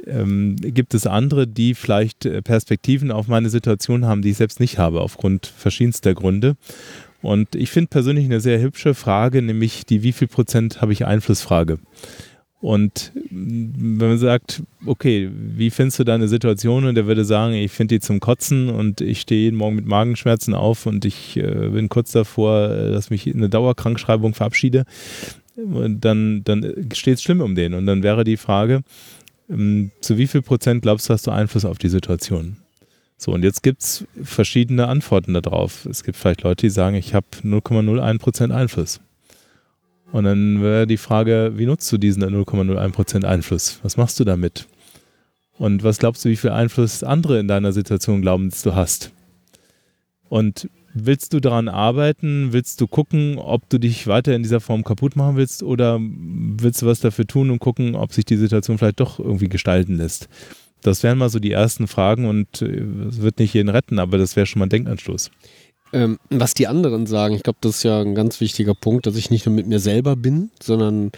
ähm, 0.06 0.56
gibt 0.58 0.94
es 0.94 1.08
andere, 1.08 1.48
die 1.48 1.74
vielleicht 1.74 2.26
äh, 2.26 2.42
Perspektiven 2.42 3.12
auf 3.12 3.28
meine 3.28 3.50
Situation 3.50 4.06
haben, 4.06 4.22
die 4.22 4.32
ich 4.32 4.38
selbst 4.38 4.60
nicht 4.60 4.78
habe, 4.78 5.02
aufgrund 5.02 5.46
verschiedenster 5.46 6.14
Gründe. 6.14 6.56
Und 7.22 7.56
ich 7.56 7.72
finde 7.72 7.90
persönlich 7.90 8.26
eine 8.26 8.40
sehr 8.40 8.62
hübsche 8.62 8.94
Frage, 8.94 9.42
nämlich 9.42 9.86
die 9.86 10.04
wie 10.04 10.12
viel 10.12 10.28
Prozent 10.28 10.82
habe 10.82 10.94
ich 10.94 11.06
Einflussfrage. 11.06 11.80
Und 12.66 13.12
wenn 13.30 13.96
man 13.96 14.18
sagt, 14.18 14.64
okay, 14.88 15.30
wie 15.32 15.70
findest 15.70 16.00
du 16.00 16.04
deine 16.04 16.28
Situation? 16.28 16.86
Und 16.86 16.98
er 16.98 17.06
würde 17.06 17.24
sagen, 17.24 17.54
ich 17.54 17.72
finde 17.72 17.94
die 17.94 18.00
zum 18.00 18.20
Kotzen 18.20 18.70
und 18.70 19.02
ich 19.02 19.22
stehe 19.22 19.44
jeden 19.44 19.56
Morgen 19.56 19.76
mit 19.76 19.86
Magenschmerzen 19.86 20.56
auf 20.56 20.88
und 20.88 21.06
ich 21.06 21.38
äh, 21.38 21.70
bin 21.70 21.90
kurz 21.90 22.12
davor, 22.12 22.72
äh, 22.72 22.92
dass 22.92 23.12
mich 23.12 23.28
in 23.28 23.36
eine 23.36 23.50
Dauerkrankschreibung 23.50 24.34
verabschiede. 24.34 24.86
dann, 25.56 26.44
dann 26.44 26.90
steht 26.92 27.20
es 27.20 27.22
schlimm 27.22 27.42
um 27.42 27.54
den. 27.54 27.76
Und 27.76 27.86
dann 27.86 28.02
wäre 28.02 28.24
die 28.24 28.36
Frage, 28.36 28.82
ähm, 29.48 29.92
zu 30.02 30.18
wie 30.18 30.26
viel 30.26 30.42
Prozent 30.42 30.82
glaubst 30.82 31.08
du, 31.08 31.14
hast 31.14 31.28
du 31.28 31.32
Einfluss 31.32 31.66
auf 31.66 31.78
die 31.78 31.90
Situation? 31.90 32.58
So, 33.16 33.32
und 33.32 33.44
jetzt 33.44 33.62
gibt 33.62 33.84
es 33.84 34.06
verschiedene 34.24 34.88
Antworten 34.88 35.36
darauf. 35.36 35.86
Es 35.86 36.04
gibt 36.04 36.18
vielleicht 36.18 36.42
Leute, 36.42 36.66
die 36.66 36.72
sagen, 36.72 36.96
ich 36.96 37.14
habe 37.14 37.28
0,01 37.44 38.18
Prozent 38.18 38.52
Einfluss. 38.52 39.02
Und 40.12 40.24
dann 40.24 40.62
wäre 40.62 40.88
die 40.88 40.98
Frage, 40.98 41.54
wie 41.56 41.66
nutzt 41.66 41.92
du 41.92 41.98
diesen 41.98 42.24
0,01% 42.24 43.26
Einfluss? 43.26 43.80
Was 43.84 43.98
machst 43.98 44.20
du 44.20 44.24
damit? 44.24 44.68
Und 45.58 45.84
was 45.84 46.00
glaubst 46.00 46.24
du, 46.26 46.30
wie 46.30 46.36
viel 46.36 46.52
Einfluss 46.52 47.04
andere 47.04 47.40
in 47.40 47.48
deiner 47.48 47.72
Situation 47.72 48.22
glauben, 48.22 48.50
dass 48.50 48.62
du 48.62 48.76
hast? 48.76 49.12
Und 50.28 50.70
willst 50.94 51.34
du 51.34 51.40
daran 51.40 51.68
arbeiten? 51.68 52.52
Willst 52.52 52.82
du 52.82 52.88
gucken, 52.88 53.38
ob 53.38 53.70
du 53.70 53.80
dich 53.80 54.08
weiter 54.08 54.36
in 54.36 54.44
dieser 54.44 54.60
Form 54.60 54.84
kaputt 54.84 55.16
machen 55.16 55.38
willst? 55.38 55.64
Oder 55.64 56.00
willst 56.00 56.82
du 56.82 56.86
was 56.86 57.00
dafür 57.00 57.28
tun 57.28 57.52
und 57.52 57.60
gucken, 57.60 57.96
ob 57.96 58.14
sich 58.14 58.26
die 58.26 58.38
Situation 58.38 58.78
vielleicht 58.78 59.00
doch 59.00 59.20
irgendwie 59.20 59.50
gestalten 59.50 59.98
lässt? 59.98 60.28
Das 60.82 61.04
wären 61.04 61.18
mal 61.18 61.30
so 61.30 61.40
die 61.40 61.52
ersten 61.52 61.88
Fragen 61.88 62.28
und 62.28 62.62
äh, 62.62 62.84
es 63.10 63.22
wird 63.22 63.40
nicht 63.40 63.54
jeden 63.54 63.70
retten, 63.70 63.98
aber 63.98 64.18
das 64.18 64.36
wäre 64.36 64.46
schon 64.46 64.60
mal 64.60 64.68
ein 64.68 64.70
Denkanstoß. 64.70 65.32
Ähm, 65.96 66.20
was 66.30 66.54
die 66.54 66.68
anderen 66.68 67.08
sagen, 67.08 67.36
ich 67.36 67.44
glaube, 67.44 67.60
das 67.62 67.78
ist 67.78 67.84
ja 67.84 68.02
ein 68.02 68.16
ganz 68.16 68.42
wichtiger 68.42 68.76
Punkt, 68.76 69.06
dass 69.08 69.16
ich 69.16 69.32
nicht 69.32 69.46
nur 69.46 69.56
mit 69.56 69.66
mir 69.66 69.80
selber 69.80 70.18
bin, 70.18 70.52
sondern 70.62 71.14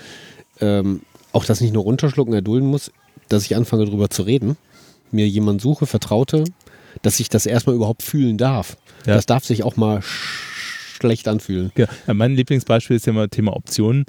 ähm, 0.62 1.02
auch 1.32 1.46
das 1.46 1.62
nicht 1.62 1.74
nur 1.74 1.82
runterschlucken, 1.82 2.32
erdulden 2.36 2.70
muss, 2.70 2.92
dass 3.28 3.44
ich 3.44 3.56
anfange 3.56 3.86
darüber 3.86 4.12
zu 4.12 4.22
reden, 4.22 4.56
mir 5.12 5.28
jemanden 5.28 5.60
suche, 5.60 5.88
Vertraute, 5.88 6.44
dass 7.02 7.20
ich 7.20 7.28
das 7.28 7.48
erstmal 7.48 7.76
überhaupt 7.76 8.04
fühlen 8.04 8.38
darf. 8.38 8.78
Ja. 9.08 9.16
Das 9.16 9.26
darf 9.26 9.46
sich 9.46 9.64
auch 9.64 9.78
mal 9.78 10.02
schlecht 10.98 11.28
anfühlen. 11.28 11.72
Ja, 11.76 11.88
mein 12.14 12.36
Lieblingsbeispiel 12.36 12.96
ist 12.96 13.06
ja 13.06 13.14
immer 13.14 13.30
Thema 13.30 13.56
Optionen. 13.56 14.06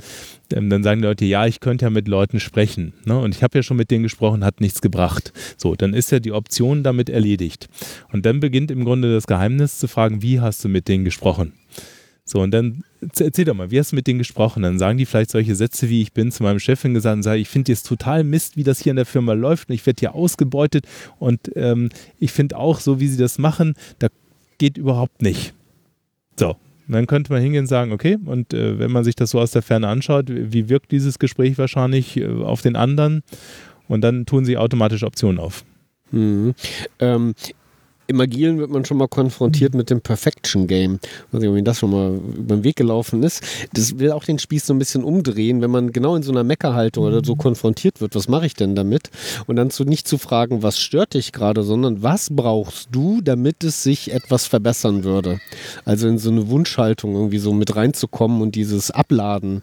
Ähm, 0.52 0.70
dann 0.70 0.82
sagen 0.82 1.00
die 1.00 1.06
Leute, 1.06 1.24
ja, 1.24 1.46
ich 1.46 1.60
könnte 1.60 1.84
ja 1.84 1.90
mit 1.90 2.08
Leuten 2.08 2.40
sprechen. 2.40 2.94
Ne? 3.04 3.18
Und 3.18 3.34
ich 3.34 3.42
habe 3.42 3.58
ja 3.58 3.62
schon 3.62 3.76
mit 3.76 3.90
denen 3.90 4.02
gesprochen, 4.02 4.44
hat 4.44 4.60
nichts 4.60 4.80
gebracht. 4.80 5.32
So, 5.56 5.74
dann 5.74 5.94
ist 5.94 6.10
ja 6.10 6.20
die 6.20 6.32
Option 6.32 6.82
damit 6.82 7.10
erledigt. 7.10 7.68
Und 8.12 8.26
dann 8.26 8.40
beginnt 8.40 8.70
im 8.70 8.84
Grunde 8.84 9.12
das 9.12 9.26
Geheimnis 9.26 9.78
zu 9.78 9.88
fragen, 9.88 10.22
wie 10.22 10.40
hast 10.40 10.64
du 10.64 10.68
mit 10.68 10.88
denen 10.88 11.04
gesprochen? 11.04 11.52
So, 12.28 12.42
und 12.42 12.50
dann 12.50 12.84
erzähl 13.00 13.46
doch 13.46 13.54
mal, 13.54 13.70
wie 13.70 13.78
hast 13.78 13.92
du 13.92 13.96
mit 13.96 14.06
denen 14.06 14.18
gesprochen? 14.18 14.62
Dann 14.62 14.78
sagen 14.78 14.98
die 14.98 15.06
vielleicht 15.06 15.30
solche 15.30 15.54
Sätze, 15.54 15.88
wie 15.88 16.02
ich 16.02 16.12
bin 16.12 16.30
zu 16.30 16.42
meinem 16.42 16.58
Chefin 16.58 16.92
gesagt 16.92 17.16
und 17.16 17.22
sage, 17.22 17.40
ich 17.40 17.48
finde 17.48 17.72
jetzt 17.72 17.86
total 17.86 18.22
Mist, 18.22 18.58
wie 18.58 18.64
das 18.64 18.80
hier 18.80 18.90
in 18.90 18.96
der 18.96 19.06
Firma 19.06 19.32
läuft 19.32 19.70
und 19.70 19.74
ich 19.74 19.86
werde 19.86 20.00
hier 20.00 20.14
ausgebeutet 20.14 20.86
und 21.18 21.50
ähm, 21.56 21.88
ich 22.18 22.32
finde 22.32 22.58
auch, 22.58 22.80
so 22.80 23.00
wie 23.00 23.08
sie 23.08 23.16
das 23.16 23.38
machen, 23.38 23.76
da 23.98 24.08
geht 24.58 24.76
überhaupt 24.76 25.22
nicht. 25.22 25.54
So, 26.36 26.56
und 26.88 26.94
dann 26.94 27.06
könnte 27.06 27.30
man 27.30 27.42
hingehen 27.42 27.62
und 27.62 27.66
sagen, 27.66 27.92
okay, 27.92 28.16
und 28.24 28.54
äh, 28.54 28.78
wenn 28.78 28.90
man 28.90 29.04
sich 29.04 29.14
das 29.14 29.30
so 29.30 29.40
aus 29.40 29.50
der 29.50 29.60
Ferne 29.60 29.88
anschaut, 29.88 30.26
wie 30.28 30.70
wirkt 30.70 30.90
dieses 30.90 31.18
Gespräch 31.18 31.58
wahrscheinlich 31.58 32.16
äh, 32.16 32.26
auf 32.26 32.62
den 32.62 32.76
anderen? 32.76 33.22
Und 33.88 34.00
dann 34.00 34.24
tun 34.24 34.46
sie 34.46 34.56
automatisch 34.56 35.02
Optionen 35.02 35.38
auf. 35.38 35.64
Mhm. 36.10 36.54
Ähm, 36.98 37.34
Im 38.10 38.22
Agilen 38.22 38.58
wird 38.58 38.70
man 38.70 38.86
schon 38.86 38.96
mal 38.96 39.06
konfrontiert 39.06 39.74
mit 39.74 39.90
dem 39.90 40.00
Perfection 40.00 40.66
Game. 40.66 40.98
Ich 41.02 41.34
weiß 41.34 41.40
nicht, 41.42 41.50
ob 41.50 41.56
Ihnen 41.56 41.66
das 41.66 41.78
schon 41.78 41.90
mal 41.90 42.14
über 42.38 42.56
den 42.56 42.64
Weg 42.64 42.76
gelaufen 42.76 43.22
ist. 43.22 43.42
Das 43.74 43.98
will 43.98 44.12
auch 44.12 44.24
den 44.24 44.38
Spieß 44.38 44.66
so 44.66 44.72
ein 44.72 44.78
bisschen 44.78 45.04
umdrehen, 45.04 45.60
wenn 45.60 45.70
man 45.70 45.92
genau 45.92 46.16
in 46.16 46.22
so 46.22 46.32
einer 46.32 46.42
Meckerhaltung 46.42 47.04
oder 47.04 47.22
so 47.22 47.36
konfrontiert 47.36 48.00
wird. 48.00 48.14
Was 48.14 48.26
mache 48.26 48.46
ich 48.46 48.54
denn 48.54 48.74
damit? 48.74 49.10
Und 49.46 49.56
dann 49.56 49.68
zu, 49.68 49.84
nicht 49.84 50.08
zu 50.08 50.16
fragen, 50.16 50.62
was 50.62 50.80
stört 50.80 51.12
dich 51.12 51.32
gerade, 51.32 51.62
sondern 51.62 52.02
was 52.02 52.30
brauchst 52.34 52.88
du, 52.92 53.20
damit 53.20 53.62
es 53.62 53.82
sich 53.82 54.10
etwas 54.10 54.46
verbessern 54.46 55.04
würde? 55.04 55.38
Also 55.84 56.08
in 56.08 56.16
so 56.16 56.30
eine 56.30 56.48
Wunschhaltung 56.48 57.14
irgendwie 57.14 57.38
so 57.38 57.52
mit 57.52 57.76
reinzukommen 57.76 58.40
und 58.40 58.54
dieses 58.54 58.90
Abladen. 58.90 59.60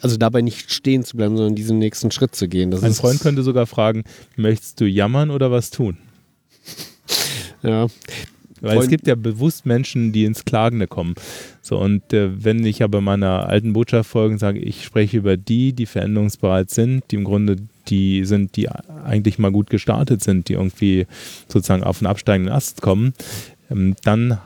Also 0.00 0.16
dabei 0.16 0.42
nicht 0.42 0.72
stehen 0.72 1.02
zu 1.02 1.16
bleiben, 1.16 1.36
sondern 1.36 1.56
diesen 1.56 1.80
nächsten 1.80 2.12
Schritt 2.12 2.36
zu 2.36 2.46
gehen. 2.46 2.70
Das 2.70 2.84
Ein 2.84 2.94
Freund 2.94 3.20
könnte 3.20 3.42
sogar 3.42 3.66
fragen, 3.66 4.04
möchtest 4.36 4.80
du 4.80 4.84
jammern 4.84 5.32
oder 5.32 5.50
was 5.50 5.70
tun? 5.70 5.98
Ja. 7.62 7.86
Weil 8.60 8.78
es 8.78 8.88
gibt 8.88 9.06
ja 9.06 9.14
bewusst 9.14 9.64
Menschen, 9.64 10.12
die 10.12 10.24
ins 10.24 10.44
Klagende 10.44 10.86
kommen. 10.86 11.14
So, 11.62 11.78
und 11.78 12.12
äh, 12.12 12.44
wenn 12.44 12.64
ich 12.64 12.82
aber 12.82 13.00
meiner 13.00 13.48
alten 13.48 13.72
Botschaft 13.72 14.10
folge 14.10 14.34
und 14.34 14.38
sage, 14.38 14.58
ich 14.58 14.84
spreche 14.84 15.16
über 15.16 15.36
die, 15.36 15.72
die 15.72 15.86
veränderungsbereit 15.86 16.70
sind, 16.70 17.04
die 17.10 17.16
im 17.16 17.24
Grunde 17.24 17.56
die 17.88 18.24
sind, 18.24 18.56
die 18.56 18.68
eigentlich 18.68 19.38
mal 19.38 19.50
gut 19.50 19.70
gestartet 19.70 20.22
sind, 20.22 20.48
die 20.48 20.52
irgendwie 20.54 21.06
sozusagen 21.48 21.82
auf 21.82 22.00
einen 22.00 22.06
absteigenden 22.06 22.54
Ast 22.54 22.82
kommen, 22.82 23.14
ähm, 23.70 23.96
dann 24.04 24.38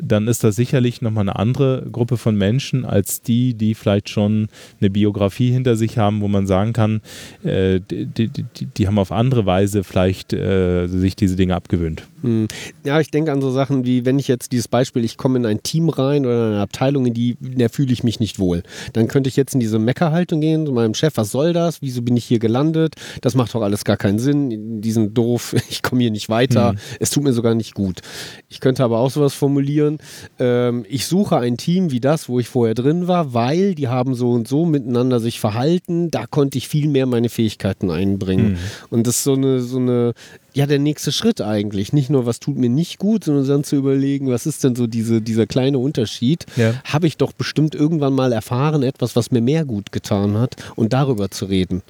dann 0.00 0.28
ist 0.28 0.44
das 0.44 0.56
sicherlich 0.56 1.02
nochmal 1.02 1.22
eine 1.22 1.36
andere 1.36 1.86
Gruppe 1.90 2.16
von 2.16 2.36
Menschen 2.36 2.84
als 2.84 3.22
die, 3.22 3.54
die 3.54 3.74
vielleicht 3.74 4.08
schon 4.08 4.48
eine 4.80 4.90
Biografie 4.90 5.50
hinter 5.50 5.76
sich 5.76 5.98
haben, 5.98 6.20
wo 6.20 6.28
man 6.28 6.46
sagen 6.46 6.72
kann, 6.72 7.00
äh, 7.44 7.80
die, 7.80 8.06
die, 8.06 8.44
die, 8.66 8.86
haben 8.86 8.98
auf 8.98 9.12
andere 9.12 9.46
Weise 9.46 9.84
vielleicht 9.84 10.32
äh, 10.32 10.86
sich 10.86 11.16
diese 11.16 11.36
Dinge 11.36 11.54
abgewöhnt. 11.54 12.02
Hm. 12.22 12.48
Ja, 12.84 13.00
ich 13.00 13.10
denke 13.10 13.32
an 13.32 13.40
so 13.40 13.50
Sachen 13.50 13.84
wie, 13.84 14.04
wenn 14.04 14.18
ich 14.18 14.28
jetzt 14.28 14.52
dieses 14.52 14.68
Beispiel, 14.68 15.04
ich 15.04 15.16
komme 15.16 15.38
in 15.38 15.46
ein 15.46 15.62
Team 15.62 15.88
rein 15.88 16.26
oder 16.26 16.48
in 16.48 16.52
eine 16.54 16.62
Abteilung, 16.62 17.06
in 17.06 17.14
die, 17.14 17.36
in 17.40 17.58
der 17.58 17.70
fühle 17.70 17.92
ich 17.92 18.02
mich 18.02 18.20
nicht 18.20 18.38
wohl. 18.38 18.62
Dann 18.92 19.08
könnte 19.08 19.28
ich 19.28 19.36
jetzt 19.36 19.54
in 19.54 19.60
diese 19.60 19.78
Meckerhaltung 19.78 20.40
gehen 20.40 20.66
zu 20.66 20.72
meinem 20.72 20.94
Chef, 20.94 21.16
was 21.16 21.30
soll 21.30 21.52
das? 21.52 21.80
Wieso 21.82 22.02
bin 22.02 22.16
ich 22.16 22.24
hier 22.24 22.38
gelandet? 22.38 22.94
Das 23.20 23.34
macht 23.34 23.54
doch 23.54 23.62
alles 23.62 23.84
gar 23.84 23.96
keinen 23.96 24.18
Sinn. 24.18 24.80
Die 24.80 24.92
sind 24.92 25.16
doof, 25.16 25.54
ich 25.70 25.82
komme 25.82 26.02
hier 26.02 26.10
nicht 26.10 26.28
weiter. 26.28 26.70
Hm. 26.70 26.78
Es 27.00 27.10
tut 27.10 27.24
mir 27.24 27.32
sogar 27.32 27.54
nicht 27.54 27.74
gut. 27.74 28.00
Ich 28.48 28.60
könnte 28.60 28.84
aber 28.84 28.98
auch 28.98 29.10
sowas 29.10 29.34
formulieren. 29.34 29.87
Ähm, 30.38 30.84
ich 30.88 31.06
suche 31.06 31.38
ein 31.38 31.56
Team 31.56 31.90
wie 31.90 32.00
das, 32.00 32.28
wo 32.28 32.38
ich 32.38 32.48
vorher 32.48 32.74
drin 32.74 33.08
war, 33.08 33.32
weil 33.32 33.74
die 33.74 33.88
haben 33.88 34.14
so 34.14 34.32
und 34.32 34.46
so 34.46 34.66
miteinander 34.66 35.20
sich 35.20 35.40
verhalten. 35.40 36.10
Da 36.10 36.26
konnte 36.26 36.58
ich 36.58 36.68
viel 36.68 36.88
mehr 36.88 37.06
meine 37.06 37.30
Fähigkeiten 37.30 37.90
einbringen. 37.90 38.50
Hm. 38.50 38.58
Und 38.90 39.06
das 39.06 39.16
ist 39.16 39.24
so 39.24 39.34
eine, 39.34 39.60
so 39.60 39.78
eine 39.78 40.14
ja 40.58 40.66
der 40.66 40.78
nächste 40.78 41.12
Schritt 41.12 41.40
eigentlich. 41.40 41.92
Nicht 41.92 42.10
nur, 42.10 42.26
was 42.26 42.40
tut 42.40 42.56
mir 42.56 42.68
nicht 42.68 42.98
gut, 42.98 43.24
sondern 43.24 43.46
dann 43.46 43.64
zu 43.64 43.76
überlegen, 43.76 44.28
was 44.28 44.44
ist 44.44 44.64
denn 44.64 44.74
so 44.74 44.86
diese, 44.86 45.22
dieser 45.22 45.46
kleine 45.46 45.78
Unterschied. 45.78 46.46
Ja. 46.56 46.74
Habe 46.84 47.06
ich 47.06 47.16
doch 47.16 47.32
bestimmt 47.32 47.74
irgendwann 47.74 48.12
mal 48.12 48.32
erfahren, 48.32 48.82
etwas, 48.82 49.16
was 49.16 49.30
mir 49.30 49.40
mehr 49.40 49.64
gut 49.64 49.92
getan 49.92 50.36
hat 50.36 50.56
und 50.76 50.92
darüber 50.92 51.30
zu 51.30 51.46
reden. 51.46 51.82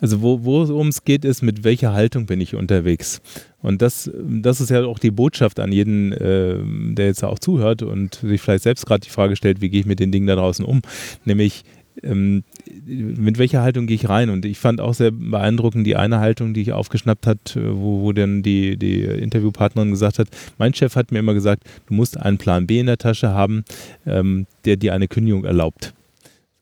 Also 0.00 0.20
wo, 0.20 0.44
worum 0.44 0.88
es 0.88 1.04
geht, 1.04 1.24
ist, 1.24 1.42
mit 1.42 1.64
welcher 1.64 1.92
Haltung 1.92 2.26
bin 2.26 2.40
ich 2.40 2.54
unterwegs. 2.54 3.20
Und 3.62 3.82
das, 3.82 4.10
das 4.14 4.60
ist 4.60 4.70
ja 4.70 4.84
auch 4.84 4.98
die 4.98 5.10
Botschaft 5.10 5.58
an 5.58 5.72
jeden, 5.72 6.12
äh, 6.12 6.58
der 6.94 7.06
jetzt 7.06 7.24
auch 7.24 7.38
zuhört 7.38 7.82
und 7.82 8.16
sich 8.16 8.40
vielleicht 8.40 8.64
selbst 8.64 8.86
gerade 8.86 9.00
die 9.00 9.10
Frage 9.10 9.36
stellt, 9.36 9.60
wie 9.60 9.70
gehe 9.70 9.80
ich 9.80 9.86
mit 9.86 9.98
den 9.98 10.12
Dingen 10.12 10.26
da 10.26 10.36
draußen 10.36 10.64
um. 10.64 10.82
Nämlich, 11.24 11.64
ähm, 12.02 12.44
mit 12.84 13.38
welcher 13.38 13.62
Haltung 13.62 13.86
gehe 13.86 13.96
ich 13.96 14.08
rein? 14.08 14.28
Und 14.28 14.44
ich 14.44 14.58
fand 14.58 14.80
auch 14.82 14.92
sehr 14.92 15.10
beeindruckend 15.10 15.86
die 15.86 15.96
eine 15.96 16.20
Haltung, 16.20 16.52
die 16.52 16.60
ich 16.60 16.72
aufgeschnappt 16.72 17.26
hat, 17.26 17.56
äh, 17.56 17.74
wo, 17.74 18.02
wo 18.02 18.12
dann 18.12 18.42
die, 18.42 18.76
die 18.76 19.02
Interviewpartnerin 19.02 19.90
gesagt 19.90 20.18
hat, 20.18 20.28
mein 20.58 20.74
Chef 20.74 20.94
hat 20.94 21.10
mir 21.10 21.20
immer 21.20 21.34
gesagt, 21.34 21.64
du 21.86 21.94
musst 21.94 22.20
einen 22.20 22.38
Plan 22.38 22.66
B 22.66 22.78
in 22.80 22.86
der 22.86 22.98
Tasche 22.98 23.30
haben, 23.30 23.64
ähm, 24.06 24.46
der 24.66 24.76
dir 24.76 24.92
eine 24.92 25.08
Kündigung 25.08 25.44
erlaubt. 25.44 25.94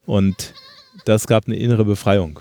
Und 0.06 0.54
das 1.04 1.26
gab 1.26 1.46
eine 1.46 1.56
innere 1.56 1.84
Befreiung. 1.84 2.38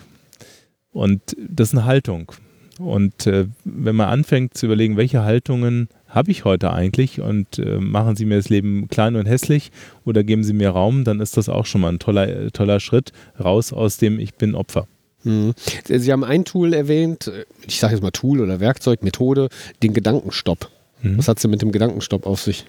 Und 0.94 1.22
das 1.38 1.70
ist 1.70 1.74
eine 1.74 1.86
Haltung. 1.86 2.32
Und 2.80 3.28
äh, 3.28 3.48
wenn 3.66 3.96
man 3.96 4.10
anfängt 4.10 4.56
zu 4.56 4.66
überlegen, 4.66 4.98
welche 4.98 5.24
Haltungen 5.24 5.90
habe 6.08 6.32
ich 6.32 6.46
heute 6.46 6.72
eigentlich 6.72 7.22
und 7.22 7.60
äh, 7.60 7.78
machen 7.80 8.16
Sie 8.16 8.26
mir 8.26 8.38
das 8.38 8.50
Leben 8.50 8.88
klein 8.88 9.16
und 9.16 9.26
hässlich 9.26 9.72
oder 10.06 10.24
geben 10.24 10.44
Sie 10.44 10.54
mir 10.54 10.70
Raum, 10.70 11.04
dann 11.04 11.20
ist 11.20 11.38
das 11.38 11.50
auch 11.50 11.66
schon 11.66 11.82
mal 11.82 11.90
ein 11.90 12.00
toller, 12.00 12.52
toller 12.52 12.80
Schritt 12.80 13.12
raus 13.40 13.74
aus 13.74 13.98
dem 13.98 14.20
Ich 14.20 14.36
bin 14.36 14.56
Opfer. 14.56 14.88
Hm. 15.24 15.54
Sie 15.86 16.12
haben 16.12 16.24
ein 16.24 16.46
Tool 16.46 16.74
erwähnt, 16.74 17.32
ich 17.66 17.80
sage 17.80 17.94
jetzt 17.94 18.04
mal 18.04 18.12
Tool 18.12 18.42
oder 18.42 18.60
Werkzeug, 18.60 19.04
Methode, 19.04 19.50
den 19.82 19.94
Gedankenstopp. 19.94 20.70
Mhm. 21.02 21.18
Was 21.18 21.28
hat 21.28 21.40
sie 21.40 21.48
mit 21.48 21.62
dem 21.62 21.72
Gedankenstopp 21.72 22.26
auf 22.26 22.42
sich? 22.42 22.66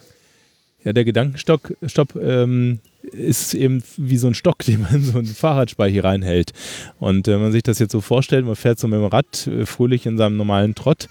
Ja, 0.85 0.93
der 0.93 1.05
Gedankenstopp 1.05 1.77
Stopp, 1.87 2.15
ähm, 2.17 2.81
ist 3.13 3.55
eben 3.55 3.83
wie 3.97 4.17
so 4.17 4.27
ein 4.27 4.35
Stock, 4.35 4.59
den 4.67 4.83
man 4.83 4.95
in 4.97 5.05
so 5.05 5.19
einen 5.19 5.27
Fahrradspeicher 5.27 6.05
reinhält. 6.05 6.53
Und 6.99 7.27
wenn 7.27 7.41
man 7.41 7.53
sich 7.53 7.63
das 7.63 7.79
jetzt 7.79 7.93
so 7.93 8.01
vorstellt, 8.01 8.47
man 8.47 8.57
fährt 8.57 8.79
so 8.79 8.89
mit 8.89 8.99
dem 8.99 9.07
Rad 9.07 9.47
äh, 9.47 9.67
fröhlich 9.67 10.07
in 10.07 10.19
seinem 10.19 10.37
normalen 10.37 10.75
Trott, 10.75 11.09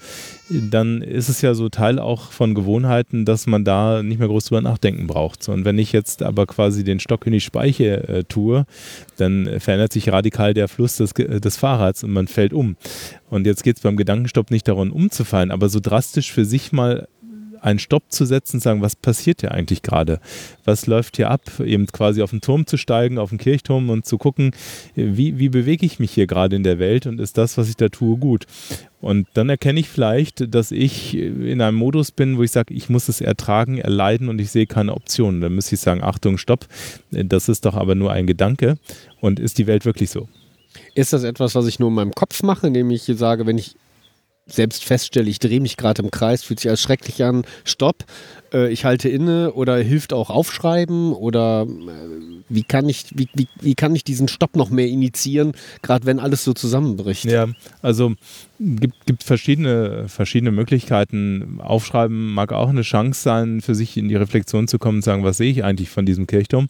dann 0.50 1.00
ist 1.00 1.28
es 1.28 1.40
ja 1.40 1.54
so 1.54 1.68
Teil 1.68 1.98
auch 1.98 2.30
von 2.30 2.54
Gewohnheiten, 2.54 3.24
dass 3.24 3.46
man 3.46 3.64
da 3.64 4.02
nicht 4.02 4.18
mehr 4.18 4.28
groß 4.28 4.46
drüber 4.46 4.60
nachdenken 4.60 5.06
braucht. 5.06 5.48
Und 5.48 5.64
wenn 5.64 5.78
ich 5.78 5.92
jetzt 5.92 6.22
aber 6.22 6.46
quasi 6.46 6.84
den 6.84 7.00
Stock 7.00 7.26
in 7.26 7.32
die 7.32 7.40
Speiche 7.40 8.08
äh, 8.08 8.24
tue, 8.24 8.66
dann 9.16 9.60
verändert 9.60 9.92
sich 9.92 10.10
radikal 10.10 10.54
der 10.54 10.68
Fluss 10.68 10.96
des, 10.96 11.14
des 11.14 11.56
Fahrrads 11.56 12.04
und 12.04 12.12
man 12.12 12.28
fällt 12.28 12.52
um. 12.52 12.76
Und 13.30 13.46
jetzt 13.46 13.64
geht 13.64 13.76
es 13.76 13.82
beim 13.82 13.96
Gedankenstopp 13.96 14.50
nicht 14.50 14.68
darum, 14.68 14.92
umzufallen, 14.92 15.50
aber 15.50 15.68
so 15.68 15.80
drastisch 15.80 16.32
für 16.32 16.44
sich 16.44 16.72
mal 16.72 17.08
einen 17.64 17.78
Stopp 17.78 18.12
zu 18.12 18.26
setzen, 18.26 18.60
sagen, 18.60 18.82
was 18.82 18.94
passiert 18.94 19.40
hier 19.40 19.52
eigentlich 19.52 19.82
gerade? 19.82 20.20
Was 20.64 20.86
läuft 20.86 21.16
hier 21.16 21.30
ab? 21.30 21.40
Eben 21.64 21.86
quasi 21.86 22.20
auf 22.20 22.30
den 22.30 22.42
Turm 22.42 22.66
zu 22.66 22.76
steigen, 22.76 23.18
auf 23.18 23.30
den 23.30 23.38
Kirchturm 23.38 23.88
und 23.88 24.04
zu 24.04 24.18
gucken, 24.18 24.52
wie, 24.94 25.38
wie 25.38 25.48
bewege 25.48 25.86
ich 25.86 25.98
mich 25.98 26.12
hier 26.12 26.26
gerade 26.26 26.56
in 26.56 26.62
der 26.62 26.78
Welt 26.78 27.06
und 27.06 27.20
ist 27.20 27.38
das, 27.38 27.56
was 27.56 27.68
ich 27.68 27.76
da 27.76 27.88
tue, 27.88 28.18
gut? 28.18 28.44
Und 29.00 29.26
dann 29.34 29.48
erkenne 29.48 29.80
ich 29.80 29.88
vielleicht, 29.88 30.54
dass 30.54 30.70
ich 30.70 31.16
in 31.16 31.60
einem 31.60 31.76
Modus 31.76 32.10
bin, 32.10 32.36
wo 32.36 32.42
ich 32.42 32.50
sage, 32.50 32.72
ich 32.74 32.88
muss 32.88 33.08
es 33.08 33.20
ertragen, 33.20 33.78
erleiden 33.78 34.28
und 34.28 34.40
ich 34.40 34.50
sehe 34.50 34.66
keine 34.66 34.94
Optionen. 34.94 35.40
Dann 35.40 35.54
müsste 35.54 35.74
ich 35.74 35.80
sagen, 35.80 36.02
Achtung, 36.02 36.38
stopp, 36.38 36.66
das 37.10 37.48
ist 37.48 37.64
doch 37.64 37.74
aber 37.74 37.94
nur 37.94 38.12
ein 38.12 38.26
Gedanke. 38.26 38.76
Und 39.20 39.40
ist 39.40 39.58
die 39.58 39.66
Welt 39.66 39.84
wirklich 39.86 40.10
so? 40.10 40.28
Ist 40.94 41.12
das 41.12 41.22
etwas, 41.24 41.54
was 41.54 41.66
ich 41.66 41.78
nur 41.78 41.88
in 41.88 41.94
meinem 41.94 42.12
Kopf 42.12 42.42
mache, 42.42 42.66
indem 42.66 42.90
ich 42.90 43.04
sage, 43.04 43.46
wenn 43.46 43.58
ich 43.58 43.76
selbst 44.46 44.84
feststelle, 44.84 45.30
ich 45.30 45.38
drehe 45.38 45.60
mich 45.60 45.76
gerade 45.76 46.02
im 46.02 46.10
Kreis, 46.10 46.42
fühlt 46.42 46.60
sich 46.60 46.70
als 46.70 46.82
schrecklich 46.82 47.24
an, 47.24 47.44
stopp, 47.64 48.04
äh, 48.52 48.70
ich 48.70 48.84
halte 48.84 49.08
inne 49.08 49.52
oder 49.52 49.76
hilft 49.78 50.12
auch 50.12 50.30
aufschreiben 50.30 51.12
oder 51.12 51.66
äh, 51.66 52.44
wie, 52.48 52.62
kann 52.62 52.88
ich, 52.88 53.06
wie, 53.14 53.28
wie, 53.34 53.48
wie 53.60 53.74
kann 53.74 53.94
ich 53.96 54.04
diesen 54.04 54.28
Stopp 54.28 54.54
noch 54.56 54.70
mehr 54.70 54.86
initiieren, 54.86 55.52
gerade 55.82 56.04
wenn 56.04 56.20
alles 56.20 56.44
so 56.44 56.52
zusammenbricht? 56.52 57.24
Ja, 57.24 57.48
also 57.80 58.14
gibt, 58.60 59.06
gibt 59.06 59.22
verschiedene, 59.22 60.08
verschiedene 60.08 60.52
Möglichkeiten. 60.52 61.60
Aufschreiben 61.60 62.34
mag 62.34 62.52
auch 62.52 62.68
eine 62.68 62.82
Chance 62.82 63.22
sein, 63.22 63.60
für 63.62 63.74
sich 63.74 63.96
in 63.96 64.08
die 64.08 64.16
Reflexion 64.16 64.68
zu 64.68 64.78
kommen 64.78 64.98
und 64.98 65.02
sagen, 65.02 65.24
was 65.24 65.38
sehe 65.38 65.50
ich 65.50 65.64
eigentlich 65.64 65.88
von 65.88 66.04
diesem 66.04 66.26
Kirchturm? 66.26 66.68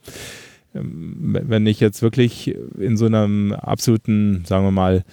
Ähm, 0.74 1.36
wenn 1.42 1.66
ich 1.66 1.80
jetzt 1.80 2.02
wirklich 2.02 2.54
in 2.78 2.96
so 2.96 3.06
einem 3.06 3.52
absoluten, 3.52 4.44
sagen 4.46 4.64
wir 4.64 4.70
mal, 4.70 5.04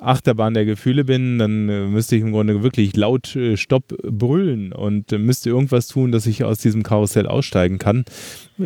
Achterbahn 0.00 0.54
der 0.54 0.64
Gefühle 0.64 1.04
bin, 1.04 1.38
dann 1.38 1.68
äh, 1.68 1.86
müsste 1.86 2.16
ich 2.16 2.22
im 2.22 2.32
Grunde 2.32 2.62
wirklich 2.62 2.96
laut 2.96 3.34
äh, 3.36 3.56
Stopp 3.56 3.88
brüllen 4.02 4.72
und 4.72 5.12
äh, 5.12 5.18
müsste 5.18 5.50
irgendwas 5.50 5.88
tun, 5.88 6.12
dass 6.12 6.26
ich 6.26 6.44
aus 6.44 6.58
diesem 6.58 6.82
Karussell 6.82 7.26
aussteigen 7.26 7.78
kann. 7.78 8.04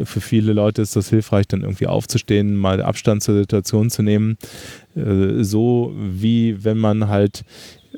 Für 0.05 0.21
viele 0.21 0.53
Leute 0.53 0.83
ist 0.83 0.97
das 0.97 1.09
hilfreich, 1.09 1.49
dann 1.49 1.63
irgendwie 1.63 1.87
aufzustehen, 1.87 2.57
mal 2.57 2.83
Abstand 2.83 3.23
zur 3.23 3.37
Situation 3.37 3.89
zu 3.89 4.03
nehmen. 4.03 4.37
so 4.95 5.95
wie 5.97 6.63
wenn 6.63 6.77
man 6.77 7.09
halt 7.09 7.45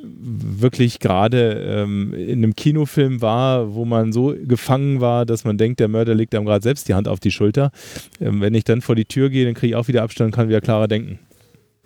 wirklich 0.03 1.01
gerade 1.01 1.53
ähm, 1.53 2.15
in 2.15 2.45
einem 2.45 2.55
Kinofilm 2.55 3.21
war, 3.21 3.75
wo 3.75 3.85
man 3.85 4.13
so 4.13 4.35
gefangen 4.45 5.01
war, 5.01 5.27
dass 5.27 5.45
man 5.45 5.59
denkt, 5.59 5.81
der 5.81 5.89
Mörder 5.89 6.15
legt 6.15 6.35
einem 6.35 6.47
gerade 6.47 6.63
selbst 6.63 6.89
die 6.89 6.95
Hand 6.95 7.09
auf 7.09 7.21
die 7.21 7.31
Schulter. 7.31 7.73
Ähm, 8.21 8.41
wenn 8.41 8.55
ich 8.55 8.65
dann 8.65 8.83
vor 8.83 8.95
die 8.95 9.05
Tür 9.05 9.31
gehe, 9.31 9.45
dann 9.45 9.55
kriege 9.55 9.71
ich 9.71 9.77
auch 9.77 9.89
wieder 9.89 10.03
Abstand 10.03 10.29
und 10.29 10.35
kann 10.35 10.49
wieder 10.49 10.61
klarer 10.61 10.89
denken. 10.89 11.19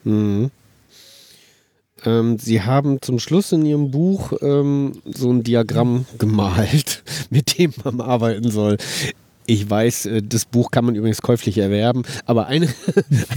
Mhm. 0.05 0.51
Ähm, 2.05 2.39
Sie 2.39 2.63
haben 2.63 3.01
zum 3.01 3.19
Schluss 3.19 3.53
in 3.53 3.65
Ihrem 3.65 3.91
Buch 3.91 4.33
ähm, 4.43 4.93
so 5.05 5.31
ein 5.31 5.43
Diagramm 5.43 6.07
gemalt, 6.19 7.03
mit 7.31 7.59
dem 7.59 7.73
man 7.83 8.01
arbeiten 8.01 8.51
soll. 8.51 8.77
Ich 9.47 9.69
weiß, 9.69 10.07
äh, 10.07 10.23
das 10.23 10.45
Buch 10.45 10.71
kann 10.71 10.85
man 10.85 10.95
übrigens 10.95 11.23
käuflich 11.23 11.59
erwerben, 11.59 12.03
aber 12.27 12.47
ein, 12.47 12.63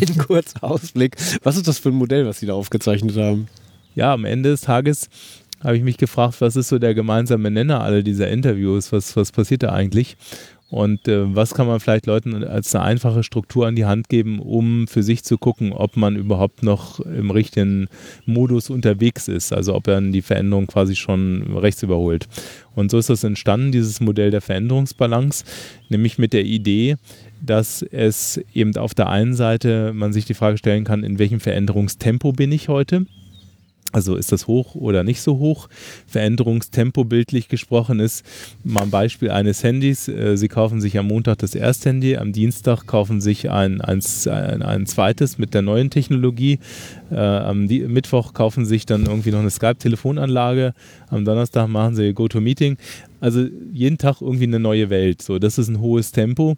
ein 0.01 0.17
kurzer 0.17 0.63
Ausblick. 0.63 1.15
Was 1.43 1.57
ist 1.57 1.67
das 1.67 1.79
für 1.79 1.89
ein 1.89 1.95
Modell, 1.95 2.25
was 2.25 2.39
Sie 2.39 2.45
da 2.45 2.53
aufgezeichnet 2.53 3.17
haben? 3.17 3.47
Ja, 3.95 4.13
am 4.13 4.25
Ende 4.25 4.49
des 4.49 4.61
Tages 4.61 5.09
habe 5.63 5.75
ich 5.75 5.83
mich 5.83 5.97
gefragt, 5.97 6.35
was 6.39 6.55
ist 6.55 6.69
so 6.69 6.77
der 6.77 6.93
gemeinsame 6.93 7.49
Nenner 7.49 7.81
aller 7.81 8.03
dieser 8.03 8.29
Interviews? 8.29 8.91
Was, 8.91 9.15
was 9.15 9.31
passiert 9.31 9.63
da 9.63 9.71
eigentlich? 9.71 10.17
Und 10.69 11.07
äh, 11.07 11.33
was 11.33 11.53
kann 11.53 11.65
man 11.65 11.79
vielleicht 11.79 12.07
Leuten 12.07 12.43
als 12.43 12.75
eine 12.75 12.83
einfache 12.83 13.23
Struktur 13.23 13.67
an 13.67 13.75
die 13.75 13.85
Hand 13.85 14.09
geben, 14.09 14.39
um 14.39 14.87
für 14.87 15.01
sich 15.01 15.23
zu 15.23 15.37
gucken, 15.37 15.71
ob 15.71 15.95
man 15.95 16.17
überhaupt 16.17 16.61
noch 16.61 16.99
im 16.99 17.31
richtigen 17.31 17.87
Modus 18.25 18.69
unterwegs 18.69 19.29
ist, 19.29 19.53
also 19.53 19.75
ob 19.75 19.87
er 19.87 20.01
die 20.01 20.21
Veränderung 20.21 20.67
quasi 20.67 20.97
schon 20.97 21.55
rechts 21.55 21.83
überholt. 21.83 22.27
Und 22.75 22.91
so 22.91 22.97
ist 22.97 23.09
das 23.09 23.23
entstanden, 23.23 23.71
dieses 23.71 24.01
Modell 24.01 24.29
der 24.29 24.41
Veränderungsbalance, 24.41 25.45
nämlich 25.87 26.17
mit 26.17 26.33
der 26.33 26.43
Idee, 26.43 26.97
dass 27.41 27.81
es 27.81 28.41
eben 28.53 28.75
auf 28.75 28.93
der 28.93 29.07
einen 29.07 29.35
Seite 29.35 29.93
man 29.93 30.11
sich 30.11 30.25
die 30.25 30.33
Frage 30.33 30.57
stellen 30.57 30.83
kann, 30.83 31.03
in 31.03 31.17
welchem 31.17 31.39
Veränderungstempo 31.39 32.33
bin 32.33 32.51
ich 32.51 32.67
heute? 32.67 33.05
Also 33.93 34.15
ist 34.15 34.31
das 34.31 34.47
hoch 34.47 34.75
oder 34.75 35.03
nicht 35.03 35.21
so 35.21 35.37
hoch? 35.37 35.69
Veränderungstempo 36.07 37.03
bildlich 37.03 37.47
gesprochen 37.47 37.99
ist 37.99 38.25
mal 38.63 38.83
ein 38.83 38.91
Beispiel 38.91 39.31
eines 39.31 39.63
Handys. 39.63 40.07
Äh, 40.07 40.37
Sie 40.37 40.47
kaufen 40.47 40.81
sich 40.81 40.97
am 40.97 41.07
Montag 41.07 41.39
das 41.39 41.55
erste 41.55 41.89
Handy, 41.89 42.17
am 42.17 42.33
Dienstag 42.33 42.85
kaufen 42.85 43.21
sich 43.21 43.49
ein, 43.49 43.81
ein, 43.81 44.01
ein 44.27 44.85
zweites 44.85 45.37
mit 45.37 45.53
der 45.53 45.61
neuen 45.61 45.89
Technologie. 45.89 46.59
Äh, 47.11 47.15
am 47.17 47.65
Mittwoch 47.65 48.33
kaufen 48.33 48.65
sich 48.65 48.85
dann 48.85 49.05
irgendwie 49.05 49.31
noch 49.31 49.39
eine 49.39 49.49
Skype-Telefonanlage. 49.49 50.73
Am 51.09 51.25
Donnerstag 51.25 51.67
machen 51.67 51.95
sie 51.95 52.13
GoToMeeting. 52.13 52.77
Also 53.19 53.47
jeden 53.71 53.97
Tag 53.97 54.21
irgendwie 54.21 54.43
eine 54.43 54.59
neue 54.59 54.89
Welt. 54.89 55.21
So, 55.21 55.39
das 55.39 55.57
ist 55.57 55.69
ein 55.69 55.79
hohes 55.79 56.11
Tempo. 56.11 56.55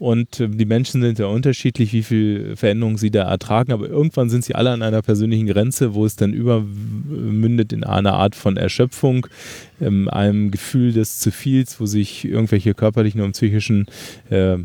Und 0.00 0.40
äh, 0.40 0.48
die 0.48 0.64
Menschen 0.64 1.02
sind 1.02 1.18
ja 1.18 1.26
unterschiedlich, 1.26 1.92
wie 1.92 2.02
viel 2.02 2.56
Veränderungen 2.56 2.96
sie 2.96 3.10
da 3.10 3.28
ertragen, 3.28 3.70
aber 3.70 3.86
irgendwann 3.86 4.30
sind 4.30 4.42
sie 4.42 4.54
alle 4.54 4.70
an 4.70 4.80
einer 4.80 5.02
persönlichen 5.02 5.46
Grenze, 5.46 5.92
wo 5.92 6.06
es 6.06 6.16
dann 6.16 6.32
übermündet 6.32 7.74
in 7.74 7.84
einer 7.84 8.14
Art 8.14 8.34
von 8.34 8.56
Erschöpfung, 8.56 9.26
ähm, 9.78 10.08
einem 10.08 10.50
Gefühl 10.50 10.94
des 10.94 11.18
zu 11.18 11.30
viels, 11.30 11.80
wo 11.80 11.86
sich 11.86 12.24
irgendwelche 12.24 12.72
körperlichen 12.72 13.20
und 13.20 13.32
psychischen 13.32 13.84
äh, 14.30 14.56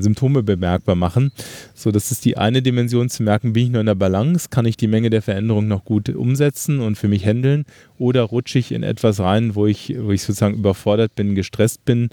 Symptome 0.00 0.42
bemerkbar 0.42 0.96
machen. 0.96 1.30
So, 1.74 1.92
das 1.92 2.10
ist 2.10 2.24
die 2.24 2.36
eine 2.36 2.60
Dimension 2.60 3.08
zu 3.08 3.22
merken, 3.22 3.52
bin 3.52 3.66
ich 3.66 3.70
nur 3.70 3.82
in 3.82 3.86
der 3.86 3.94
Balance, 3.94 4.48
kann 4.50 4.66
ich 4.66 4.76
die 4.76 4.88
Menge 4.88 5.10
der 5.10 5.22
Veränderung 5.22 5.68
noch 5.68 5.84
gut 5.84 6.08
umsetzen 6.08 6.80
und 6.80 6.98
für 6.98 7.06
mich 7.06 7.24
handeln? 7.24 7.66
Oder 7.98 8.22
rutsche 8.22 8.58
ich 8.58 8.72
in 8.72 8.82
etwas 8.82 9.20
rein, 9.20 9.54
wo 9.54 9.68
ich, 9.68 9.94
wo 9.96 10.10
ich 10.10 10.22
sozusagen 10.22 10.56
überfordert 10.56 11.14
bin, 11.14 11.36
gestresst 11.36 11.84
bin 11.84 12.08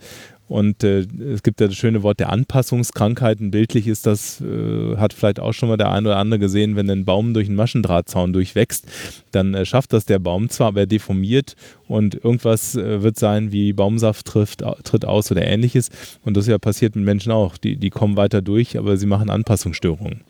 und 0.50 0.84
äh, 0.84 1.06
es 1.32 1.44
gibt 1.44 1.62
ja 1.62 1.68
das 1.68 1.76
schöne 1.76 2.02
Wort 2.02 2.20
der 2.20 2.32
Anpassungskrankheiten. 2.32 3.52
Bildlich 3.52 3.88
ist 3.88 4.08
das, 4.08 4.42
äh, 4.42 4.98
hat 4.98 5.14
vielleicht 5.14 5.40
auch 5.40 5.54
schon 5.54 5.70
mal 5.70 5.78
der 5.78 5.92
eine 5.92 6.10
oder 6.10 6.18
andere 6.18 6.40
gesehen, 6.40 6.76
wenn 6.76 6.90
ein 6.90 7.06
Baum 7.06 7.36
durch 7.36 7.48
einen 7.48 7.56
Maschendrahtzaun 7.56 8.34
durchwächst, 8.34 8.86
dann 9.32 9.54
äh, 9.54 9.64
schafft 9.64 9.94
das 9.94 10.06
der 10.06 10.18
Baum 10.18 10.50
zwar, 10.50 10.70
aber 10.70 10.82
er 10.82 10.88
deformiert 10.88 11.56
und 11.88 12.16
irgendwas 12.16 12.76
äh, 12.76 13.04
wird 13.04 13.20
sein, 13.20 13.52
wie 13.52 13.74
Baumsaft 13.74 14.26
trifft, 14.26 14.64
tritt 14.84 15.06
aus 15.06 15.32
oder 15.32 15.46
ähnliches. 15.46 15.90
Und 16.26 16.36
das 16.36 16.48
ja 16.48 16.58
passiert 16.58 16.96
mit 16.96 17.06
Menschen 17.06 17.32
auch. 17.32 17.56
Die, 17.58 17.78
die 17.78 17.92
kommen 17.92 18.18
weiter 18.18 18.42
durch, 18.42 18.76
aber 18.76 18.98
sie 18.98 19.06
machen 19.06 19.30
Anpassungsstörungen. 19.30 20.22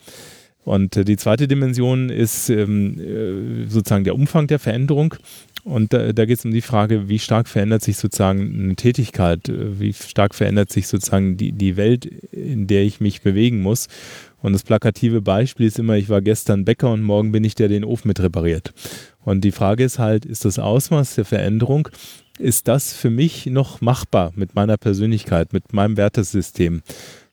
Und 0.64 0.96
äh, 0.96 1.04
die 1.04 1.16
zweite 1.16 1.48
Dimension 1.48 2.10
ist 2.10 2.50
ähm, 2.50 3.00
äh, 3.00 3.68
sozusagen 3.68 4.04
der 4.04 4.14
Umfang 4.14 4.46
der 4.46 4.58
Veränderung. 4.58 5.14
Und 5.64 5.92
da, 5.92 6.12
da 6.12 6.24
geht 6.24 6.38
es 6.38 6.44
um 6.44 6.52
die 6.52 6.62
Frage, 6.62 7.08
wie 7.08 7.18
stark 7.18 7.48
verändert 7.48 7.82
sich 7.82 7.96
sozusagen 7.96 8.62
eine 8.62 8.76
Tätigkeit, 8.76 9.40
wie 9.52 9.92
stark 9.92 10.34
verändert 10.34 10.70
sich 10.70 10.88
sozusagen 10.88 11.36
die, 11.36 11.52
die 11.52 11.76
Welt, 11.76 12.06
in 12.06 12.66
der 12.66 12.82
ich 12.82 13.00
mich 13.00 13.22
bewegen 13.22 13.60
muss. 13.60 13.88
Und 14.42 14.52
das 14.52 14.62
plakative 14.62 15.20
Beispiel 15.20 15.66
ist 15.66 15.78
immer, 15.78 15.96
ich 15.96 16.08
war 16.08 16.22
gestern 16.22 16.64
Bäcker 16.64 16.90
und 16.90 17.02
morgen 17.02 17.32
bin 17.32 17.44
ich 17.44 17.54
der, 17.54 17.68
der 17.68 17.80
den 17.80 17.84
Ofen 17.84 18.08
mit 18.08 18.20
repariert. 18.20 18.72
Und 19.22 19.42
die 19.42 19.52
Frage 19.52 19.84
ist 19.84 19.98
halt, 19.98 20.24
ist 20.24 20.44
das 20.44 20.58
Ausmaß 20.58 21.14
der 21.14 21.24
Veränderung, 21.24 21.88
ist 22.38 22.68
das 22.68 22.94
für 22.94 23.10
mich 23.10 23.46
noch 23.46 23.82
machbar 23.82 24.32
mit 24.34 24.54
meiner 24.54 24.78
Persönlichkeit, 24.78 25.52
mit 25.52 25.74
meinem 25.74 25.96
Wertesystem? 25.98 26.82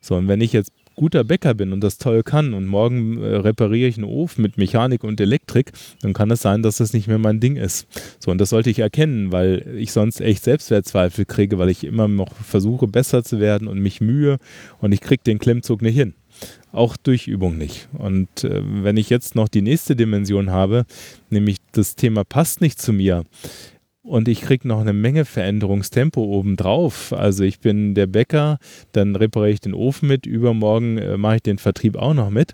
So, 0.01 0.15
und 0.15 0.27
wenn 0.27 0.41
ich 0.41 0.51
jetzt 0.51 0.71
guter 0.97 1.23
Bäcker 1.23 1.53
bin 1.53 1.71
und 1.71 1.81
das 1.81 1.97
toll 1.97 2.23
kann 2.23 2.53
und 2.53 2.65
morgen 2.65 3.23
äh, 3.23 3.35
repariere 3.37 3.87
ich 3.87 3.95
einen 3.95 4.03
Ofen 4.03 4.41
mit 4.41 4.57
Mechanik 4.57 5.05
und 5.05 5.21
Elektrik, 5.21 5.71
dann 6.01 6.13
kann 6.13 6.31
es 6.31 6.41
sein, 6.41 6.63
dass 6.63 6.77
das 6.77 6.91
nicht 6.91 7.07
mehr 7.07 7.19
mein 7.19 7.39
Ding 7.39 7.55
ist. 7.55 7.87
So, 8.19 8.31
und 8.31 8.39
das 8.39 8.49
sollte 8.49 8.69
ich 8.69 8.79
erkennen, 8.79 9.31
weil 9.31 9.75
ich 9.77 9.93
sonst 9.93 10.19
echt 10.19 10.43
Selbstwertzweifel 10.43 11.25
kriege, 11.25 11.57
weil 11.57 11.69
ich 11.69 11.83
immer 11.83 12.07
noch 12.07 12.33
versuche, 12.33 12.87
besser 12.87 13.23
zu 13.23 13.39
werden 13.39 13.67
und 13.67 13.79
mich 13.79 14.01
mühe 14.01 14.37
und 14.79 14.91
ich 14.91 14.99
kriege 14.99 15.23
den 15.23 15.39
Klemmzug 15.39 15.81
nicht 15.81 15.95
hin. 15.95 16.15
Auch 16.71 16.97
durch 16.97 17.27
Übung 17.27 17.57
nicht. 17.57 17.87
Und 17.93 18.43
äh, 18.43 18.61
wenn 18.63 18.97
ich 18.97 19.09
jetzt 19.09 19.35
noch 19.35 19.47
die 19.47 19.61
nächste 19.61 19.95
Dimension 19.95 20.51
habe, 20.51 20.85
nämlich 21.29 21.57
das 21.71 21.95
Thema 21.95 22.23
passt 22.23 22.59
nicht 22.59 22.81
zu 22.81 22.91
mir, 22.91 23.23
und 24.07 24.27
ich 24.27 24.41
kriege 24.41 24.67
noch 24.67 24.79
eine 24.79 24.93
Menge 24.93 25.25
Veränderungstempo 25.25 26.23
obendrauf. 26.23 27.11
Also 27.11 27.43
ich 27.43 27.59
bin 27.59 27.93
der 27.93 28.07
Bäcker, 28.07 28.57
dann 28.93 29.15
repariere 29.15 29.53
ich 29.53 29.59
den 29.59 29.73
Ofen 29.73 30.07
mit, 30.07 30.25
übermorgen 30.25 30.97
äh, 30.97 31.17
mache 31.17 31.35
ich 31.35 31.41
den 31.41 31.57
Vertrieb 31.57 31.97
auch 31.97 32.13
noch 32.13 32.29
mit. 32.29 32.53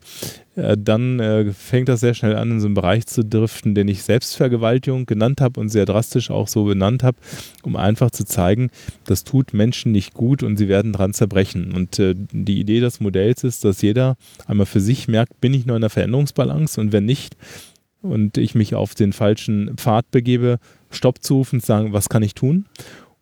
Äh, 0.56 0.76
dann 0.80 1.20
äh, 1.20 1.54
fängt 1.54 1.90
das 1.90 2.00
sehr 2.00 2.16
schnell 2.16 2.36
an, 2.36 2.52
in 2.52 2.60
so 2.60 2.66
einen 2.66 2.74
Bereich 2.74 3.06
zu 3.06 3.24
driften, 3.24 3.76
den 3.76 3.88
ich 3.88 4.02
Selbstvergewaltigung 4.02 5.06
genannt 5.06 5.42
habe 5.42 5.60
und 5.60 5.70
sehr 5.70 5.86
drastisch 5.86 6.32
auch 6.32 6.48
so 6.48 6.64
benannt 6.64 7.04
habe, 7.04 7.18
um 7.62 7.76
einfach 7.76 8.10
zu 8.10 8.26
zeigen, 8.26 8.72
das 9.06 9.24
tut 9.24 9.54
Menschen 9.54 9.92
nicht 9.92 10.16
gut 10.16 10.42
und 10.42 10.58
sie 10.58 10.68
werden 10.68 10.92
dran 10.92 11.14
zerbrechen. 11.14 11.72
Und 11.72 12.00
äh, 12.00 12.16
die 12.16 12.60
Idee 12.60 12.80
des 12.80 13.00
Modells 13.00 13.44
ist, 13.44 13.64
dass 13.64 13.82
jeder 13.84 14.18
einmal 14.48 14.66
für 14.66 14.82
sich 14.82 15.08
merkt, 15.08 15.40
bin 15.40 15.54
ich 15.54 15.68
nur 15.68 15.76
in 15.76 15.82
der 15.82 15.92
Veränderungsbalance 15.92 16.82
und 16.82 16.92
wenn 16.92 17.06
nicht, 17.06 17.38
und 18.02 18.38
ich 18.38 18.54
mich 18.54 18.76
auf 18.76 18.96
den 18.96 19.14
falschen 19.14 19.78
Pfad 19.78 20.12
begebe, 20.12 20.60
Stopp 20.94 21.24
zu 21.24 21.36
rufen, 21.36 21.60
zu 21.60 21.68
sagen, 21.68 21.94
was 21.94 22.10
kann 22.10 22.24
ich 22.24 22.34
tun? 22.34 22.66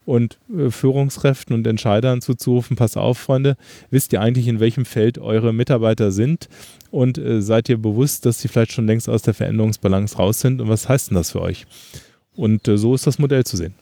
Und 0.06 0.40
äh, 0.56 0.72
Führungskräften 0.72 1.56
und 1.56 1.68
Entscheidern 1.68 2.22
zuzurufen, 2.22 2.76
pass 2.76 2.98
auf, 2.98 3.18
Freunde, 3.18 3.56
wisst 3.92 4.14
ihr 4.14 4.22
eigentlich, 4.22 4.48
in 4.48 4.60
welchem 4.60 4.86
Feld 4.86 5.20
eure 5.20 5.54
Mitarbeiter 5.54 6.12
sind? 6.12 6.50
Und 6.90 7.18
äh, 7.18 7.42
seid 7.42 7.70
ihr 7.70 7.78
bewusst, 7.78 8.26
dass 8.26 8.42
sie 8.42 8.48
vielleicht 8.48 8.72
schon 8.72 8.88
längst 8.88 9.08
aus 9.08 9.22
der 9.22 9.34
Veränderungsbalance 9.34 10.18
raus 10.18 10.40
sind? 10.40 10.60
Und 10.60 10.70
was 10.70 10.90
heißt 10.90 11.10
denn 11.10 11.16
das 11.16 11.32
für 11.32 11.42
euch? 11.42 11.66
Und 12.36 12.68
äh, 12.68 12.78
so 12.78 12.96
ist 12.96 13.08
das 13.08 13.20
Modell 13.20 13.44
zu 13.44 13.58
sehen. 13.58 13.76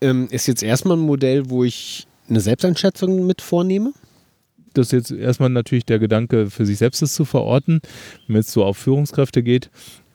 Ähm, 0.00 0.28
ist 0.30 0.46
jetzt 0.46 0.62
erstmal 0.62 0.96
ein 0.96 1.00
Modell, 1.00 1.48
wo 1.48 1.64
ich 1.64 2.06
eine 2.28 2.40
Selbsteinschätzung 2.40 3.26
mit 3.26 3.40
vornehme? 3.40 3.92
das 4.74 4.88
ist 4.88 4.92
jetzt 4.92 5.10
erstmal 5.12 5.48
natürlich 5.48 5.86
der 5.86 5.98
Gedanke, 5.98 6.50
für 6.50 6.66
sich 6.66 6.78
selbst 6.78 7.00
das 7.00 7.14
zu 7.14 7.24
verorten. 7.24 7.80
Wenn 8.26 8.36
es 8.36 8.52
so 8.52 8.64
auf 8.64 8.76
Führungskräfte 8.76 9.42
geht, 9.42 9.70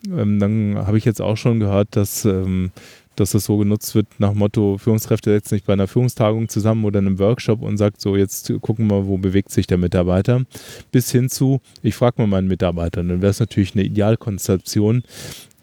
ähm, 0.07 0.39
dann 0.39 0.75
habe 0.77 0.97
ich 0.97 1.05
jetzt 1.05 1.21
auch 1.21 1.37
schon 1.37 1.59
gehört, 1.59 1.95
dass, 1.95 2.25
ähm, 2.25 2.71
dass 3.15 3.31
das 3.31 3.45
so 3.45 3.57
genutzt 3.57 3.95
wird 3.95 4.07
nach 4.17 4.33
Motto, 4.33 4.77
Führungskräfte 4.77 5.31
setzen 5.31 5.55
sich 5.55 5.63
bei 5.63 5.73
einer 5.73 5.87
Führungstagung 5.87 6.47
zusammen 6.47 6.85
oder 6.85 6.99
einem 6.99 7.19
Workshop 7.19 7.61
und 7.61 7.77
sagt 7.77 7.99
so, 7.99 8.15
jetzt 8.15 8.51
gucken 8.61 8.87
wir 8.87 9.07
wo 9.07 9.17
bewegt 9.17 9.51
sich 9.51 9.67
der 9.67 9.77
Mitarbeiter. 9.77 10.43
Bis 10.91 11.11
hin 11.11 11.29
zu, 11.29 11.61
ich 11.81 11.95
frage 11.95 12.21
mal 12.21 12.27
meinen 12.27 12.47
Mitarbeiter. 12.47 13.03
Dann 13.03 13.21
wäre 13.21 13.31
es 13.31 13.39
natürlich 13.39 13.75
eine 13.75 13.83
Idealkonzeption. 13.83 15.03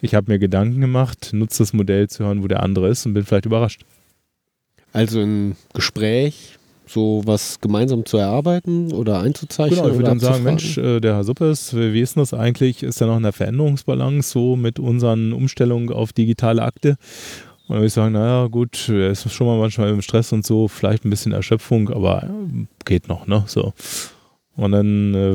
Ich 0.03 0.14
habe 0.14 0.30
mir 0.30 0.39
Gedanken 0.39 0.80
gemacht, 0.80 1.30
nutze 1.32 1.62
das 1.62 1.72
Modell 1.72 2.09
zu 2.09 2.24
hören, 2.24 2.43
wo 2.43 2.49
der 2.49 2.62
andere 2.62 2.89
ist 2.89 3.07
und 3.07 3.14
bin 3.14 3.24
vielleicht 3.24 3.47
überrascht. 3.47 3.84
Also 4.93 5.20
ein 5.20 5.57
Gespräch 5.74 6.56
so 6.87 7.22
was 7.24 7.61
gemeinsam 7.61 8.05
zu 8.05 8.16
erarbeiten 8.16 8.93
oder 8.93 9.20
einzuzeichnen? 9.20 9.78
Genau, 9.78 9.89
ich 9.89 9.95
würde 9.95 10.09
dann 10.09 10.20
sagen, 10.20 10.45
Mensch, 10.45 10.78
äh, 10.78 11.01
der 11.01 11.14
Herr 11.14 11.24
Suppes, 11.24 11.74
wie 11.74 12.01
ist 12.01 12.16
denn 12.16 12.22
das 12.22 12.34
eigentlich? 12.34 12.82
Ist 12.82 13.01
da 13.01 13.07
noch 13.07 13.16
eine 13.16 13.32
Veränderungsbalance 13.32 14.30
so 14.30 14.57
mit 14.57 14.78
unseren 14.78 15.32
Umstellungen 15.32 15.91
auf 15.91 16.12
digitale 16.12 16.62
Akte? 16.62 16.97
Und 17.68 17.70
dann 17.70 17.78
würde 17.78 17.87
ich 17.87 17.93
sagen, 17.93 18.12
naja, 18.12 18.47
gut, 18.47 18.89
er 18.89 19.11
ist 19.11 19.30
schon 19.32 19.47
mal 19.47 19.59
manchmal 19.59 19.91
im 19.91 20.01
Stress 20.01 20.32
und 20.32 20.47
so, 20.47 20.68
vielleicht 20.68 21.05
ein 21.05 21.11
bisschen 21.11 21.32
Erschöpfung, 21.32 21.91
aber 21.91 22.24
äh, 22.24 22.66
geht 22.84 23.09
noch, 23.09 23.26
ne? 23.26 23.43
So. 23.47 23.72
Und 24.57 24.72
dann 24.72 25.14
äh, 25.14 25.34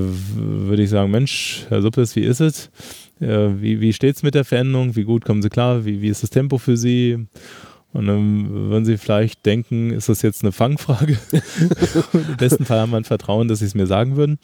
würde 0.68 0.82
ich 0.82 0.90
sagen, 0.90 1.12
Mensch, 1.12 1.66
Herr 1.70 1.82
Suppes, 1.82 2.16
wie 2.16 2.22
ist 2.22 2.40
es? 2.40 2.72
Äh, 3.20 3.50
wie 3.62 3.82
wie 3.82 3.94
steht 3.94 4.16
es 4.16 4.24
mit 4.24 4.34
der 4.34 4.46
Veränderung? 4.46 4.96
Wie 4.96 5.04
gut 5.04 5.26
kommen 5.26 5.42
Sie 5.42 5.50
klar? 5.50 5.86
Wie, 5.86 6.02
wie 6.02 6.08
ist 6.08 6.24
das 6.24 6.32
Tempo 6.32 6.58
für 6.58 6.78
Sie? 6.78 7.28
Und 7.94 8.08
dann 8.08 8.50
würden 8.70 8.86
sie 8.86 8.98
vielleicht 8.98 9.46
denken, 9.46 9.92
ist 9.92 10.10
das 10.10 10.22
jetzt 10.22 10.44
eine 10.44 10.52
Fangfrage? 10.52 11.18
Im 12.14 12.38
besten 12.38 12.66
Fall 12.66 12.80
haben 12.80 12.92
wir 12.92 12.98
ein 12.98 13.04
Vertrauen, 13.04 13.48
dass 13.48 13.60
sie 13.60 13.66
es 13.66 13.76
mir 13.76 13.88
sagen 13.88 14.16
würden. 14.16 14.40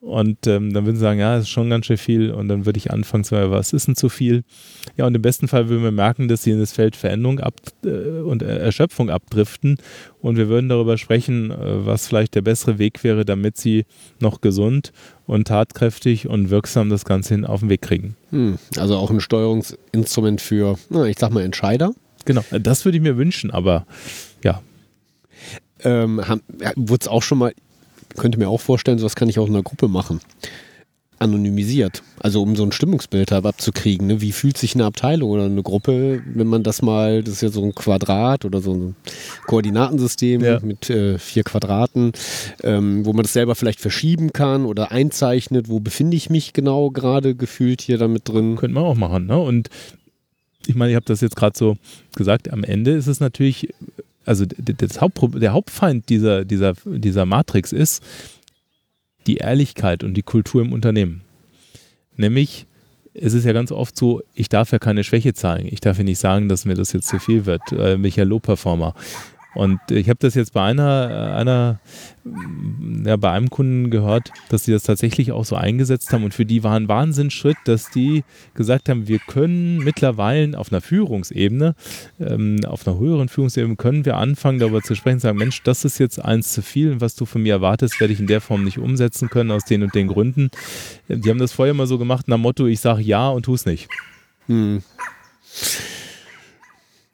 Und 0.00 0.46
ähm, 0.46 0.72
dann 0.72 0.86
würden 0.86 0.96
sie 0.96 1.02
sagen, 1.02 1.20
ja, 1.20 1.34
das 1.34 1.42
ist 1.42 1.50
schon 1.50 1.68
ganz 1.68 1.84
schön 1.84 1.98
viel. 1.98 2.30
Und 2.30 2.48
dann 2.48 2.64
würde 2.64 2.78
ich 2.78 2.90
anfangen 2.90 3.22
zu 3.22 3.34
sagen, 3.34 3.50
was 3.50 3.74
ist 3.74 3.86
denn 3.86 3.96
zu 3.96 4.08
viel? 4.08 4.44
Ja, 4.96 5.06
und 5.06 5.14
im 5.14 5.20
besten 5.20 5.46
Fall 5.46 5.68
würden 5.68 5.84
wir 5.84 5.92
merken, 5.92 6.26
dass 6.26 6.42
sie 6.42 6.52
in 6.52 6.58
das 6.58 6.72
Feld 6.72 6.96
Veränderung 6.96 7.38
ab, 7.38 7.54
äh, 7.84 8.20
und 8.20 8.42
Erschöpfung 8.42 9.10
abdriften. 9.10 9.76
Und 10.22 10.36
wir 10.36 10.48
würden 10.48 10.70
darüber 10.70 10.96
sprechen, 10.96 11.50
äh, 11.50 11.84
was 11.84 12.08
vielleicht 12.08 12.34
der 12.34 12.40
bessere 12.40 12.78
Weg 12.78 13.04
wäre, 13.04 13.26
damit 13.26 13.58
sie 13.58 13.84
noch 14.20 14.40
gesund 14.40 14.92
und 15.26 15.48
tatkräftig 15.48 16.26
und 16.26 16.48
wirksam 16.48 16.88
das 16.88 17.04
Ganze 17.04 17.34
hin 17.34 17.44
auf 17.44 17.60
den 17.60 17.68
Weg 17.68 17.82
kriegen. 17.82 18.16
Hm, 18.30 18.58
also 18.78 18.96
auch 18.96 19.10
ein 19.10 19.20
Steuerungsinstrument 19.20 20.40
für, 20.40 20.78
na, 20.88 21.04
ich 21.04 21.18
sag 21.18 21.30
mal, 21.30 21.42
Entscheider. 21.42 21.92
Genau, 22.30 22.44
das 22.60 22.84
würde 22.84 22.96
ich 22.96 23.02
mir 23.02 23.16
wünschen, 23.16 23.50
aber 23.50 23.86
ja. 24.44 24.62
Ähm, 25.82 26.22
Wurde 26.76 27.02
es 27.02 27.08
auch 27.08 27.24
schon 27.24 27.38
mal, 27.38 27.52
könnte 28.16 28.38
mir 28.38 28.48
auch 28.48 28.60
vorstellen, 28.60 28.98
sowas 28.98 29.16
kann 29.16 29.28
ich 29.28 29.40
auch 29.40 29.48
in 29.48 29.54
einer 29.54 29.64
Gruppe 29.64 29.88
machen. 29.88 30.20
anonymisiert. 31.18 32.02
Also 32.18 32.42
um 32.42 32.56
so 32.56 32.64
ein 32.64 32.72
Stimmungsbild 32.72 33.30
halt 33.30 33.44
abzukriegen. 33.44 34.06
Ne? 34.06 34.20
Wie 34.20 34.32
fühlt 34.32 34.56
sich 34.56 34.74
eine 34.74 34.86
Abteilung 34.86 35.30
oder 35.30 35.44
eine 35.44 35.62
Gruppe, 35.62 36.22
wenn 36.24 36.46
man 36.46 36.62
das 36.62 36.80
mal, 36.82 37.22
das 37.22 37.34
ist 37.34 37.42
ja 37.42 37.48
so 37.50 37.62
ein 37.62 37.74
Quadrat 37.74 38.44
oder 38.44 38.60
so 38.60 38.72
ein 38.72 38.96
Koordinatensystem 39.46 40.40
ja. 40.40 40.60
mit 40.60 40.88
äh, 40.88 41.18
vier 41.18 41.42
Quadraten, 41.42 42.12
ähm, 42.62 43.04
wo 43.04 43.12
man 43.12 43.24
das 43.24 43.34
selber 43.34 43.54
vielleicht 43.54 43.80
verschieben 43.80 44.32
kann 44.32 44.64
oder 44.64 44.92
einzeichnet, 44.92 45.68
wo 45.68 45.78
befinde 45.80 46.16
ich 46.16 46.30
mich 46.30 46.54
genau 46.54 46.90
gerade 46.90 47.34
gefühlt 47.34 47.82
hier 47.82 47.98
damit 47.98 48.28
drin. 48.28 48.56
Könnte 48.56 48.74
man 48.74 48.84
auch 48.84 48.96
machen. 48.96 49.26
Ne? 49.26 49.38
Und 49.38 49.68
ich 50.66 50.74
meine, 50.74 50.92
ich 50.92 50.96
habe 50.96 51.06
das 51.06 51.20
jetzt 51.20 51.36
gerade 51.36 51.56
so 51.56 51.76
gesagt, 52.14 52.52
am 52.52 52.64
Ende 52.64 52.92
ist 52.92 53.06
es 53.06 53.20
natürlich, 53.20 53.72
also 54.24 54.44
das 54.46 55.00
Hauptpro 55.00 55.28
der 55.28 55.52
Hauptfeind 55.52 56.08
dieser, 56.08 56.44
dieser, 56.44 56.74
dieser 56.84 57.26
Matrix 57.26 57.72
ist 57.72 58.02
die 59.26 59.36
Ehrlichkeit 59.36 60.04
und 60.04 60.14
die 60.14 60.22
Kultur 60.22 60.62
im 60.62 60.72
Unternehmen. 60.72 61.22
Nämlich, 62.16 62.66
es 63.14 63.34
ist 63.34 63.44
ja 63.44 63.52
ganz 63.52 63.72
oft 63.72 63.96
so, 63.96 64.22
ich 64.34 64.48
darf 64.48 64.72
ja 64.72 64.78
keine 64.78 65.04
Schwäche 65.04 65.34
zeigen. 65.34 65.68
Ich 65.70 65.80
darf 65.80 65.98
ja 65.98 66.04
nicht 66.04 66.18
sagen, 66.18 66.48
dass 66.48 66.64
mir 66.64 66.74
das 66.74 66.92
jetzt 66.92 67.08
zu 67.08 67.18
viel 67.18 67.46
wird. 67.46 67.62
Äh, 67.72 67.96
mich 67.96 68.16
ja 68.16 68.24
Low-Performer. 68.24 68.94
Und 69.54 69.80
ich 69.90 70.08
habe 70.08 70.18
das 70.20 70.34
jetzt 70.34 70.52
bei 70.52 70.62
einer, 70.62 71.34
einer 71.34 71.80
ja, 73.04 73.16
bei 73.16 73.32
einem 73.32 73.50
Kunden 73.50 73.90
gehört, 73.90 74.30
dass 74.48 74.64
sie 74.64 74.72
das 74.72 74.84
tatsächlich 74.84 75.32
auch 75.32 75.44
so 75.44 75.56
eingesetzt 75.56 76.12
haben 76.12 76.22
und 76.22 76.34
für 76.34 76.46
die 76.46 76.62
war 76.62 76.76
ein 76.76 76.86
Wahnsinnsschritt, 76.86 77.56
dass 77.64 77.90
die 77.90 78.22
gesagt 78.54 78.88
haben, 78.88 79.08
wir 79.08 79.18
können 79.18 79.78
mittlerweile 79.78 80.56
auf 80.56 80.70
einer 80.70 80.80
Führungsebene, 80.80 81.74
ähm, 82.20 82.60
auf 82.66 82.86
einer 82.86 82.98
höheren 82.98 83.28
Führungsebene 83.28 83.76
können 83.76 84.04
wir 84.04 84.18
anfangen 84.18 84.60
darüber 84.60 84.82
zu 84.82 84.94
sprechen, 84.94 85.18
sagen, 85.18 85.38
Mensch, 85.38 85.62
das 85.62 85.84
ist 85.84 85.98
jetzt 85.98 86.22
eins 86.24 86.52
zu 86.52 86.62
viel 86.62 87.00
was 87.00 87.14
du 87.14 87.24
von 87.24 87.42
mir 87.42 87.54
erwartest, 87.54 88.00
werde 88.00 88.12
ich 88.12 88.20
in 88.20 88.26
der 88.26 88.40
Form 88.40 88.64
nicht 88.64 88.78
umsetzen 88.78 89.28
können 89.28 89.50
aus 89.50 89.64
den 89.64 89.82
und 89.82 89.94
den 89.94 90.08
Gründen. 90.08 90.50
Die 91.08 91.30
haben 91.30 91.38
das 91.38 91.52
vorher 91.52 91.74
mal 91.74 91.86
so 91.86 91.98
gemacht 91.98 92.28
nach 92.28 92.38
Motto, 92.38 92.66
ich 92.66 92.80
sage 92.80 93.02
ja 93.02 93.28
und 93.28 93.44
tu 93.44 93.54
es 93.54 93.66
nicht. 93.66 93.88
Hm. 94.46 94.82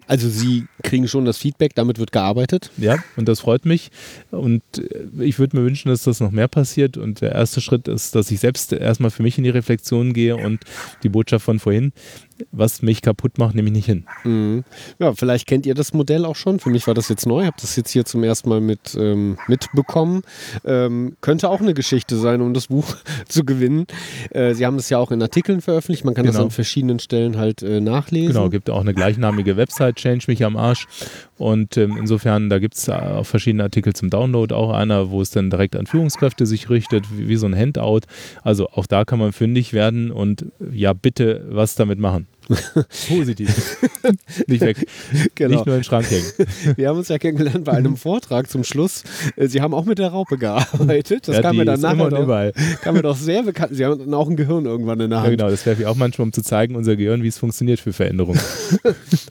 Also 0.06 0.28
Sie 0.28 0.66
kriegen 0.86 1.08
schon 1.08 1.24
das 1.24 1.36
Feedback, 1.36 1.74
damit 1.74 1.98
wird 1.98 2.12
gearbeitet. 2.12 2.70
Ja, 2.78 2.96
und 3.16 3.28
das 3.28 3.40
freut 3.40 3.66
mich. 3.66 3.90
Und 4.30 4.62
äh, 4.78 5.22
ich 5.22 5.38
würde 5.38 5.58
mir 5.58 5.64
wünschen, 5.64 5.90
dass 5.90 6.04
das 6.04 6.20
noch 6.20 6.30
mehr 6.30 6.48
passiert. 6.48 6.96
Und 6.96 7.20
der 7.20 7.32
erste 7.32 7.60
Schritt 7.60 7.88
ist, 7.88 8.14
dass 8.14 8.30
ich 8.30 8.40
selbst 8.40 8.72
erstmal 8.72 9.10
für 9.10 9.22
mich 9.22 9.36
in 9.36 9.44
die 9.44 9.50
Reflexion 9.50 10.14
gehe 10.14 10.36
und 10.36 10.60
die 11.02 11.08
Botschaft 11.08 11.44
von 11.44 11.58
vorhin, 11.58 11.92
was 12.52 12.82
mich 12.82 13.02
kaputt 13.02 13.38
macht, 13.38 13.54
nehme 13.54 13.68
ich 13.68 13.74
nicht 13.74 13.86
hin. 13.86 14.04
Mhm. 14.24 14.64
Ja, 14.98 15.14
vielleicht 15.14 15.46
kennt 15.46 15.66
ihr 15.66 15.74
das 15.74 15.92
Modell 15.92 16.24
auch 16.24 16.36
schon. 16.36 16.60
Für 16.60 16.70
mich 16.70 16.86
war 16.86 16.94
das 16.94 17.08
jetzt 17.08 17.26
neu. 17.26 17.40
Ich 17.40 17.46
habe 17.46 17.56
das 17.60 17.76
jetzt 17.76 17.90
hier 17.90 18.04
zum 18.04 18.22
ersten 18.22 18.48
Mal 18.48 18.60
mit, 18.60 18.94
ähm, 18.98 19.38
mitbekommen. 19.48 20.22
Ähm, 20.64 21.16
könnte 21.20 21.48
auch 21.48 21.60
eine 21.60 21.74
Geschichte 21.74 22.16
sein, 22.16 22.40
um 22.40 22.54
das 22.54 22.68
Buch 22.68 22.96
zu 23.28 23.44
gewinnen. 23.44 23.86
Äh, 24.30 24.54
Sie 24.54 24.66
haben 24.66 24.76
es 24.76 24.88
ja 24.90 24.98
auch 24.98 25.10
in 25.10 25.22
Artikeln 25.22 25.60
veröffentlicht. 25.60 26.04
Man 26.04 26.14
kann 26.14 26.26
genau. 26.26 26.38
das 26.38 26.44
an 26.44 26.50
verschiedenen 26.50 26.98
Stellen 26.98 27.38
halt 27.38 27.62
äh, 27.62 27.80
nachlesen. 27.80 28.34
Genau, 28.34 28.50
gibt 28.50 28.70
auch 28.70 28.80
eine 28.80 28.94
gleichnamige 28.94 29.56
Website, 29.56 29.96
Change 29.96 30.26
mich 30.28 30.44
am 30.44 30.56
Arsch. 30.56 30.75
Und 31.38 31.76
ähm, 31.76 31.96
insofern, 31.98 32.48
da 32.48 32.58
gibt 32.58 32.74
es 32.74 32.88
auch 32.88 33.24
verschiedene 33.24 33.62
Artikel 33.62 33.92
zum 33.92 34.10
Download. 34.10 34.54
Auch 34.54 34.72
einer, 34.72 35.10
wo 35.10 35.20
es 35.20 35.30
dann 35.30 35.50
direkt 35.50 35.76
an 35.76 35.86
Führungskräfte 35.86 36.46
sich 36.46 36.70
richtet, 36.70 37.04
wie, 37.16 37.28
wie 37.28 37.36
so 37.36 37.46
ein 37.46 37.56
Handout. 37.56 38.00
Also 38.42 38.68
auch 38.70 38.86
da 38.86 39.04
kann 39.04 39.18
man 39.18 39.32
fündig 39.32 39.72
werden 39.72 40.10
und 40.10 40.46
ja, 40.72 40.92
bitte 40.92 41.46
was 41.48 41.74
damit 41.74 41.98
machen. 41.98 42.26
Positiv. 43.08 43.78
Nicht 44.46 44.60
weg. 44.60 44.86
Genau. 45.34 45.50
Nicht 45.50 45.66
nur 45.66 45.74
in 45.74 45.80
den 45.80 45.84
Schrank 45.84 46.10
hängen. 46.10 46.26
Wir 46.76 46.88
haben 46.88 46.98
uns 46.98 47.08
ja 47.08 47.18
kennengelernt 47.18 47.64
bei 47.64 47.72
einem 47.72 47.96
Vortrag 47.96 48.48
zum 48.50 48.64
Schluss. 48.64 49.02
Sie 49.36 49.60
haben 49.60 49.74
auch 49.74 49.84
mit 49.84 49.98
der 49.98 50.08
Raupe 50.08 50.38
gearbeitet. 50.38 51.28
Das 51.28 51.36
ja, 51.36 51.42
kam, 51.42 51.56
mir 51.56 51.64
dann 51.64 51.80
nachher 51.80 52.08
doch, 52.08 52.22
überall. 52.22 52.52
kam 52.82 52.94
mir 52.94 53.02
doch 53.02 53.16
sehr 53.16 53.42
bekannt. 53.42 53.74
Sie 53.74 53.84
haben 53.84 54.12
auch 54.14 54.28
ein 54.28 54.36
Gehirn 54.36 54.64
irgendwann 54.66 55.00
in 55.00 55.10
der 55.10 55.20
Hand. 55.20 55.30
Ja, 55.30 55.36
genau, 55.36 55.50
das 55.50 55.66
werfe 55.66 55.82
ich 55.82 55.88
auch 55.88 55.96
manchmal, 55.96 56.26
um 56.26 56.32
zu 56.32 56.42
zeigen, 56.42 56.76
unser 56.76 56.96
Gehirn, 56.96 57.22
wie 57.22 57.28
es 57.28 57.38
funktioniert 57.38 57.80
für 57.80 57.92
Veränderungen. 57.92 58.40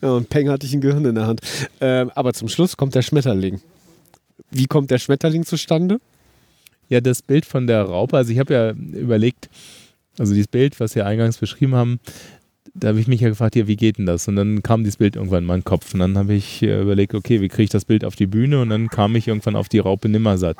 ja, 0.01 0.09
und 0.09 0.30
Peng 0.30 0.49
hatte 0.49 0.66
ich 0.66 0.74
ein 0.74 0.82
Gehirn 0.82 1.05
in 1.05 1.16
der 1.16 1.28
Hand. 1.28 1.41
Ähm, 1.82 2.11
aber 2.16 2.34
zum 2.34 2.49
Schluss 2.49 2.78
kommt 2.78 2.95
der 2.95 3.01
Schmetterling. 3.01 3.61
Wie 4.51 4.66
kommt 4.66 4.91
der 4.91 4.99
Schmetterling 4.99 5.45
zustande? 5.45 5.99
Ja, 6.89 7.01
das 7.01 7.22
Bild 7.22 7.45
von 7.45 7.68
der 7.68 7.84
Raupe, 7.84 8.16
also 8.16 8.32
ich 8.32 8.39
habe 8.39 8.53
ja 8.53 8.72
überlegt, 8.72 9.49
also 10.18 10.34
dieses 10.34 10.47
Bild, 10.47 10.80
was 10.80 10.95
wir 10.95 11.05
eingangs 11.05 11.38
beschrieben 11.38 11.76
haben, 11.76 11.99
da 12.76 12.89
habe 12.89 12.99
ich 12.99 13.07
mich 13.07 13.21
ja 13.21 13.30
gefragt, 13.30 13.55
ja, 13.55 13.67
wie 13.67 13.78
geht 13.78 13.97
denn 13.97 14.05
das? 14.05 14.28
Und 14.28 14.36
dann 14.36 14.61
kam 14.61 14.84
dieses 14.84 14.97
Bild 14.97 15.15
irgendwann 15.15 15.43
in 15.43 15.47
meinen 15.47 15.63
Kopf. 15.63 15.93
Und 15.93 16.01
dann 16.01 16.17
habe 16.17 16.34
ich 16.34 16.61
äh, 16.61 16.82
überlegt, 16.82 17.15
okay, 17.15 17.41
wie 17.41 17.47
kriege 17.47 17.63
ich 17.63 17.69
das 17.69 17.86
Bild 17.86 18.03
auf 18.03 18.15
die 18.15 18.28
Bühne? 18.28 18.61
Und 18.61 18.69
dann 18.69 18.89
kam 18.89 19.15
ich 19.15 19.28
irgendwann 19.28 19.55
auf 19.55 19.69
die 19.69 19.80
Raupe 19.80 20.09
Nimmersatt. 20.09 20.57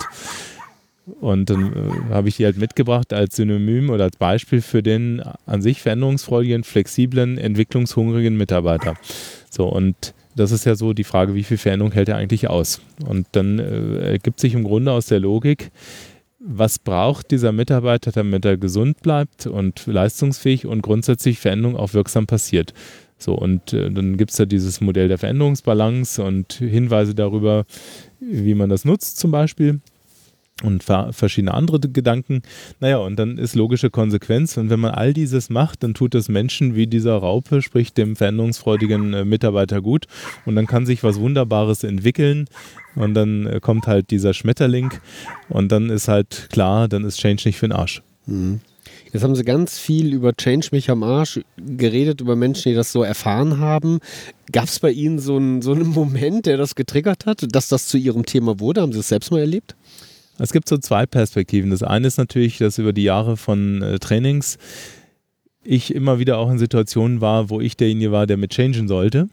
Und 1.20 1.50
dann 1.50 1.74
äh, 1.74 2.14
habe 2.14 2.30
ich 2.30 2.38
die 2.38 2.46
halt 2.46 2.58
mitgebracht 2.58 3.14
als 3.14 3.36
Synonym 3.36 3.90
oder 3.90 4.06
als 4.06 4.16
Beispiel 4.16 4.62
für 4.62 4.82
den 4.82 5.22
an 5.46 5.62
sich 5.62 5.82
veränderungsfreudigen, 5.82 6.64
flexiblen, 6.64 7.38
entwicklungshungrigen 7.38 8.38
Mitarbeiter. 8.38 8.96
So, 9.50 9.68
und 9.68 10.14
das 10.36 10.52
ist 10.52 10.66
ja 10.66 10.76
so 10.76 10.94
die 10.94 11.04
Frage, 11.04 11.36
wie 11.36 11.44
viel 11.44 11.58
Veränderung 11.58 11.92
hält 11.92 12.10
er 12.10 12.18
eigentlich 12.18 12.50
aus? 12.50 12.82
Und 13.06 13.28
dann 13.34 13.60
äh, 13.60 14.12
ergibt 14.14 14.40
sich 14.40 14.54
im 14.54 14.64
Grunde 14.64 14.94
aus 14.94 15.08
der 15.08 15.20
Logik, 15.20 15.72
was 16.48 16.80
braucht 16.80 17.32
dieser 17.32 17.52
Mitarbeiter, 17.52 18.12
damit 18.12 18.46
er 18.46 18.58
gesund 18.58 19.02
bleibt 19.02 19.48
und 19.48 19.86
leistungsfähig 19.88 20.66
und 20.66 20.82
grundsätzlich 20.82 21.40
Veränderung 21.40 21.76
auch 21.76 21.94
wirksam 21.94 22.28
passiert. 22.28 22.74
So, 23.18 23.34
und 23.34 23.74
äh, 23.74 23.90
dann 23.92 24.18
gibt 24.18 24.32
es 24.32 24.38
da 24.38 24.46
dieses 24.46 24.82
Modell 24.82 25.08
der 25.08 25.18
Veränderungsbalance 25.18 26.24
und 26.24 26.54
Hinweise 26.54 27.16
darüber, 27.16 27.66
wie 28.20 28.54
man 28.54 28.70
das 28.70 28.86
nutzt 28.86 29.18
zum 29.18 29.32
Beispiel 29.32 29.80
und 30.64 30.84
verschiedene 30.84 31.54
andere 31.54 31.80
Gedanken. 31.80 32.42
Naja, 32.80 32.98
und 32.98 33.18
dann 33.18 33.38
ist 33.38 33.56
logische 33.56 33.90
Konsequenz. 33.90 34.56
Und 34.56 34.70
wenn 34.70 34.80
man 34.80 34.92
all 34.92 35.14
dieses 35.14 35.50
macht, 35.50 35.84
dann 35.84 35.94
tut 35.94 36.16
es 36.16 36.30
Menschen 36.30 36.76
wie 36.76 36.88
dieser 36.88 37.18
Raupe, 37.18 37.62
sprich 37.62 37.94
dem 37.94 38.16
veränderungsfreudigen 38.16 39.14
äh, 39.14 39.26
Mitarbeiter 39.26 39.82
gut. 39.82 40.06
Und 40.46 40.56
dann 40.56 40.66
kann 40.66 40.86
sich 40.86 41.04
was 41.04 41.20
Wunderbares 41.20 41.84
entwickeln. 41.84 42.46
Und 42.96 43.16
dann 43.16 43.48
äh, 43.48 43.60
kommt 43.60 43.86
halt 43.88 44.12
dieser 44.12 44.34
Schmetterling. 44.34 44.94
Und 45.50 45.74
dann 45.74 45.90
ist 45.90 46.08
halt 46.08 46.48
klar, 46.52 46.88
dann 46.88 47.04
ist 47.04 47.20
Change 47.20 47.44
nicht 47.46 47.58
für 47.58 47.68
den 47.68 47.74
Arsch. 47.74 48.02
Mhm. 48.26 48.62
Jetzt 49.12 49.24
haben 49.24 49.36
Sie 49.36 49.44
ganz 49.44 49.78
viel 49.78 50.14
über 50.14 50.34
Change 50.34 50.70
mich 50.72 50.90
am 50.90 51.04
Arsch 51.04 51.40
geredet, 51.58 52.22
über 52.22 52.36
Menschen, 52.36 52.70
die 52.70 52.76
das 52.76 52.92
so 52.92 53.04
erfahren 53.04 53.60
haben. 53.60 54.00
Gab 54.52 54.66
es 54.66 54.80
bei 54.80 54.92
Ihnen 54.92 55.20
so 55.20 55.38
einen, 55.38 55.62
so 55.62 55.74
einen 55.74 55.88
Moment, 55.94 56.46
der 56.46 56.58
das 56.58 56.76
getriggert 56.76 57.26
hat, 57.26 57.46
dass 57.50 57.68
das 57.68 57.88
zu 57.88 57.98
Ihrem 57.98 58.26
Thema 58.26 58.60
wurde? 58.60 58.82
Haben 58.82 58.94
Sie 58.94 59.00
es 59.00 59.10
selbst 59.10 59.32
mal 59.32 59.40
erlebt? 59.40 59.76
Es 60.38 60.52
gibt 60.52 60.68
so 60.68 60.78
zwei 60.78 61.06
Perspektiven. 61.06 61.70
Das 61.70 61.84
eine 61.84 62.08
ist 62.08 62.18
natürlich, 62.18 62.58
dass 62.58 62.78
über 62.78 62.94
die 62.94 63.04
Jahre 63.04 63.38
von 63.38 63.82
äh, 63.82 64.00
Trainings 64.00 64.58
ich 65.64 65.94
immer 65.96 66.20
wieder 66.20 66.38
auch 66.38 66.52
in 66.52 66.60
Situationen 66.60 67.22
war, 67.22 67.50
wo 67.50 67.60
ich 67.60 67.78
derjenige 67.78 68.12
war, 68.12 68.28
der 68.28 68.38
mit 68.38 68.52
changen 68.52 68.88
sollte. 68.88 69.30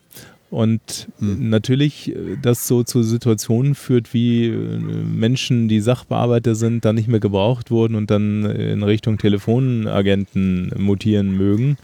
Und 0.51 1.09
hm. 1.19 1.49
natürlich 1.51 2.11
äh, 2.11 2.37
das 2.41 2.69
so 2.69 2.85
zu 2.85 3.03
Situationen 3.03 3.75
führt, 3.75 4.15
wie 4.15 4.47
äh, 4.47 4.55
Menschen, 4.55 5.69
die 5.69 5.81
Sachbearbeiter 5.81 6.55
sind, 6.55 6.85
dann 6.85 6.95
nicht 6.95 7.09
mehr 7.09 7.21
gebraucht 7.21 7.71
wurden 7.71 7.95
und 7.95 8.11
dann 8.11 8.45
in 8.45 8.83
Richtung 8.83 9.19
Telefonagenten 9.19 10.73
mutieren 10.77 11.37
mögen. 11.37 11.79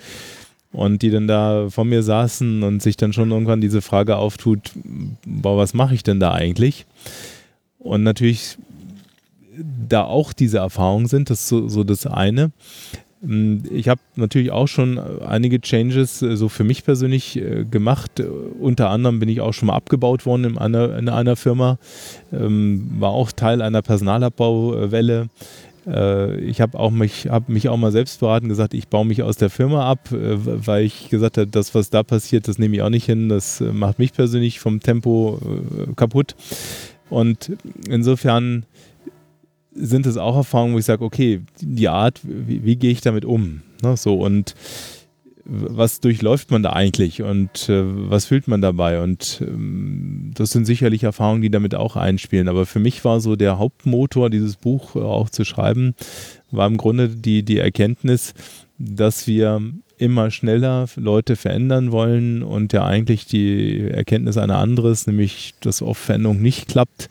Und 0.70 1.00
die 1.00 1.10
dann 1.10 1.26
da 1.26 1.70
vor 1.70 1.86
mir 1.86 2.02
saßen 2.02 2.62
und 2.62 2.82
sich 2.82 2.98
dann 2.98 3.14
schon 3.14 3.30
irgendwann 3.30 3.62
diese 3.62 3.80
Frage 3.80 4.16
auftut, 4.16 4.72
boah, 5.24 5.56
was 5.56 5.72
mache 5.72 5.94
ich 5.94 6.02
denn 6.02 6.20
da 6.20 6.32
eigentlich? 6.32 6.84
Und 7.78 8.02
natürlich 8.02 8.58
da 9.88 10.04
auch 10.04 10.32
diese 10.32 10.58
Erfahrungen 10.58 11.06
sind. 11.06 11.30
Das 11.30 11.40
ist 11.40 11.48
so, 11.48 11.68
so 11.68 11.84
das 11.84 12.06
eine. 12.06 12.52
Hm, 13.22 13.64
ich 13.70 13.88
habe 13.88 14.00
natürlich 14.16 14.50
auch 14.50 14.68
schon 14.68 14.98
einige 14.98 15.60
Changes 15.60 16.22
äh, 16.22 16.36
so 16.36 16.48
für 16.48 16.64
mich 16.64 16.84
persönlich 16.84 17.36
äh, 17.36 17.64
gemacht. 17.64 18.22
Unter 18.60 18.90
anderem 18.90 19.18
bin 19.18 19.28
ich 19.28 19.40
auch 19.40 19.52
schon 19.52 19.68
mal 19.68 19.74
abgebaut 19.74 20.26
worden 20.26 20.44
in 20.44 20.58
einer, 20.58 20.96
in 20.96 21.08
einer 21.08 21.36
Firma, 21.36 21.78
ähm, 22.32 22.90
war 22.98 23.10
auch 23.10 23.32
Teil 23.32 23.60
einer 23.60 23.82
Personalabbauwelle. 23.82 25.28
Äh, 25.86 26.36
ich 26.40 26.60
habe 26.60 26.90
mich, 26.90 27.28
hab 27.28 27.48
mich 27.48 27.68
auch 27.68 27.76
mal 27.76 27.92
selbst 27.92 28.20
beraten, 28.20 28.48
gesagt, 28.48 28.74
ich 28.74 28.88
baue 28.88 29.06
mich 29.06 29.22
aus 29.22 29.36
der 29.36 29.50
Firma 29.50 29.90
ab, 29.90 30.08
weil 30.10 30.84
ich 30.84 31.08
gesagt 31.08 31.38
habe, 31.38 31.48
das, 31.48 31.74
was 31.74 31.90
da 31.90 32.02
passiert, 32.02 32.46
das 32.46 32.58
nehme 32.58 32.76
ich 32.76 32.82
auch 32.82 32.90
nicht 32.90 33.06
hin. 33.06 33.28
Das 33.28 33.60
macht 33.60 33.98
mich 33.98 34.12
persönlich 34.12 34.60
vom 34.60 34.80
Tempo 34.80 35.40
kaputt. 35.96 36.36
Und 37.10 37.52
insofern 37.88 38.66
sind 39.78 40.06
es 40.06 40.16
auch 40.16 40.36
Erfahrungen, 40.36 40.74
wo 40.74 40.78
ich 40.78 40.84
sage, 40.84 41.04
okay, 41.04 41.40
die 41.60 41.88
Art, 41.88 42.20
wie, 42.22 42.64
wie 42.64 42.76
gehe 42.76 42.90
ich 42.90 43.00
damit 43.00 43.24
um? 43.24 43.62
Ne, 43.82 43.96
so 43.96 44.14
und 44.14 44.54
was 45.50 46.00
durchläuft 46.00 46.50
man 46.50 46.62
da 46.62 46.74
eigentlich 46.74 47.22
und 47.22 47.70
äh, 47.70 47.82
was 47.82 48.26
fühlt 48.26 48.48
man 48.48 48.60
dabei? 48.60 49.02
Und 49.02 49.42
ähm, 49.46 50.32
das 50.34 50.50
sind 50.50 50.66
sicherlich 50.66 51.04
Erfahrungen, 51.04 51.40
die 51.40 51.50
damit 51.50 51.74
auch 51.74 51.96
einspielen. 51.96 52.48
Aber 52.48 52.66
für 52.66 52.80
mich 52.80 53.02
war 53.04 53.20
so 53.20 53.34
der 53.34 53.58
Hauptmotor, 53.58 54.28
dieses 54.28 54.56
Buch 54.56 54.94
äh, 54.94 54.98
auch 54.98 55.30
zu 55.30 55.44
schreiben, 55.44 55.94
war 56.50 56.66
im 56.66 56.76
Grunde 56.76 57.08
die, 57.08 57.44
die 57.44 57.58
Erkenntnis, 57.58 58.34
dass 58.78 59.26
wir 59.26 59.62
immer 59.96 60.30
schneller 60.30 60.86
Leute 60.96 61.34
verändern 61.34 61.92
wollen 61.92 62.42
und 62.42 62.74
ja 62.74 62.84
eigentlich 62.84 63.24
die 63.24 63.88
Erkenntnis 63.88 64.36
eine 64.36 64.56
andere 64.56 64.90
ist, 64.90 65.06
nämlich 65.06 65.54
dass 65.60 65.80
oft 65.80 66.00
Veränderung 66.00 66.42
nicht 66.42 66.68
klappt 66.68 67.08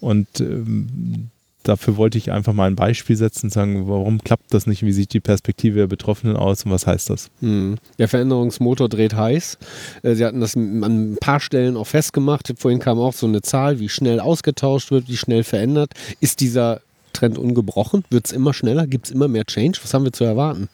und 0.00 0.40
ähm, 0.40 1.30
dafür 1.68 1.96
wollte 1.96 2.18
ich 2.18 2.32
einfach 2.32 2.52
mal 2.52 2.66
ein 2.66 2.76
Beispiel 2.76 3.16
setzen 3.16 3.46
und 3.46 3.50
sagen, 3.50 3.88
warum 3.88 4.18
klappt 4.22 4.54
das 4.54 4.66
nicht? 4.66 4.82
Wie 4.82 4.92
sieht 4.92 5.12
die 5.12 5.20
Perspektive 5.20 5.80
der 5.80 5.86
Betroffenen 5.86 6.36
aus 6.36 6.64
und 6.64 6.70
was 6.70 6.86
heißt 6.86 7.10
das? 7.10 7.30
Hm. 7.40 7.76
Der 7.98 8.08
Veränderungsmotor 8.08 8.88
dreht 8.88 9.14
heiß. 9.14 9.58
Äh, 10.02 10.14
Sie 10.14 10.24
hatten 10.24 10.40
das 10.40 10.56
an 10.56 11.12
ein 11.12 11.16
paar 11.20 11.40
Stellen 11.40 11.76
auch 11.76 11.86
festgemacht. 11.86 12.52
Vorhin 12.56 12.80
kam 12.80 12.98
auch 12.98 13.12
so 13.12 13.26
eine 13.26 13.42
Zahl, 13.42 13.78
wie 13.80 13.88
schnell 13.88 14.20
ausgetauscht 14.20 14.90
wird, 14.90 15.08
wie 15.08 15.16
schnell 15.16 15.44
verändert. 15.44 15.92
Ist 16.20 16.40
dieser 16.40 16.80
Trend 17.12 17.38
ungebrochen? 17.38 18.04
Wird 18.10 18.26
es 18.26 18.32
immer 18.32 18.54
schneller? 18.54 18.86
Gibt 18.86 19.06
es 19.06 19.12
immer 19.12 19.28
mehr 19.28 19.44
Change? 19.44 19.78
Was 19.82 19.92
haben 19.92 20.04
wir 20.04 20.12
zu 20.12 20.24
erwarten? 20.24 20.68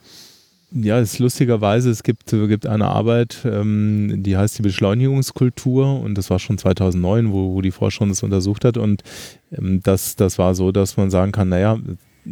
Ja, 0.76 0.98
es 0.98 1.14
ist 1.14 1.18
lustigerweise, 1.20 1.88
es 1.88 2.02
gibt, 2.02 2.30
gibt 2.30 2.66
eine 2.66 2.88
Arbeit, 2.88 3.38
ähm, 3.44 4.24
die 4.24 4.36
heißt 4.36 4.58
die 4.58 4.62
Beschleunigungskultur 4.62 6.00
und 6.00 6.18
das 6.18 6.30
war 6.30 6.40
schon 6.40 6.58
2009, 6.58 7.32
wo, 7.32 7.54
wo 7.54 7.62
die 7.62 7.70
Forschung 7.70 8.08
das 8.08 8.24
untersucht 8.24 8.64
hat 8.64 8.76
und 8.76 9.04
ähm, 9.52 9.82
das, 9.84 10.16
das 10.16 10.36
war 10.36 10.56
so, 10.56 10.72
dass 10.72 10.96
man 10.96 11.12
sagen 11.12 11.30
kann, 11.30 11.48
naja, 11.48 11.78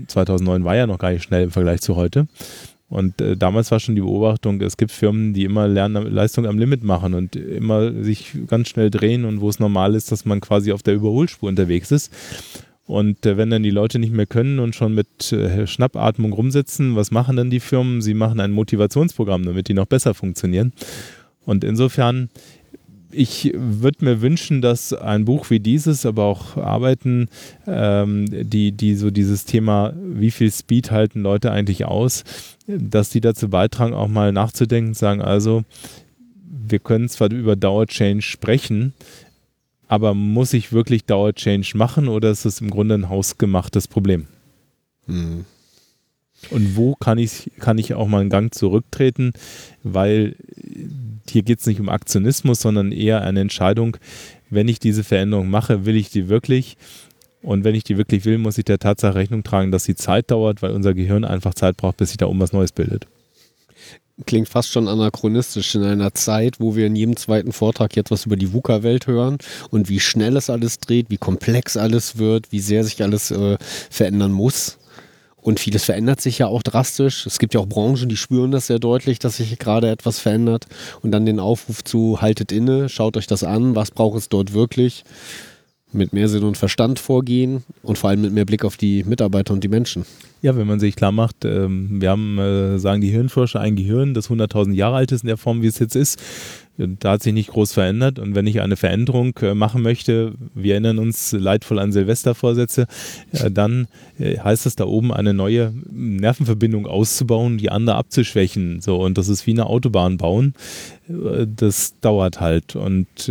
2009 0.08 0.64
war 0.64 0.74
ja 0.74 0.88
noch 0.88 0.98
gar 0.98 1.12
nicht 1.12 1.22
schnell 1.22 1.44
im 1.44 1.50
Vergleich 1.52 1.82
zu 1.82 1.94
heute. 1.94 2.26
Und 2.88 3.20
äh, 3.20 3.36
damals 3.36 3.70
war 3.70 3.78
schon 3.78 3.94
die 3.94 4.00
Beobachtung, 4.00 4.60
es 4.60 4.76
gibt 4.76 4.90
Firmen, 4.90 5.34
die 5.34 5.44
immer 5.44 5.68
Lernleistung 5.68 6.44
am 6.44 6.58
Limit 6.58 6.82
machen 6.82 7.14
und 7.14 7.36
immer 7.36 8.02
sich 8.02 8.36
ganz 8.48 8.68
schnell 8.68 8.90
drehen 8.90 9.24
und 9.24 9.40
wo 9.40 9.48
es 9.48 9.60
normal 9.60 9.94
ist, 9.94 10.10
dass 10.10 10.24
man 10.24 10.40
quasi 10.40 10.72
auf 10.72 10.82
der 10.82 10.94
Überholspur 10.94 11.48
unterwegs 11.48 11.92
ist. 11.92 12.12
Und 12.92 13.24
äh, 13.24 13.38
wenn 13.38 13.48
dann 13.48 13.62
die 13.62 13.70
Leute 13.70 13.98
nicht 13.98 14.12
mehr 14.12 14.26
können 14.26 14.58
und 14.58 14.74
schon 14.74 14.94
mit 14.94 15.32
äh, 15.32 15.66
Schnappatmung 15.66 16.34
rumsitzen, 16.34 16.94
was 16.94 17.10
machen 17.10 17.36
dann 17.36 17.48
die 17.48 17.58
Firmen? 17.58 18.02
Sie 18.02 18.12
machen 18.12 18.38
ein 18.38 18.52
Motivationsprogramm, 18.52 19.46
damit 19.46 19.68
die 19.68 19.72
noch 19.72 19.86
besser 19.86 20.12
funktionieren. 20.12 20.74
Und 21.46 21.64
insofern, 21.64 22.28
ich 23.10 23.50
würde 23.56 24.04
mir 24.04 24.20
wünschen, 24.20 24.60
dass 24.60 24.92
ein 24.92 25.24
Buch 25.24 25.48
wie 25.48 25.58
dieses, 25.58 26.04
aber 26.04 26.24
auch 26.24 26.58
Arbeiten, 26.58 27.28
ähm, 27.66 28.26
die, 28.30 28.72
die 28.72 28.94
so 28.96 29.10
dieses 29.10 29.46
Thema, 29.46 29.94
wie 29.96 30.30
viel 30.30 30.52
Speed 30.52 30.90
halten 30.90 31.22
Leute 31.22 31.50
eigentlich 31.50 31.86
aus, 31.86 32.24
dass 32.66 33.08
die 33.08 33.22
dazu 33.22 33.48
beitragen, 33.48 33.94
auch 33.94 34.08
mal 34.08 34.32
nachzudenken, 34.32 34.92
sagen, 34.92 35.22
also, 35.22 35.64
wir 36.68 36.78
können 36.78 37.08
zwar 37.08 37.32
über 37.32 37.56
Dauer-Change 37.56 38.20
sprechen, 38.20 38.92
aber 39.92 40.14
muss 40.14 40.54
ich 40.54 40.72
wirklich 40.72 41.04
Dauer-Change 41.04 41.76
machen 41.76 42.08
oder 42.08 42.30
ist 42.30 42.46
es 42.46 42.62
im 42.62 42.70
Grunde 42.70 42.94
ein 42.94 43.10
hausgemachtes 43.10 43.88
Problem? 43.88 44.26
Mhm. 45.06 45.44
Und 46.48 46.76
wo 46.76 46.94
kann 46.94 47.18
ich, 47.18 47.50
kann 47.58 47.76
ich 47.76 47.92
auch 47.92 48.08
mal 48.08 48.22
einen 48.22 48.30
Gang 48.30 48.54
zurücktreten? 48.54 49.34
Weil 49.82 50.34
hier 51.28 51.42
geht 51.42 51.60
es 51.60 51.66
nicht 51.66 51.78
um 51.78 51.90
Aktionismus, 51.90 52.62
sondern 52.62 52.90
eher 52.90 53.20
eine 53.20 53.40
Entscheidung, 53.40 53.98
wenn 54.48 54.66
ich 54.66 54.78
diese 54.78 55.04
Veränderung 55.04 55.50
mache, 55.50 55.84
will 55.84 55.96
ich 55.96 56.08
die 56.08 56.30
wirklich? 56.30 56.78
Und 57.42 57.64
wenn 57.64 57.74
ich 57.74 57.84
die 57.84 57.98
wirklich 57.98 58.24
will, 58.24 58.38
muss 58.38 58.56
ich 58.56 58.64
der 58.64 58.78
Tatsache 58.78 59.16
Rechnung 59.16 59.44
tragen, 59.44 59.72
dass 59.72 59.84
sie 59.84 59.94
Zeit 59.94 60.30
dauert, 60.30 60.62
weil 60.62 60.70
unser 60.70 60.94
Gehirn 60.94 61.26
einfach 61.26 61.52
Zeit 61.52 61.76
braucht, 61.76 61.98
bis 61.98 62.08
sich 62.08 62.16
da 62.16 62.24
um 62.24 62.40
was 62.40 62.54
Neues 62.54 62.72
bildet 62.72 63.06
klingt 64.26 64.48
fast 64.48 64.70
schon 64.70 64.88
anachronistisch 64.88 65.74
in 65.74 65.84
einer 65.84 66.14
Zeit, 66.14 66.60
wo 66.60 66.76
wir 66.76 66.86
in 66.86 66.96
jedem 66.96 67.16
zweiten 67.16 67.52
Vortrag 67.52 67.96
jetzt 67.96 68.10
was 68.10 68.26
über 68.26 68.36
die 68.36 68.52
VUCA-Welt 68.52 69.06
hören 69.06 69.38
und 69.70 69.88
wie 69.88 70.00
schnell 70.00 70.36
es 70.36 70.50
alles 70.50 70.78
dreht, 70.78 71.10
wie 71.10 71.16
komplex 71.16 71.76
alles 71.76 72.18
wird, 72.18 72.52
wie 72.52 72.60
sehr 72.60 72.84
sich 72.84 73.02
alles 73.02 73.30
äh, 73.30 73.56
verändern 73.90 74.32
muss. 74.32 74.78
Und 75.42 75.58
vieles 75.58 75.84
verändert 75.84 76.20
sich 76.20 76.38
ja 76.38 76.46
auch 76.46 76.62
drastisch. 76.62 77.26
Es 77.26 77.40
gibt 77.40 77.54
ja 77.54 77.60
auch 77.60 77.66
Branchen, 77.66 78.08
die 78.08 78.16
spüren 78.16 78.52
das 78.52 78.68
sehr 78.68 78.78
deutlich, 78.78 79.18
dass 79.18 79.38
sich 79.38 79.58
gerade 79.58 79.90
etwas 79.90 80.20
verändert. 80.20 80.68
Und 81.02 81.10
dann 81.10 81.26
den 81.26 81.40
Aufruf 81.40 81.82
zu, 81.82 82.20
haltet 82.20 82.52
inne, 82.52 82.88
schaut 82.88 83.16
euch 83.16 83.26
das 83.26 83.42
an, 83.42 83.74
was 83.74 83.90
braucht 83.90 84.18
es 84.18 84.28
dort 84.28 84.54
wirklich. 84.54 85.02
Mit 85.92 86.12
mehr 86.12 86.28
Sinn 86.28 86.44
und 86.44 86.56
Verstand 86.56 86.98
vorgehen 86.98 87.64
und 87.82 87.98
vor 87.98 88.10
allem 88.10 88.22
mit 88.22 88.32
mehr 88.32 88.44
Blick 88.44 88.64
auf 88.64 88.76
die 88.76 89.04
Mitarbeiter 89.04 89.52
und 89.52 89.62
die 89.62 89.68
Menschen. 89.68 90.04
Ja, 90.40 90.56
wenn 90.56 90.66
man 90.66 90.80
sich 90.80 90.96
klar 90.96 91.12
macht, 91.12 91.44
ähm, 91.44 92.00
wir 92.00 92.10
haben, 92.10 92.38
äh, 92.38 92.78
sagen 92.78 93.00
die 93.00 93.10
Hirnforscher, 93.10 93.60
ein 93.60 93.76
Gehirn, 93.76 94.14
das 94.14 94.28
100.000 94.28 94.72
Jahre 94.72 94.96
alt 94.96 95.12
ist 95.12 95.22
in 95.22 95.28
der 95.28 95.36
Form, 95.36 95.62
wie 95.62 95.66
es 95.66 95.78
jetzt 95.78 95.94
ist. 95.94 96.20
Da 96.98 97.12
hat 97.12 97.22
sich 97.22 97.32
nicht 97.32 97.50
groß 97.50 97.72
verändert. 97.72 98.18
Und 98.18 98.34
wenn 98.34 98.46
ich 98.46 98.60
eine 98.60 98.76
Veränderung 98.76 99.36
äh, 99.42 99.54
machen 99.54 99.82
möchte, 99.82 100.34
wir 100.54 100.74
erinnern 100.74 100.98
uns 100.98 101.32
leidvoll 101.32 101.78
an 101.78 101.92
Silvestervorsätze, 101.92 102.86
äh, 103.32 103.50
dann 103.50 103.88
äh, 104.18 104.38
heißt 104.38 104.66
es 104.66 104.76
da 104.76 104.84
oben 104.84 105.12
eine 105.12 105.34
neue 105.34 105.72
Nervenverbindung 105.90 106.86
auszubauen, 106.86 107.58
die 107.58 107.70
andere 107.70 107.96
abzuschwächen. 107.96 108.80
So, 108.80 109.00
und 109.00 109.18
das 109.18 109.28
ist 109.28 109.46
wie 109.46 109.52
eine 109.52 109.66
Autobahn 109.66 110.16
bauen. 110.16 110.54
Das 111.08 111.94
dauert 112.00 112.40
halt. 112.40 112.76
Und 112.76 113.30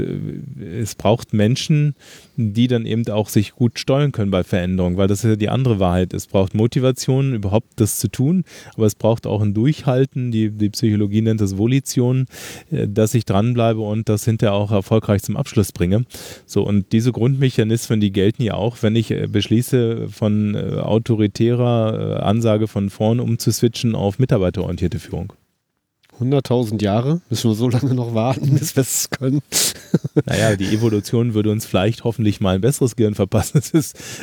es 0.60 0.93
braucht 0.95 1.34
Menschen, 1.34 1.95
die 2.36 2.68
dann 2.68 2.86
eben 2.86 3.08
auch 3.08 3.30
sich 3.30 3.54
gut 3.54 3.80
steuern 3.80 4.12
können 4.12 4.30
bei 4.30 4.43
Veränderungen, 4.43 4.97
weil 4.97 5.08
das 5.08 5.24
ist 5.24 5.30
ja 5.30 5.36
die 5.36 5.49
andere 5.49 5.80
Wahrheit. 5.80 6.14
Es 6.14 6.28
braucht 6.28 6.54
Motivation, 6.54 7.34
überhaupt 7.34 7.68
das 7.78 7.97
zu 7.99 8.10
tun, 8.10 8.43
aber 8.76 8.86
es 8.86 8.95
braucht 8.95 9.26
auch 9.26 9.41
ein 9.41 9.54
Durchhalten, 9.54 10.32
die, 10.32 10.49
die 10.52 10.70
Psychologie 10.70 11.22
nennt 11.22 11.41
das 11.41 11.58
Volition, 11.58 12.26
dass 12.70 13.14
ich 13.14 13.26
dranbleibe 13.42 13.82
und 13.82 14.10
das 14.10 14.26
hinterher 14.26 14.54
auch 14.54 14.72
erfolgreich 14.72 15.22
zum 15.24 15.38
Abschluss 15.38 15.72
bringe. 15.72 16.06
So, 16.46 16.64
und 16.64 16.92
diese 16.92 17.12
Grundmechanismen, 17.12 18.00
die 18.00 18.12
gelten 18.12 18.44
ja 18.44 18.54
auch, 18.54 18.78
wenn 18.82 18.96
ich 18.96 19.14
beschließe, 19.32 20.10
von 20.10 20.56
autoritärer 20.56 22.24
Ansage 22.24 22.68
von 22.68 22.89
vorn 22.89 23.20
umzuswitchen 23.20 23.96
auf 23.96 24.20
mitarbeiterorientierte 24.20 25.00
Führung. 25.00 25.34
100.000 26.22 26.82
Jahre? 26.82 27.22
Müssen 27.30 27.50
wir 27.50 27.56
so 27.56 27.70
lange 27.70 27.94
noch 27.94 28.14
warten, 28.14 28.58
bis 28.58 28.76
wir 28.76 28.82
es 28.82 29.10
können? 29.10 29.42
Naja, 30.26 30.56
die 30.56 30.66
Evolution 30.66 31.34
würde 31.34 31.52
uns 31.52 31.66
vielleicht 31.66 32.04
hoffentlich 32.04 32.42
mal 32.42 32.56
ein 32.56 32.62
besseres 32.62 32.96
Gehirn 32.96 33.16
verpassen. 33.16 33.62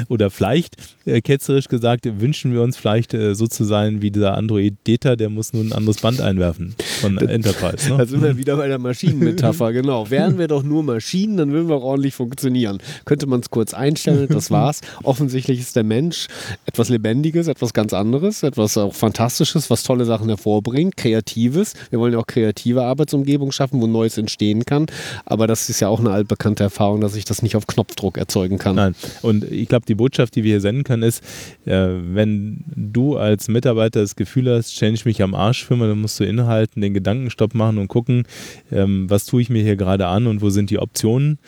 oder 0.08 0.30
vielleicht, 0.30 0.76
äh, 1.04 1.20
ketzerisch 1.20 1.68
gesagt, 1.68 2.06
wünschen 2.20 2.52
wir 2.52 2.62
uns 2.62 2.76
vielleicht 2.76 3.14
äh, 3.14 3.34
so 3.34 3.46
zu 3.46 3.64
sein 3.64 4.02
wie 4.02 4.10
dieser 4.10 4.34
Android 4.34 4.76
Data, 4.84 5.16
der 5.16 5.30
muss 5.30 5.52
nun 5.52 5.68
ein 5.68 5.72
anderes 5.72 6.00
Band 6.00 6.20
einwerfen 6.20 6.74
von 7.00 7.18
Enterprise. 7.18 7.90
Ne? 7.90 7.98
Da 7.98 8.06
sind 8.06 8.22
wir 8.22 8.36
wieder 8.36 8.56
bei 8.56 8.68
der 8.68 8.78
Maschinenmetapher, 8.78 9.72
genau. 9.72 10.08
Wären 10.10 10.38
wir 10.38 10.48
doch 10.48 10.62
nur 10.62 10.82
Maschinen, 10.82 11.36
dann 11.36 11.52
würden 11.52 11.68
wir 11.68 11.76
auch 11.76 11.82
ordentlich 11.82 12.14
funktionieren. 12.14 12.78
Könnte 13.04 13.26
man 13.26 13.40
es 13.40 13.50
kurz 13.50 13.74
einstellen, 13.74 14.28
das 14.28 14.50
war's. 14.50 14.80
Offensichtlich 15.02 15.60
ist 15.60 15.76
der 15.76 15.84
Mensch 15.84 16.28
etwas 16.66 16.88
Lebendiges, 16.88 17.48
etwas 17.48 17.72
ganz 17.72 17.92
anderes, 17.92 18.42
etwas 18.42 18.76
auch 18.76 18.94
Fantastisches, 18.94 19.70
was 19.70 19.82
tolle 19.82 20.04
Sachen 20.04 20.28
hervorbringt, 20.28 20.96
Kreatives. 20.96 21.74
Wir 21.90 21.98
wollen 21.98 22.12
ja 22.12 22.18
auch 22.18 22.26
kreative 22.26 22.82
Arbeitsumgebung 22.84 23.52
schaffen, 23.52 23.80
wo 23.80 23.86
Neues 23.86 24.18
entstehen 24.18 24.64
kann. 24.64 24.86
Aber 25.24 25.46
das 25.46 25.68
ist 25.68 25.80
ja 25.80 25.88
auch 25.88 26.00
eine 26.00 26.10
altbekannte 26.10 26.62
Erfahrung, 26.64 27.00
dass 27.00 27.16
ich 27.16 27.24
das 27.24 27.42
nicht 27.42 27.56
auf 27.56 27.66
Knopfdruck 27.66 28.18
erzeugen 28.18 28.58
kann. 28.58 28.76
Nein. 28.76 28.94
Und 29.22 29.44
ich 29.50 29.68
glaube, 29.68 29.86
die 29.86 29.94
Botschaft, 29.94 30.34
die 30.36 30.44
wir 30.44 30.52
hier 30.52 30.60
senden 30.60 30.84
können, 30.84 31.02
ist, 31.02 31.22
äh, 31.64 31.88
wenn 31.88 32.64
du 32.74 33.16
als 33.16 33.48
Mitarbeiter 33.48 34.00
das 34.00 34.16
Gefühl 34.16 34.50
hast, 34.50 34.74
change 34.74 35.02
mich 35.04 35.22
am 35.22 35.34
Arsch 35.34 35.64
für 35.64 35.76
mich, 35.76 35.88
dann 35.88 36.00
musst 36.00 36.18
du 36.20 36.24
innehalten, 36.24 36.80
den 36.80 36.94
Gedankenstopp 36.94 37.54
machen 37.54 37.78
und 37.78 37.88
gucken, 37.88 38.24
ähm, 38.70 39.08
was 39.08 39.26
tue 39.26 39.42
ich 39.42 39.50
mir 39.50 39.62
hier 39.62 39.76
gerade 39.76 40.06
an 40.06 40.26
und 40.26 40.42
wo 40.42 40.50
sind 40.50 40.70
die 40.70 40.78
Optionen. 40.78 41.38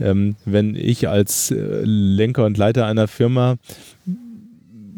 Ähm, 0.00 0.36
wenn 0.44 0.76
ich 0.76 1.08
als 1.08 1.50
äh, 1.50 1.82
Lenker 1.84 2.44
und 2.44 2.56
Leiter 2.56 2.86
einer 2.86 3.08
Firma 3.08 3.56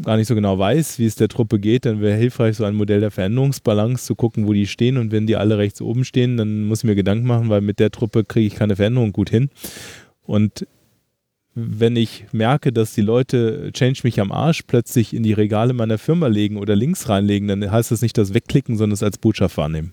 gar 0.03 0.17
nicht 0.17 0.29
so 0.29 0.35
genau 0.35 0.59
weiß, 0.59 0.99
wie 0.99 1.07
es 1.07 1.15
der 1.15 1.29
Truppe 1.29 1.59
geht, 1.59 1.87
dann 1.87 2.01
wäre 2.01 2.17
hilfreich, 2.17 2.57
so 2.57 2.65
ein 2.65 2.75
Modell 2.75 3.01
der 3.01 3.11
Veränderungsbalance 3.11 4.05
zu 4.05 4.15
gucken, 4.15 4.47
wo 4.47 4.53
die 4.53 4.67
stehen. 4.67 4.97
Und 4.97 5.13
wenn 5.13 5.27
die 5.27 5.37
alle 5.37 5.59
rechts 5.59 5.81
oben 5.81 6.05
stehen, 6.05 6.37
dann 6.37 6.65
muss 6.65 6.81
ich 6.81 6.85
mir 6.85 6.95
Gedanken 6.95 7.27
machen, 7.27 7.49
weil 7.49 7.61
mit 7.61 7.79
der 7.79 7.91
Truppe 7.91 8.25
kriege 8.25 8.47
ich 8.47 8.55
keine 8.55 8.77
Veränderung 8.77 9.13
gut 9.13 9.31
hin. 9.31 9.51
Und 10.23 10.67
wenn 11.55 11.97
ich 11.97 12.27
merke, 12.33 12.73
dass 12.73 12.95
die 12.95 13.01
Leute 13.01 13.71
Change 13.73 14.01
mich 14.05 14.21
am 14.21 14.33
Arsch 14.33 14.63
plötzlich 14.67 15.15
in 15.15 15.23
die 15.23 15.33
Regale 15.33 15.73
meiner 15.73 15.99
Firma 15.99 16.29
legen 16.29 16.57
oder 16.57 16.77
links 16.77 17.09
reinlegen, 17.09 17.49
dann 17.49 17.71
heißt 17.71 17.91
das 17.91 18.03
nicht 18.03 18.17
das 18.17 18.35
Wegklicken, 18.35 18.77
sondern 18.77 18.95
es 18.95 19.03
als 19.03 19.19
Botschaft 19.19 19.57
wahrnehmen. 19.57 19.93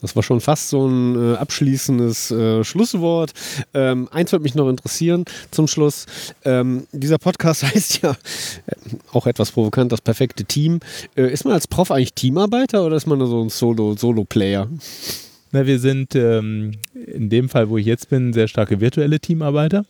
Das 0.00 0.14
war 0.14 0.22
schon 0.22 0.40
fast 0.40 0.68
so 0.68 0.86
ein 0.86 1.34
äh, 1.34 1.36
abschließendes 1.36 2.30
äh, 2.30 2.64
Schlusswort. 2.64 3.32
Ähm, 3.74 4.08
eins 4.12 4.32
würde 4.32 4.42
mich 4.42 4.54
noch 4.54 4.68
interessieren 4.68 5.24
zum 5.50 5.66
Schluss. 5.66 6.06
Ähm, 6.44 6.86
dieser 6.92 7.18
Podcast 7.18 7.62
heißt 7.74 8.02
ja 8.02 8.12
äh, 8.12 8.74
auch 9.12 9.26
etwas 9.26 9.52
provokant, 9.52 9.92
das 9.92 10.00
perfekte 10.00 10.44
Team. 10.44 10.80
Äh, 11.16 11.32
ist 11.32 11.44
man 11.44 11.54
als 11.54 11.66
Prof 11.66 11.90
eigentlich 11.90 12.14
Teamarbeiter 12.14 12.84
oder 12.84 12.96
ist 12.96 13.06
man 13.06 13.18
so 13.26 13.42
ein 13.42 13.48
Solo-Player? 13.48 14.68
Solo 14.68 14.78
Na, 15.52 15.66
wir 15.66 15.78
sind 15.78 16.14
ähm, 16.14 16.72
in 16.94 17.30
dem 17.30 17.48
Fall, 17.48 17.68
wo 17.68 17.78
ich 17.78 17.86
jetzt 17.86 18.08
bin, 18.08 18.32
sehr 18.32 18.48
starke 18.48 18.80
virtuelle 18.80 19.20
Teamarbeiter 19.20 19.84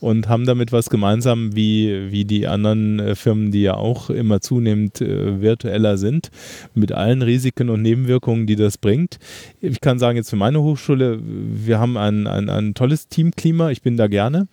und 0.00 0.28
haben 0.28 0.44
damit 0.44 0.72
was 0.72 0.90
gemeinsam 0.90 1.56
wie, 1.56 2.10
wie 2.10 2.24
die 2.24 2.46
anderen 2.46 3.00
äh, 3.00 3.14
Firmen, 3.14 3.50
die 3.50 3.62
ja 3.62 3.74
auch 3.74 4.10
immer 4.10 4.40
zunehmend 4.40 5.00
äh, 5.00 5.40
virtueller 5.40 5.96
sind, 5.96 6.30
mit 6.74 6.92
allen 6.92 7.22
Risiken 7.22 7.70
und 7.70 7.82
Nebenwirkungen, 7.82 8.46
die 8.46 8.56
das 8.56 8.78
bringt. 8.78 9.18
Ich 9.60 9.80
kann 9.80 9.98
sagen, 9.98 10.16
jetzt 10.16 10.30
für 10.30 10.36
meine 10.36 10.62
Hochschule, 10.62 11.18
wir 11.22 11.78
haben 11.78 11.96
ein, 11.96 12.26
ein, 12.26 12.50
ein 12.50 12.74
tolles 12.74 13.08
Teamklima, 13.08 13.70
ich 13.70 13.82
bin 13.82 13.96
da 13.96 14.06
gerne 14.06 14.48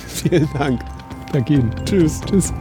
vielen 0.06 0.48
Dank. 0.54 0.80
Danke 1.32 1.54
Ihnen. 1.54 1.70
Tschüss. 1.84 2.20
Tschüss. 2.28 2.52